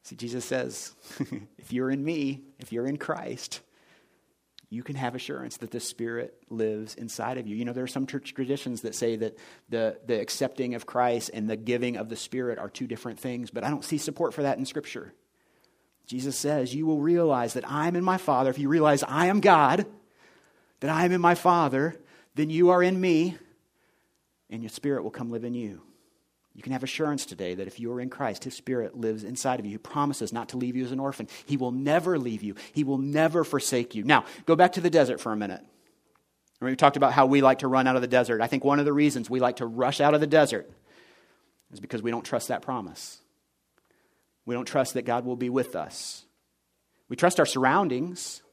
See, 0.03 0.15
Jesus 0.15 0.45
says, 0.45 0.93
if 1.57 1.73
you're 1.73 1.91
in 1.91 2.03
me, 2.03 2.41
if 2.59 2.71
you're 2.71 2.87
in 2.87 2.97
Christ, 2.97 3.61
you 4.69 4.83
can 4.83 4.95
have 4.95 5.15
assurance 5.15 5.57
that 5.57 5.71
the 5.71 5.81
Spirit 5.81 6.33
lives 6.49 6.95
inside 6.95 7.37
of 7.37 7.45
you. 7.45 7.57
You 7.57 7.65
know, 7.65 7.73
there 7.73 7.83
are 7.83 7.87
some 7.87 8.07
church 8.07 8.33
traditions 8.33 8.81
that 8.81 8.95
say 8.95 9.17
that 9.17 9.37
the, 9.69 9.99
the 10.07 10.19
accepting 10.19 10.75
of 10.75 10.85
Christ 10.85 11.29
and 11.33 11.49
the 11.49 11.57
giving 11.57 11.97
of 11.97 12.07
the 12.07 12.15
Spirit 12.15 12.57
are 12.57 12.69
two 12.69 12.87
different 12.87 13.19
things, 13.19 13.51
but 13.51 13.65
I 13.65 13.69
don't 13.69 13.83
see 13.83 13.97
support 13.97 14.33
for 14.33 14.43
that 14.43 14.57
in 14.57 14.65
Scripture. 14.65 15.13
Jesus 16.07 16.37
says, 16.37 16.73
You 16.73 16.85
will 16.85 17.01
realize 17.01 17.53
that 17.53 17.69
I'm 17.69 17.95
in 17.95 18.03
my 18.03 18.17
Father. 18.17 18.49
If 18.49 18.59
you 18.59 18.69
realize 18.69 19.03
I 19.03 19.27
am 19.27 19.41
God, 19.41 19.85
that 20.79 20.89
I 20.89 21.03
am 21.03 21.11
in 21.11 21.21
my 21.21 21.35
Father, 21.35 21.95
then 22.35 22.49
you 22.49 22.69
are 22.69 22.81
in 22.81 22.99
me, 22.99 23.37
and 24.49 24.63
your 24.63 24.69
Spirit 24.69 25.03
will 25.03 25.11
come 25.11 25.31
live 25.31 25.43
in 25.43 25.53
you. 25.53 25.81
You 26.53 26.61
can 26.61 26.73
have 26.73 26.83
assurance 26.83 27.25
today 27.25 27.55
that 27.55 27.67
if 27.67 27.79
you 27.79 27.91
are 27.93 28.01
in 28.01 28.09
Christ, 28.09 28.43
His 28.43 28.55
Spirit 28.55 28.97
lives 28.97 29.23
inside 29.23 29.59
of 29.59 29.65
you. 29.65 29.71
He 29.71 29.77
promises 29.77 30.33
not 30.33 30.49
to 30.49 30.57
leave 30.57 30.75
you 30.75 30.83
as 30.83 30.91
an 30.91 30.99
orphan. 30.99 31.27
He 31.45 31.55
will 31.57 31.71
never 31.71 32.19
leave 32.19 32.43
you, 32.43 32.55
He 32.73 32.83
will 32.83 32.97
never 32.97 33.43
forsake 33.43 33.95
you. 33.95 34.03
Now, 34.03 34.25
go 34.45 34.55
back 34.55 34.73
to 34.73 34.81
the 34.81 34.89
desert 34.89 35.21
for 35.21 35.31
a 35.31 35.37
minute. 35.37 35.61
We 36.59 36.75
talked 36.75 36.97
about 36.97 37.13
how 37.13 37.25
we 37.25 37.41
like 37.41 37.59
to 37.59 37.67
run 37.67 37.87
out 37.87 37.95
of 37.95 38.03
the 38.03 38.07
desert. 38.07 38.39
I 38.39 38.47
think 38.47 38.63
one 38.63 38.79
of 38.79 38.85
the 38.85 38.93
reasons 38.93 39.29
we 39.29 39.39
like 39.39 39.55
to 39.57 39.65
rush 39.65 39.99
out 39.99 40.13
of 40.13 40.21
the 40.21 40.27
desert 40.27 40.69
is 41.71 41.79
because 41.79 42.03
we 42.03 42.11
don't 42.11 42.23
trust 42.23 42.49
that 42.49 42.61
promise. 42.61 43.19
We 44.45 44.53
don't 44.53 44.65
trust 44.65 44.93
that 44.93 45.03
God 45.03 45.25
will 45.25 45.35
be 45.35 45.49
with 45.49 45.75
us. 45.75 46.23
We 47.09 47.15
trust 47.15 47.39
our 47.39 47.47
surroundings. 47.47 48.43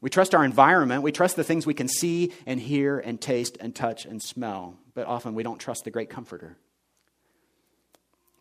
We 0.00 0.08
trust 0.08 0.34
our 0.34 0.44
environment. 0.44 1.02
We 1.02 1.10
trust 1.10 1.34
the 1.34 1.44
things 1.44 1.66
we 1.66 1.74
can 1.74 1.88
see 1.88 2.32
and 2.46 2.60
hear 2.60 2.98
and 2.98 3.20
taste 3.20 3.58
and 3.60 3.74
touch 3.74 4.04
and 4.04 4.22
smell. 4.22 4.78
But 4.94 5.06
often 5.06 5.34
we 5.34 5.42
don't 5.42 5.58
trust 5.58 5.84
the 5.84 5.90
great 5.90 6.10
comforter. 6.10 6.56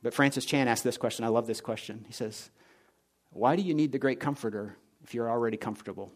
But 0.01 0.13
Francis 0.13 0.45
Chan 0.45 0.67
asked 0.67 0.83
this 0.83 0.97
question. 0.97 1.25
I 1.25 1.29
love 1.29 1.47
this 1.47 1.61
question. 1.61 2.05
He 2.07 2.13
says, 2.13 2.49
Why 3.31 3.55
do 3.55 3.61
you 3.61 3.73
need 3.73 3.91
the 3.91 3.99
great 3.99 4.19
comforter 4.19 4.75
if 5.03 5.13
you're 5.13 5.29
already 5.29 5.57
comfortable? 5.57 6.11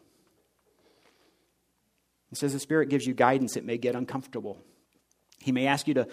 He 2.29 2.35
says 2.35 2.53
the 2.53 2.59
Spirit 2.59 2.89
gives 2.89 3.05
you 3.05 3.13
guidance. 3.13 3.57
It 3.57 3.65
may 3.65 3.77
get 3.77 3.95
uncomfortable. 3.95 4.57
He 5.39 5.51
may 5.51 5.67
ask 5.67 5.87
you 5.87 5.93
to 5.95 6.07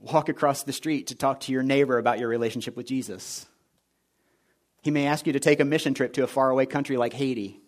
walk 0.00 0.28
across 0.28 0.62
the 0.62 0.72
street 0.72 1.08
to 1.08 1.14
talk 1.14 1.40
to 1.40 1.52
your 1.52 1.62
neighbor 1.62 1.98
about 1.98 2.18
your 2.18 2.28
relationship 2.28 2.76
with 2.76 2.86
Jesus. 2.86 3.46
He 4.82 4.90
may 4.90 5.06
ask 5.06 5.26
you 5.26 5.32
to 5.34 5.40
take 5.40 5.60
a 5.60 5.64
mission 5.64 5.92
trip 5.92 6.14
to 6.14 6.24
a 6.24 6.26
faraway 6.26 6.64
country 6.64 6.96
like 6.96 7.12
Haiti. 7.12 7.60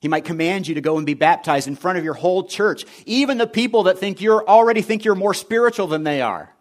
He 0.00 0.08
might 0.08 0.24
command 0.24 0.66
you 0.66 0.76
to 0.76 0.80
go 0.80 0.96
and 0.96 1.04
be 1.04 1.14
baptized 1.14 1.68
in 1.68 1.76
front 1.76 1.98
of 1.98 2.04
your 2.04 2.14
whole 2.14 2.44
church, 2.44 2.84
even 3.06 3.38
the 3.38 3.46
people 3.46 3.84
that 3.84 3.98
think 3.98 4.20
you're 4.20 4.46
already 4.46 4.80
think 4.80 5.04
you're 5.04 5.14
more 5.14 5.34
spiritual 5.34 5.86
than 5.86 6.04
they 6.04 6.22
are. 6.22 6.53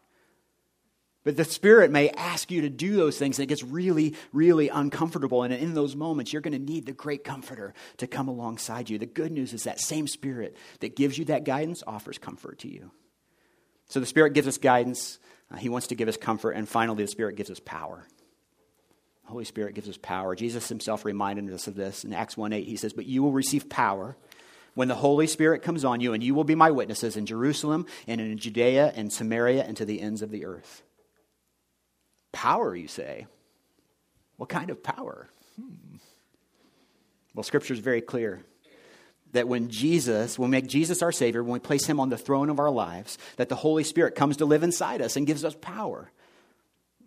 But 1.23 1.37
the 1.37 1.45
Spirit 1.45 1.89
may 1.89 2.09
ask 2.09 2.51
you 2.51 2.61
to 2.61 2.69
do 2.69 2.95
those 2.95 3.17
things, 3.17 3.39
and 3.39 3.43
it 3.43 3.47
gets 3.47 3.63
really, 3.63 4.15
really 4.33 4.67
uncomfortable. 4.67 5.43
And 5.43 5.53
in 5.53 5.73
those 5.73 5.95
moments, 5.95 6.33
you're 6.33 6.41
going 6.41 6.53
to 6.53 6.59
need 6.59 6.85
the 6.85 6.91
great 6.91 7.23
comforter 7.23 7.73
to 7.97 8.07
come 8.07 8.27
alongside 8.27 8.89
you. 8.89 8.97
The 8.97 9.05
good 9.05 9.31
news 9.31 9.53
is 9.53 9.63
that 9.63 9.79
same 9.79 10.07
Spirit 10.07 10.57
that 10.81 10.97
gives 10.97 11.17
you 11.17 11.25
that 11.25 11.45
guidance 11.45 11.81
offers 11.87 12.17
comfort 12.17 12.59
to 12.59 12.67
you. 12.67 12.91
So 13.87 14.01
the 14.01 14.05
Spirit 14.05 14.33
gives 14.33 14.47
us 14.47 14.57
guidance, 14.57 15.19
uh, 15.49 15.57
He 15.57 15.69
wants 15.69 15.87
to 15.87 15.95
give 15.95 16.09
us 16.09 16.17
comfort, 16.17 16.51
and 16.51 16.67
finally, 16.67 17.03
the 17.03 17.07
Spirit 17.07 17.37
gives 17.37 17.49
us 17.49 17.59
power. 17.59 18.05
The 19.23 19.31
Holy 19.31 19.45
Spirit 19.45 19.75
gives 19.75 19.87
us 19.87 19.97
power. 19.97 20.35
Jesus 20.35 20.67
Himself 20.67 21.05
reminded 21.05 21.53
us 21.53 21.67
of 21.67 21.75
this 21.75 22.03
in 22.03 22.11
Acts 22.11 22.35
1 22.35 22.51
8. 22.51 22.67
He 22.67 22.75
says, 22.75 22.91
But 22.91 23.05
you 23.05 23.23
will 23.23 23.31
receive 23.31 23.69
power 23.69 24.17
when 24.73 24.89
the 24.89 24.95
Holy 24.95 25.27
Spirit 25.27 25.61
comes 25.61 25.85
on 25.85 26.01
you, 26.01 26.11
and 26.11 26.21
you 26.21 26.35
will 26.35 26.43
be 26.43 26.55
my 26.55 26.71
witnesses 26.71 27.15
in 27.15 27.25
Jerusalem 27.25 27.85
and 28.07 28.19
in 28.19 28.37
Judea 28.37 28.91
and 28.93 29.13
Samaria 29.13 29.63
and 29.63 29.77
to 29.77 29.85
the 29.85 30.01
ends 30.01 30.21
of 30.21 30.29
the 30.29 30.43
earth. 30.43 30.83
Power, 32.33 32.75
you 32.75 32.89
say? 32.89 33.27
What 34.35 34.49
kind 34.49 34.69
of 34.69 34.83
power? 34.83 35.29
Hmm. 35.55 35.95
Well, 37.33 37.43
Scripture 37.43 37.73
is 37.73 37.79
very 37.79 38.01
clear 38.01 38.43
that 39.31 39.47
when 39.47 39.69
Jesus, 39.69 40.37
when 40.37 40.49
we 40.49 40.57
make 40.57 40.67
Jesus 40.67 41.01
our 41.01 41.11
Savior, 41.11 41.43
when 41.43 41.53
we 41.53 41.59
place 41.59 41.85
Him 41.85 41.99
on 41.99 42.09
the 42.09 42.17
throne 42.17 42.49
of 42.49 42.59
our 42.59 42.69
lives, 42.69 43.17
that 43.37 43.49
the 43.49 43.55
Holy 43.55 43.83
Spirit 43.83 44.15
comes 44.15 44.37
to 44.37 44.45
live 44.45 44.63
inside 44.63 45.01
us 45.01 45.15
and 45.15 45.27
gives 45.27 45.45
us 45.45 45.55
power. 45.59 46.11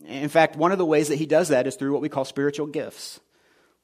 In 0.06 0.28
fact, 0.28 0.56
one 0.56 0.72
of 0.72 0.78
the 0.78 0.86
ways 0.86 1.08
that 1.08 1.16
He 1.16 1.26
does 1.26 1.48
that 1.48 1.66
is 1.66 1.76
through 1.76 1.92
what 1.92 2.02
we 2.02 2.08
call 2.08 2.24
spiritual 2.24 2.66
gifts. 2.66 3.20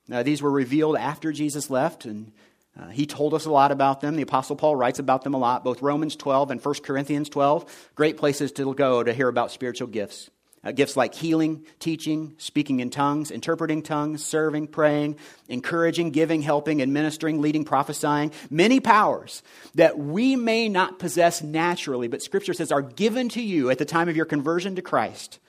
Now, 0.09 0.23
these 0.23 0.43
were 0.43 0.51
revealed 0.51 0.97
after 0.97 1.33
Jesus 1.33 1.71
left, 1.71 2.05
and 2.05 2.33
uh, 2.79 2.89
he 2.89 3.07
told 3.07 3.35
us 3.35 3.45
a 3.45 3.51
lot 3.51 3.71
about 3.71 4.01
them. 4.01 4.17
The 4.17 4.23
Apostle 4.23 4.57
Paul 4.57 4.77
writes 4.77 4.99
about 4.99 5.23
them 5.23 5.35
a 5.35 5.39
lot, 5.39 5.63
both 5.63 5.83
Romans 5.83 6.17
12 6.17 6.51
and 6.51 6.65
1 6.65 6.75
Corinthians 6.83 7.29
12. 7.29 7.91
Great 7.95 8.17
places 8.17 8.51
to 8.53 8.75
go 8.75 9.03
to 9.03 9.13
hear 9.13 9.29
about 9.29 9.53
spiritual 9.53 9.89
gifts. 9.89 10.31
Uh, 10.65 10.71
gifts 10.71 10.97
like 10.97 11.13
healing, 11.13 11.67
teaching, 11.81 12.35
speaking 12.39 12.79
in 12.79 12.89
tongues, 12.89 13.33
interpreting 13.33 13.83
tongues, 13.83 14.25
serving, 14.25 14.69
praying, 14.69 15.17
encouraging, 15.49 16.11
giving, 16.11 16.41
helping, 16.41 16.81
administering, 16.81 17.41
leading, 17.41 17.65
prophesying. 17.65 18.31
Many 18.49 18.79
powers 18.79 19.43
that 19.75 19.99
we 19.99 20.37
may 20.37 20.69
not 20.69 21.01
possess 21.01 21.43
naturally, 21.43 22.07
but 22.07 22.23
Scripture 22.23 22.55
says 22.55 22.71
are 22.71 22.83
given 22.83 23.29
to 23.31 23.43
you 23.43 23.71
at 23.71 23.79
the 23.79 23.85
time 23.85 24.09
of 24.09 24.15
your 24.15 24.25
conversion 24.25 24.77
to 24.77 24.83
Christ. 24.83 25.41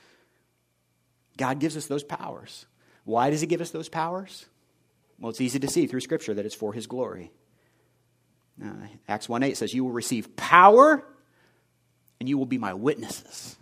God 1.38 1.60
gives 1.60 1.78
us 1.78 1.86
those 1.86 2.04
powers. 2.04 2.66
Why 3.04 3.30
does 3.30 3.42
He 3.42 3.46
give 3.46 3.62
us 3.62 3.70
those 3.70 3.90
powers? 3.90 4.48
Well, 5.20 5.30
it's 5.30 5.42
easy 5.42 5.60
to 5.60 5.68
see 5.68 5.86
through 5.86 6.00
Scripture 6.00 6.34
that 6.34 6.46
it's 6.46 6.56
for 6.56 6.74
His 6.74 6.88
glory. 6.88 7.32
Uh, 8.64 8.88
Acts 9.08 9.30
1 9.30 9.44
8 9.44 9.58
says, 9.58 9.76
You 9.76 9.84
will 9.84 9.92
receive 9.92 10.36
power 10.36 11.06
and 12.20 12.28
you 12.28 12.40
will 12.40 12.48
be 12.48 12.58
my 12.58 12.74
witnesses 12.74 13.58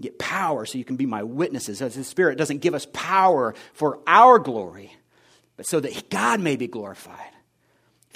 get 0.00 0.18
power 0.18 0.66
so 0.66 0.78
you 0.78 0.84
can 0.84 0.96
be 0.96 1.06
my 1.06 1.22
witnesses. 1.22 1.80
As 1.80 1.94
the 1.94 2.04
Spirit 2.04 2.38
doesn't 2.38 2.58
give 2.58 2.74
us 2.74 2.86
power 2.92 3.54
for 3.72 4.00
our 4.06 4.38
glory, 4.38 4.94
but 5.56 5.66
so 5.66 5.80
that 5.80 6.10
God 6.10 6.40
may 6.40 6.56
be 6.56 6.66
glorified. 6.66 7.30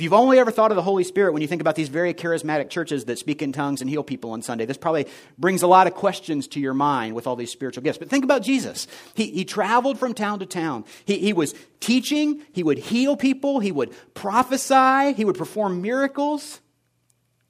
If 0.01 0.05
you've 0.05 0.15
only 0.15 0.39
ever 0.39 0.51
thought 0.51 0.73
of 0.73 0.77
the 0.77 0.83
Holy 0.83 1.05
Spirit 1.05 1.35
when 1.35 1.43
you 1.43 1.49
think 1.49 1.61
about 1.61 1.75
these 1.75 1.91
very 1.91 2.15
charismatic 2.15 2.71
churches 2.71 3.05
that 3.05 3.19
speak 3.19 3.43
in 3.43 3.53
tongues 3.53 3.83
and 3.83 3.91
heal 3.91 4.03
people 4.03 4.31
on 4.31 4.41
Sunday, 4.41 4.65
this 4.65 4.79
probably 4.79 5.07
brings 5.37 5.61
a 5.61 5.67
lot 5.67 5.87
of 5.87 5.93
questions 5.93 6.49
to 6.49 6.61
your 6.61 6.73
mind 6.73 7.15
with 7.15 7.27
all 7.27 7.37
these 7.37 7.51
spiritual 7.51 7.83
gifts. 7.83 7.99
But 7.99 8.09
think 8.09 8.25
about 8.25 8.43
Jesus. 8.43 8.87
He, 9.13 9.31
he 9.31 9.45
traveled 9.45 9.99
from 9.99 10.15
town 10.15 10.39
to 10.39 10.47
town. 10.47 10.87
He, 11.05 11.19
he 11.19 11.35
was 11.35 11.55
teaching, 11.81 12.41
he 12.53 12.63
would 12.63 12.79
heal 12.79 13.15
people, 13.15 13.61
he 13.61 13.73
would 13.73 13.93
prophesy, 14.15 15.13
he 15.13 15.27
would 15.27 15.37
perform 15.37 15.83
miracles. 15.83 16.61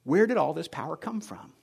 Where 0.03 0.27
did 0.27 0.35
all 0.35 0.53
this 0.53 0.67
power 0.67 0.97
come 0.97 1.21
from? 1.21 1.53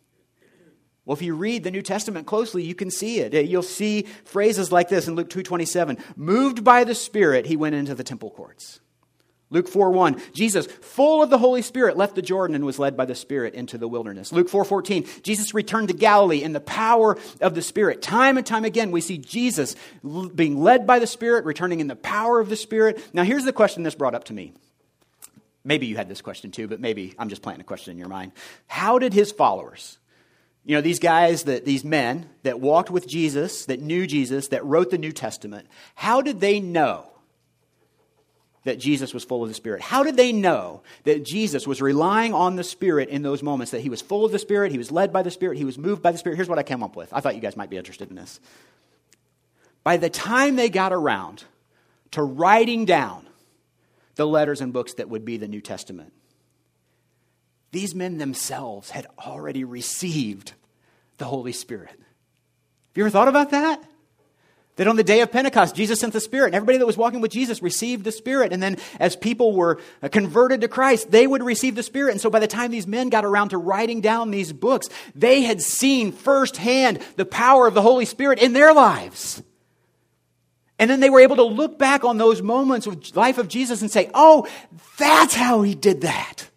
Well, 1.09 1.17
if 1.17 1.23
you 1.23 1.35
read 1.35 1.65
the 1.65 1.71
New 1.71 1.81
Testament 1.81 2.27
closely, 2.27 2.63
you 2.63 2.75
can 2.75 2.91
see 2.91 3.21
it. 3.21 3.33
You'll 3.47 3.63
see 3.63 4.03
phrases 4.25 4.71
like 4.71 4.91
this 4.91 5.09
in 5.09 5.15
Luke 5.15 5.31
2:27. 5.31 5.97
Moved 6.17 6.63
by 6.63 6.85
the 6.85 6.95
Spirit, 6.95 7.47
he 7.47 7.57
went 7.57 7.75
into 7.75 7.95
the 7.95 8.05
temple 8.05 8.29
courts. 8.29 8.81
Luke 9.49 9.69
4 9.69 9.91
1, 9.91 10.21
Jesus, 10.35 10.67
full 10.67 11.23
of 11.23 11.31
the 11.31 11.39
Holy 11.39 11.63
Spirit, 11.63 11.97
left 11.97 12.15
the 12.15 12.21
Jordan 12.21 12.55
and 12.55 12.67
was 12.67 12.79
led 12.79 12.95
by 12.95 13.07
the 13.07 13.15
Spirit 13.15 13.55
into 13.55 13.79
the 13.79 13.89
wilderness. 13.89 14.33
Luke 14.33 14.51
4 14.51 14.67
14, 14.67 15.07
Jesus 15.23 15.55
returned 15.55 15.89
to 15.89 15.95
Galilee 15.95 16.43
in 16.43 16.53
the 16.53 16.61
power 16.61 17.17
of 17.41 17.55
the 17.55 17.63
Spirit. 17.63 18.03
Time 18.03 18.37
and 18.37 18.47
time 18.47 18.67
again, 18.67 18.91
we 18.91 19.01
see 19.01 19.17
Jesus 19.17 19.77
being 20.35 20.61
led 20.61 20.87
by 20.87 20.99
the 20.99 21.07
Spirit, 21.07 21.47
returning 21.47 21.81
in 21.81 21.87
the 21.87 21.97
power 21.97 22.39
of 22.39 22.51
the 22.51 22.57
Spirit. 22.57 23.03
Now, 23.15 23.25
here's 23.25 23.47
the 23.47 23.53
question 23.55 23.83
that's 23.83 23.97
brought 23.97 24.15
up 24.15 24.25
to 24.25 24.35
me. 24.35 24.53
Maybe 25.65 25.87
you 25.87 25.97
had 25.97 26.11
this 26.11 26.21
question 26.21 26.51
too, 26.51 26.69
but 26.69 26.81
maybe 26.81 27.15
I'm 27.19 27.31
just 27.31 27.41
planting 27.41 27.63
a 27.63 27.65
question 27.65 27.93
in 27.93 27.99
your 27.99 28.09
mind. 28.09 28.33
How 28.67 28.99
did 28.99 29.15
his 29.15 29.33
followers, 29.33 29.98
you 30.69 30.75
know, 30.75 30.83
these 30.83 30.99
guys, 30.99 31.45
that, 31.45 31.65
these 31.65 31.83
men 31.83 32.29
that 32.43 32.61
walked 32.61 32.91
with 32.91 33.09
Jesus, 33.09 33.65
that 33.65 33.81
knew 33.81 34.07
Jesus, 34.07 34.49
that 34.49 34.63
wrote 34.67 34.91
the 34.91 34.99
New 34.99 35.13
Testament, 35.13 35.67
how 35.95 36.21
did 36.21 36.41
they 36.41 36.61
know 36.61 37.07
that 38.65 38.79
Jesus 38.79 39.15
was 39.15 39.25
full 39.25 39.43
of 39.43 39.49
the 39.49 39.55
Spirit? 39.55 39.81
How 39.81 40.03
did 40.03 40.19
they 40.19 40.31
know 40.31 40.83
that 41.05 41.25
Jesus 41.25 41.67
was 41.67 41.81
relying 41.81 42.35
on 42.35 42.57
the 42.57 42.65
Spirit 42.65 43.09
in 43.09 43.23
those 43.23 43.43
moments, 43.43 43.73
that 43.73 43.81
he 43.81 43.89
was 43.89 44.03
full 44.03 44.27
of 44.27 44.31
the 44.31 44.39
Spirit, 44.39 44.71
he 44.71 44.77
was 44.77 44.93
led 44.93 45.11
by 45.11 45.23
the 45.23 45.31
Spirit, 45.31 45.57
he 45.57 45.65
was 45.65 45.79
moved 45.79 46.03
by 46.03 46.13
the 46.13 46.19
Spirit? 46.19 46.37
Here's 46.37 46.51
what 46.51 46.59
I 46.59 46.63
came 46.63 46.83
up 46.83 46.97
with. 46.97 47.15
I 47.15 47.21
thought 47.21 47.35
you 47.35 47.41
guys 47.41 47.57
might 47.57 47.71
be 47.71 47.79
interested 47.79 48.11
in 48.11 48.17
this. 48.17 48.39
By 49.85 49.97
the 49.97 50.11
time 50.11 50.57
they 50.57 50.69
got 50.69 50.93
around 50.93 51.45
to 52.11 52.23
writing 52.23 52.85
down 52.85 53.27
the 54.17 54.27
letters 54.27 54.61
and 54.61 54.75
books 54.75 54.93
that 54.95 55.09
would 55.09 55.25
be 55.25 55.39
the 55.39 55.49
New 55.49 55.63
Testament, 55.63 56.13
these 57.71 57.95
men 57.95 58.19
themselves 58.19 58.91
had 58.91 59.07
already 59.19 59.65
received 59.65 60.53
the 61.19 61.25
Holy 61.25 61.53
Spirit. 61.53 61.91
Have 61.91 62.97
you 62.97 63.05
ever 63.05 63.11
thought 63.11 63.29
about 63.29 63.51
that? 63.51 63.83
That 64.77 64.87
on 64.87 64.95
the 64.95 65.03
day 65.03 65.23
of 65.23 65.33
Pentecost, 65.33 65.75
Jesus 65.75 65.99
sent 65.99 66.13
the 66.13 66.21
Spirit, 66.21 66.47
and 66.47 66.55
everybody 66.55 66.79
that 66.79 66.87
was 66.87 66.97
walking 66.97 67.21
with 67.21 67.33
Jesus 67.33 67.61
received 67.61 68.05
the 68.05 68.13
Spirit. 68.13 68.53
And 68.53 68.63
then 68.63 68.77
as 69.01 69.17
people 69.17 69.53
were 69.53 69.81
uh, 70.03 70.09
converted 70.09 70.61
to 70.61 70.69
Christ, 70.69 71.11
they 71.11 71.27
would 71.27 71.43
receive 71.43 71.75
the 71.75 71.83
Spirit. 71.83 72.13
And 72.13 72.21
so 72.21 72.31
by 72.31 72.39
the 72.39 72.47
time 72.47 72.71
these 72.71 72.87
men 72.87 73.09
got 73.09 73.25
around 73.25 73.49
to 73.49 73.59
writing 73.59 74.01
down 74.01 74.31
these 74.31 74.53
books, 74.53 74.89
they 75.17 75.43
had 75.43 75.61
seen 75.61 76.13
firsthand 76.13 77.01
the 77.17 77.25
power 77.25 77.67
of 77.67 77.75
the 77.75 77.83
Holy 77.83 78.05
Spirit 78.05 78.39
in 78.39 78.53
their 78.53 78.73
lives. 78.73 79.43
And 80.79 80.89
then 80.89 81.01
they 81.01 81.11
were 81.11 81.21
able 81.21 81.37
to 81.37 81.43
look 81.43 81.77
back 81.77 82.05
on 82.05 82.19
those 82.19 82.41
moments 82.41 82.87
of 82.87 83.17
life 83.17 83.39
of 83.39 83.49
Jesus 83.49 83.83
and 83.83 83.91
say, 83.91 84.13
oh, 84.15 84.47
that's 84.97 85.35
how 85.35 85.63
he 85.63 85.75
did 85.75 86.03
that. 86.03 86.49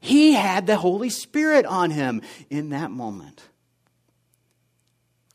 He 0.00 0.32
had 0.32 0.66
the 0.66 0.76
Holy 0.76 1.10
Spirit 1.10 1.66
on 1.66 1.90
him 1.90 2.22
in 2.50 2.70
that 2.70 2.90
moment. 2.90 3.42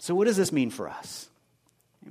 So, 0.04 0.13
what 0.13 0.28
does 0.28 0.36
this 0.36 0.52
mean 0.52 0.70
for 0.70 0.89
us? 0.89 1.30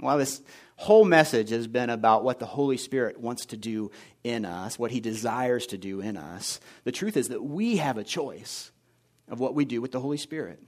Well, 0.00 0.16
this 0.16 0.40
whole 0.76 1.04
message 1.04 1.50
has 1.50 1.66
been 1.66 1.90
about 1.90 2.24
what 2.24 2.38
the 2.38 2.46
Holy 2.46 2.78
Spirit 2.78 3.20
wants 3.20 3.44
to 3.46 3.58
do 3.58 3.90
in 4.24 4.46
us, 4.46 4.78
what 4.78 4.90
he 4.90 5.00
desires 5.00 5.66
to 5.66 5.76
do 5.76 6.00
in 6.00 6.16
us. 6.16 6.58
The 6.84 6.92
truth 6.92 7.18
is 7.18 7.28
that 7.28 7.44
we 7.44 7.76
have 7.76 7.98
a 7.98 8.02
choice 8.02 8.70
of 9.28 9.40
what 9.40 9.54
we 9.54 9.66
do 9.66 9.82
with 9.82 9.92
the 9.92 10.00
Holy 10.00 10.16
Spirit. 10.16 10.58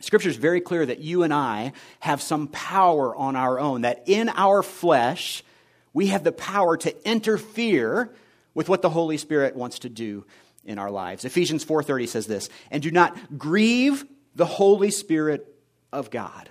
Scripture 0.00 0.30
is 0.30 0.36
very 0.36 0.60
clear 0.60 0.84
that 0.84 0.98
you 0.98 1.22
and 1.22 1.32
I 1.32 1.74
have 2.00 2.20
some 2.20 2.48
power 2.48 3.14
on 3.14 3.36
our 3.36 3.60
own, 3.60 3.82
that 3.82 4.02
in 4.06 4.28
our 4.30 4.64
flesh, 4.64 5.44
we 5.92 6.08
have 6.08 6.24
the 6.24 6.32
power 6.32 6.76
to 6.76 7.08
interfere 7.08 8.12
with 8.52 8.68
what 8.68 8.82
the 8.82 8.90
Holy 8.90 9.16
Spirit 9.16 9.54
wants 9.54 9.78
to 9.78 9.88
do 9.88 10.26
in 10.64 10.80
our 10.80 10.90
lives. 10.90 11.24
Ephesians 11.24 11.62
4:30 11.62 12.08
says 12.08 12.26
this, 12.26 12.48
"And 12.72 12.82
do 12.82 12.90
not 12.90 13.38
grieve 13.38 14.04
the 14.34 14.46
Holy 14.46 14.90
Spirit 14.90 15.51
of 15.92 16.10
God." 16.10 16.48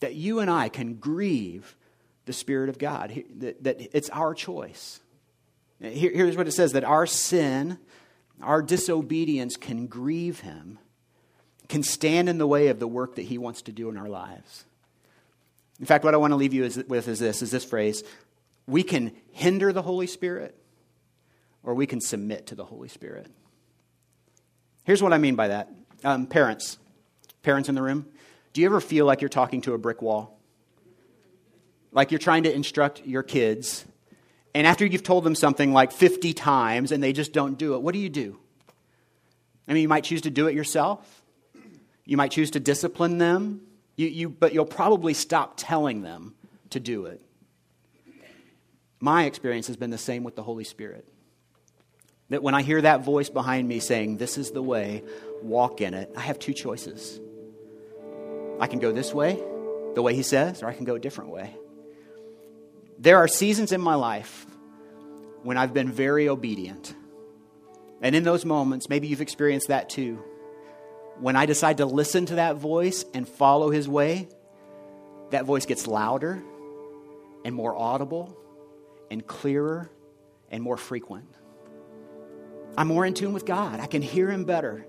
that 0.00 0.14
you 0.14 0.40
and 0.40 0.50
I 0.50 0.68
can 0.68 0.94
grieve 0.94 1.76
the 2.26 2.32
Spirit 2.32 2.68
of 2.68 2.78
God, 2.78 3.24
that, 3.38 3.62
that 3.64 3.96
it's 3.96 4.10
our 4.10 4.34
choice. 4.34 5.00
Here, 5.80 6.12
here's 6.12 6.36
what 6.36 6.46
it 6.46 6.52
says 6.52 6.72
that 6.72 6.84
our 6.84 7.06
sin, 7.06 7.78
our 8.42 8.62
disobedience 8.62 9.56
can 9.56 9.86
grieve 9.86 10.40
Him, 10.40 10.78
can 11.68 11.82
stand 11.82 12.28
in 12.28 12.38
the 12.38 12.46
way 12.46 12.68
of 12.68 12.78
the 12.78 12.88
work 12.88 13.16
that 13.16 13.22
He 13.22 13.38
wants 13.38 13.62
to 13.62 13.72
do 13.72 13.88
in 13.88 13.96
our 13.96 14.08
lives. 14.08 14.64
In 15.80 15.86
fact, 15.86 16.04
what 16.04 16.14
I 16.14 16.16
want 16.16 16.32
to 16.32 16.36
leave 16.36 16.54
you 16.54 16.62
with 16.88 17.08
is 17.08 17.18
this, 17.20 17.42
is 17.42 17.50
this 17.50 17.64
phrase. 17.64 18.02
We 18.66 18.82
can 18.82 19.12
hinder 19.30 19.72
the 19.72 19.82
Holy 19.82 20.06
Spirit 20.06 20.56
or 21.62 21.74
we 21.74 21.86
can 21.86 22.00
submit 22.00 22.48
to 22.48 22.54
the 22.54 22.64
Holy 22.64 22.88
Spirit. 22.88 23.28
Here's 24.84 25.02
what 25.02 25.12
I 25.12 25.18
mean 25.18 25.36
by 25.36 25.48
that. 25.48 25.70
Um, 26.04 26.26
parents, 26.26 26.78
parents 27.42 27.68
in 27.68 27.74
the 27.74 27.82
room, 27.82 28.06
do 28.52 28.60
you 28.60 28.66
ever 28.66 28.80
feel 28.80 29.06
like 29.06 29.20
you're 29.20 29.28
talking 29.28 29.60
to 29.62 29.74
a 29.74 29.78
brick 29.78 30.02
wall? 30.02 30.38
Like 31.92 32.10
you're 32.10 32.18
trying 32.18 32.42
to 32.44 32.54
instruct 32.54 33.06
your 33.06 33.22
kids, 33.22 33.84
and 34.54 34.66
after 34.66 34.84
you've 34.84 35.02
told 35.02 35.24
them 35.24 35.34
something 35.34 35.72
like 35.72 35.92
50 35.92 36.32
times 36.32 36.92
and 36.92 37.02
they 37.02 37.12
just 37.12 37.32
don't 37.32 37.58
do 37.58 37.74
it, 37.74 37.82
what 37.82 37.92
do 37.92 38.00
you 38.00 38.08
do? 38.08 38.38
I 39.68 39.74
mean, 39.74 39.82
you 39.82 39.88
might 39.88 40.04
choose 40.04 40.22
to 40.22 40.30
do 40.30 40.48
it 40.48 40.54
yourself. 40.54 41.22
You 42.04 42.16
might 42.16 42.30
choose 42.30 42.50
to 42.52 42.60
discipline 42.60 43.18
them, 43.18 43.60
you, 43.96 44.06
you, 44.06 44.28
but 44.30 44.54
you'll 44.54 44.64
probably 44.64 45.12
stop 45.12 45.54
telling 45.56 46.00
them 46.00 46.34
to 46.70 46.80
do 46.80 47.06
it. 47.06 47.20
My 48.98 49.24
experience 49.24 49.66
has 49.66 49.76
been 49.76 49.90
the 49.90 49.98
same 49.98 50.24
with 50.24 50.34
the 50.34 50.42
Holy 50.42 50.64
Spirit. 50.64 51.06
That 52.30 52.42
when 52.42 52.54
I 52.54 52.62
hear 52.62 52.80
that 52.80 53.04
voice 53.04 53.28
behind 53.28 53.68
me 53.68 53.78
saying, 53.78 54.16
This 54.16 54.38
is 54.38 54.50
the 54.50 54.62
way, 54.62 55.02
walk 55.42 55.80
in 55.80 55.94
it, 55.94 56.12
I 56.16 56.22
have 56.22 56.38
two 56.38 56.52
choices. 56.52 57.20
I 58.60 58.66
can 58.66 58.78
go 58.78 58.92
this 58.92 59.14
way, 59.14 59.40
the 59.94 60.02
way 60.02 60.14
He 60.14 60.22
says, 60.22 60.62
or 60.62 60.66
I 60.66 60.74
can 60.74 60.84
go 60.84 60.94
a 60.94 60.98
different 60.98 61.30
way. 61.30 61.54
There 62.98 63.16
are 63.18 63.28
seasons 63.28 63.72
in 63.72 63.80
my 63.80 63.94
life 63.94 64.46
when 65.42 65.56
I've 65.56 65.72
been 65.72 65.92
very 65.92 66.28
obedient. 66.28 66.94
And 68.02 68.14
in 68.14 68.24
those 68.24 68.44
moments, 68.44 68.88
maybe 68.88 69.08
you've 69.08 69.20
experienced 69.20 69.68
that 69.68 69.88
too. 69.88 70.22
When 71.20 71.36
I 71.36 71.46
decide 71.46 71.78
to 71.78 71.86
listen 71.86 72.26
to 72.26 72.36
that 72.36 72.56
voice 72.56 73.04
and 73.14 73.28
follow 73.28 73.70
His 73.70 73.88
way, 73.88 74.28
that 75.30 75.44
voice 75.44 75.66
gets 75.66 75.86
louder 75.86 76.42
and 77.44 77.54
more 77.54 77.74
audible 77.76 78.36
and 79.10 79.26
clearer 79.26 79.90
and 80.50 80.62
more 80.62 80.76
frequent. 80.76 81.26
I'm 82.76 82.88
more 82.88 83.04
in 83.04 83.14
tune 83.14 83.32
with 83.32 83.46
God. 83.46 83.80
I 83.80 83.86
can 83.86 84.02
hear 84.02 84.30
Him 84.30 84.44
better. 84.44 84.86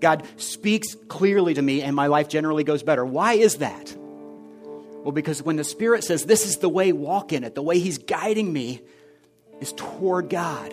God 0.00 0.24
speaks 0.36 0.94
clearly 1.08 1.54
to 1.54 1.62
me, 1.62 1.82
and 1.82 1.94
my 1.96 2.06
life 2.06 2.28
generally 2.28 2.64
goes 2.64 2.82
better. 2.82 3.04
Why 3.04 3.34
is 3.34 3.56
that? 3.56 3.96
Well, 3.96 5.12
because 5.12 5.42
when 5.42 5.56
the 5.56 5.64
Spirit 5.64 6.04
says, 6.04 6.24
This 6.24 6.46
is 6.46 6.58
the 6.58 6.68
way, 6.68 6.92
walk 6.92 7.32
in 7.32 7.44
it, 7.44 7.54
the 7.54 7.62
way 7.62 7.78
He's 7.78 7.98
guiding 7.98 8.52
me 8.52 8.82
is 9.60 9.72
toward 9.72 10.28
God. 10.28 10.70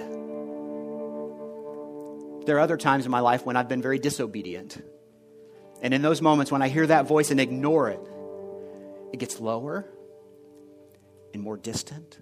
There 2.45 2.57
are 2.57 2.59
other 2.59 2.77
times 2.77 3.05
in 3.05 3.11
my 3.11 3.21
life 3.21 3.45
when 3.45 3.55
I've 3.55 3.69
been 3.69 3.81
very 3.81 3.99
disobedient. 3.99 4.83
And 5.81 5.93
in 5.93 6.01
those 6.01 6.21
moments 6.21 6.51
when 6.51 6.61
I 6.61 6.69
hear 6.69 6.87
that 6.87 7.07
voice 7.07 7.31
and 7.31 7.39
ignore 7.39 7.89
it, 7.89 7.99
it 9.13 9.19
gets 9.19 9.39
lower 9.39 9.85
and 11.33 11.41
more 11.41 11.57
distant 11.57 12.19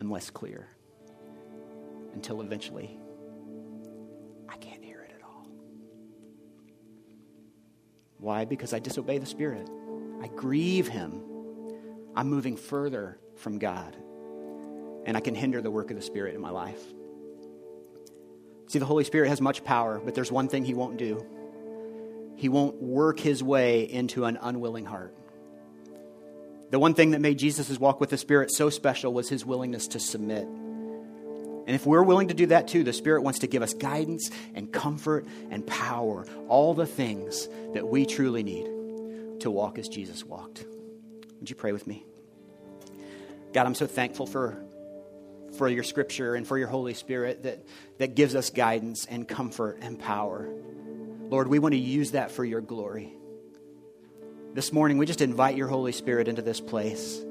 and 0.00 0.10
less 0.10 0.30
clear 0.30 0.68
until 2.14 2.40
eventually 2.40 2.98
Why? 8.22 8.44
Because 8.44 8.72
I 8.72 8.78
disobey 8.78 9.18
the 9.18 9.26
Spirit. 9.26 9.68
I 10.22 10.28
grieve 10.28 10.86
Him. 10.86 11.20
I'm 12.14 12.28
moving 12.30 12.56
further 12.56 13.18
from 13.34 13.58
God. 13.58 13.96
And 15.04 15.16
I 15.16 15.20
can 15.20 15.34
hinder 15.34 15.60
the 15.60 15.72
work 15.72 15.90
of 15.90 15.96
the 15.96 16.02
Spirit 16.02 16.36
in 16.36 16.40
my 16.40 16.50
life. 16.50 16.80
See, 18.68 18.78
the 18.78 18.86
Holy 18.86 19.02
Spirit 19.02 19.28
has 19.28 19.40
much 19.40 19.64
power, 19.64 20.00
but 20.02 20.14
there's 20.14 20.30
one 20.30 20.46
thing 20.46 20.64
He 20.64 20.72
won't 20.72 20.98
do 20.98 21.26
He 22.36 22.48
won't 22.48 22.80
work 22.80 23.18
His 23.18 23.42
way 23.42 23.90
into 23.90 24.24
an 24.24 24.38
unwilling 24.40 24.84
heart. 24.84 25.16
The 26.70 26.78
one 26.78 26.94
thing 26.94 27.10
that 27.10 27.20
made 27.20 27.40
Jesus' 27.40 27.76
walk 27.76 28.00
with 28.00 28.10
the 28.10 28.18
Spirit 28.18 28.52
so 28.52 28.70
special 28.70 29.12
was 29.12 29.28
His 29.28 29.44
willingness 29.44 29.88
to 29.88 29.98
submit. 29.98 30.46
And 31.66 31.76
if 31.76 31.86
we're 31.86 32.02
willing 32.02 32.28
to 32.28 32.34
do 32.34 32.46
that 32.46 32.68
too, 32.68 32.82
the 32.82 32.92
Spirit 32.92 33.22
wants 33.22 33.40
to 33.40 33.46
give 33.46 33.62
us 33.62 33.72
guidance 33.74 34.30
and 34.54 34.72
comfort 34.72 35.26
and 35.50 35.66
power, 35.66 36.26
all 36.48 36.74
the 36.74 36.86
things 36.86 37.48
that 37.74 37.86
we 37.86 38.04
truly 38.04 38.42
need 38.42 39.40
to 39.40 39.50
walk 39.50 39.78
as 39.78 39.88
Jesus 39.88 40.24
walked. 40.24 40.64
Would 41.38 41.50
you 41.50 41.56
pray 41.56 41.72
with 41.72 41.86
me? 41.86 42.04
God, 43.52 43.66
I'm 43.66 43.74
so 43.74 43.86
thankful 43.86 44.26
for, 44.26 44.64
for 45.56 45.68
your 45.68 45.82
scripture 45.82 46.34
and 46.34 46.46
for 46.46 46.58
your 46.58 46.68
Holy 46.68 46.94
Spirit 46.94 47.42
that, 47.44 47.64
that 47.98 48.14
gives 48.14 48.34
us 48.34 48.50
guidance 48.50 49.06
and 49.06 49.28
comfort 49.28 49.78
and 49.82 49.98
power. 49.98 50.48
Lord, 51.28 51.48
we 51.48 51.58
want 51.58 51.72
to 51.74 51.78
use 51.78 52.12
that 52.12 52.30
for 52.30 52.44
your 52.44 52.60
glory. 52.60 53.12
This 54.54 54.72
morning, 54.72 54.98
we 54.98 55.06
just 55.06 55.20
invite 55.20 55.56
your 55.56 55.68
Holy 55.68 55.92
Spirit 55.92 56.28
into 56.28 56.42
this 56.42 56.60
place. 56.60 57.22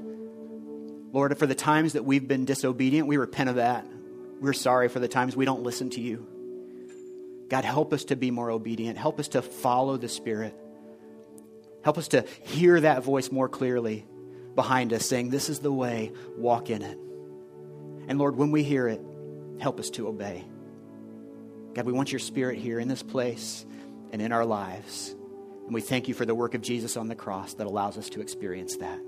Lord, 1.11 1.37
for 1.37 1.45
the 1.45 1.55
times 1.55 1.93
that 1.93 2.05
we've 2.05 2.27
been 2.27 2.45
disobedient, 2.45 3.07
we 3.07 3.17
repent 3.17 3.49
of 3.49 3.57
that. 3.57 3.85
We're 4.41 4.53
sorry 4.53 4.89
for 4.89 4.99
the 4.99 5.07
times 5.07 5.35
we 5.35 5.45
don't 5.45 5.61
listen 5.61 5.91
to 5.91 6.01
you. 6.01 6.27
God, 7.47 7.63
help 7.63 7.93
us 7.93 8.05
to 8.05 8.15
be 8.15 8.31
more 8.31 8.49
obedient. 8.49 8.97
Help 8.97 9.19
us 9.19 9.27
to 9.29 9.43
follow 9.43 9.97
the 9.97 10.09
Spirit. 10.09 10.55
Help 11.83 11.99
us 11.99 12.07
to 12.09 12.25
hear 12.41 12.81
that 12.81 13.03
voice 13.03 13.31
more 13.31 13.47
clearly 13.47 14.05
behind 14.55 14.93
us 14.93 15.05
saying, 15.05 15.29
This 15.29 15.47
is 15.47 15.59
the 15.59 15.71
way, 15.71 16.11
walk 16.37 16.71
in 16.71 16.81
it. 16.81 16.97
And 18.07 18.17
Lord, 18.17 18.35
when 18.35 18.51
we 18.51 18.63
hear 18.63 18.87
it, 18.87 19.01
help 19.59 19.79
us 19.79 19.91
to 19.91 20.07
obey. 20.07 20.43
God, 21.75 21.85
we 21.85 21.93
want 21.93 22.11
your 22.11 22.19
Spirit 22.19 22.57
here 22.57 22.79
in 22.79 22.87
this 22.87 23.03
place 23.03 23.63
and 24.11 24.23
in 24.23 24.31
our 24.31 24.45
lives. 24.45 25.15
And 25.65 25.73
we 25.73 25.81
thank 25.81 26.07
you 26.07 26.15
for 26.15 26.25
the 26.25 26.35
work 26.35 26.55
of 26.55 26.61
Jesus 26.61 26.97
on 26.97 27.07
the 27.07 27.15
cross 27.15 27.53
that 27.55 27.67
allows 27.67 27.95
us 27.95 28.09
to 28.09 28.21
experience 28.21 28.77
that. 28.77 28.99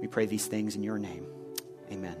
We 0.00 0.08
pray 0.08 0.24
these 0.24 0.46
things 0.46 0.74
in 0.74 0.82
your 0.82 0.98
name. 0.98 1.26
Amen. 1.92 2.16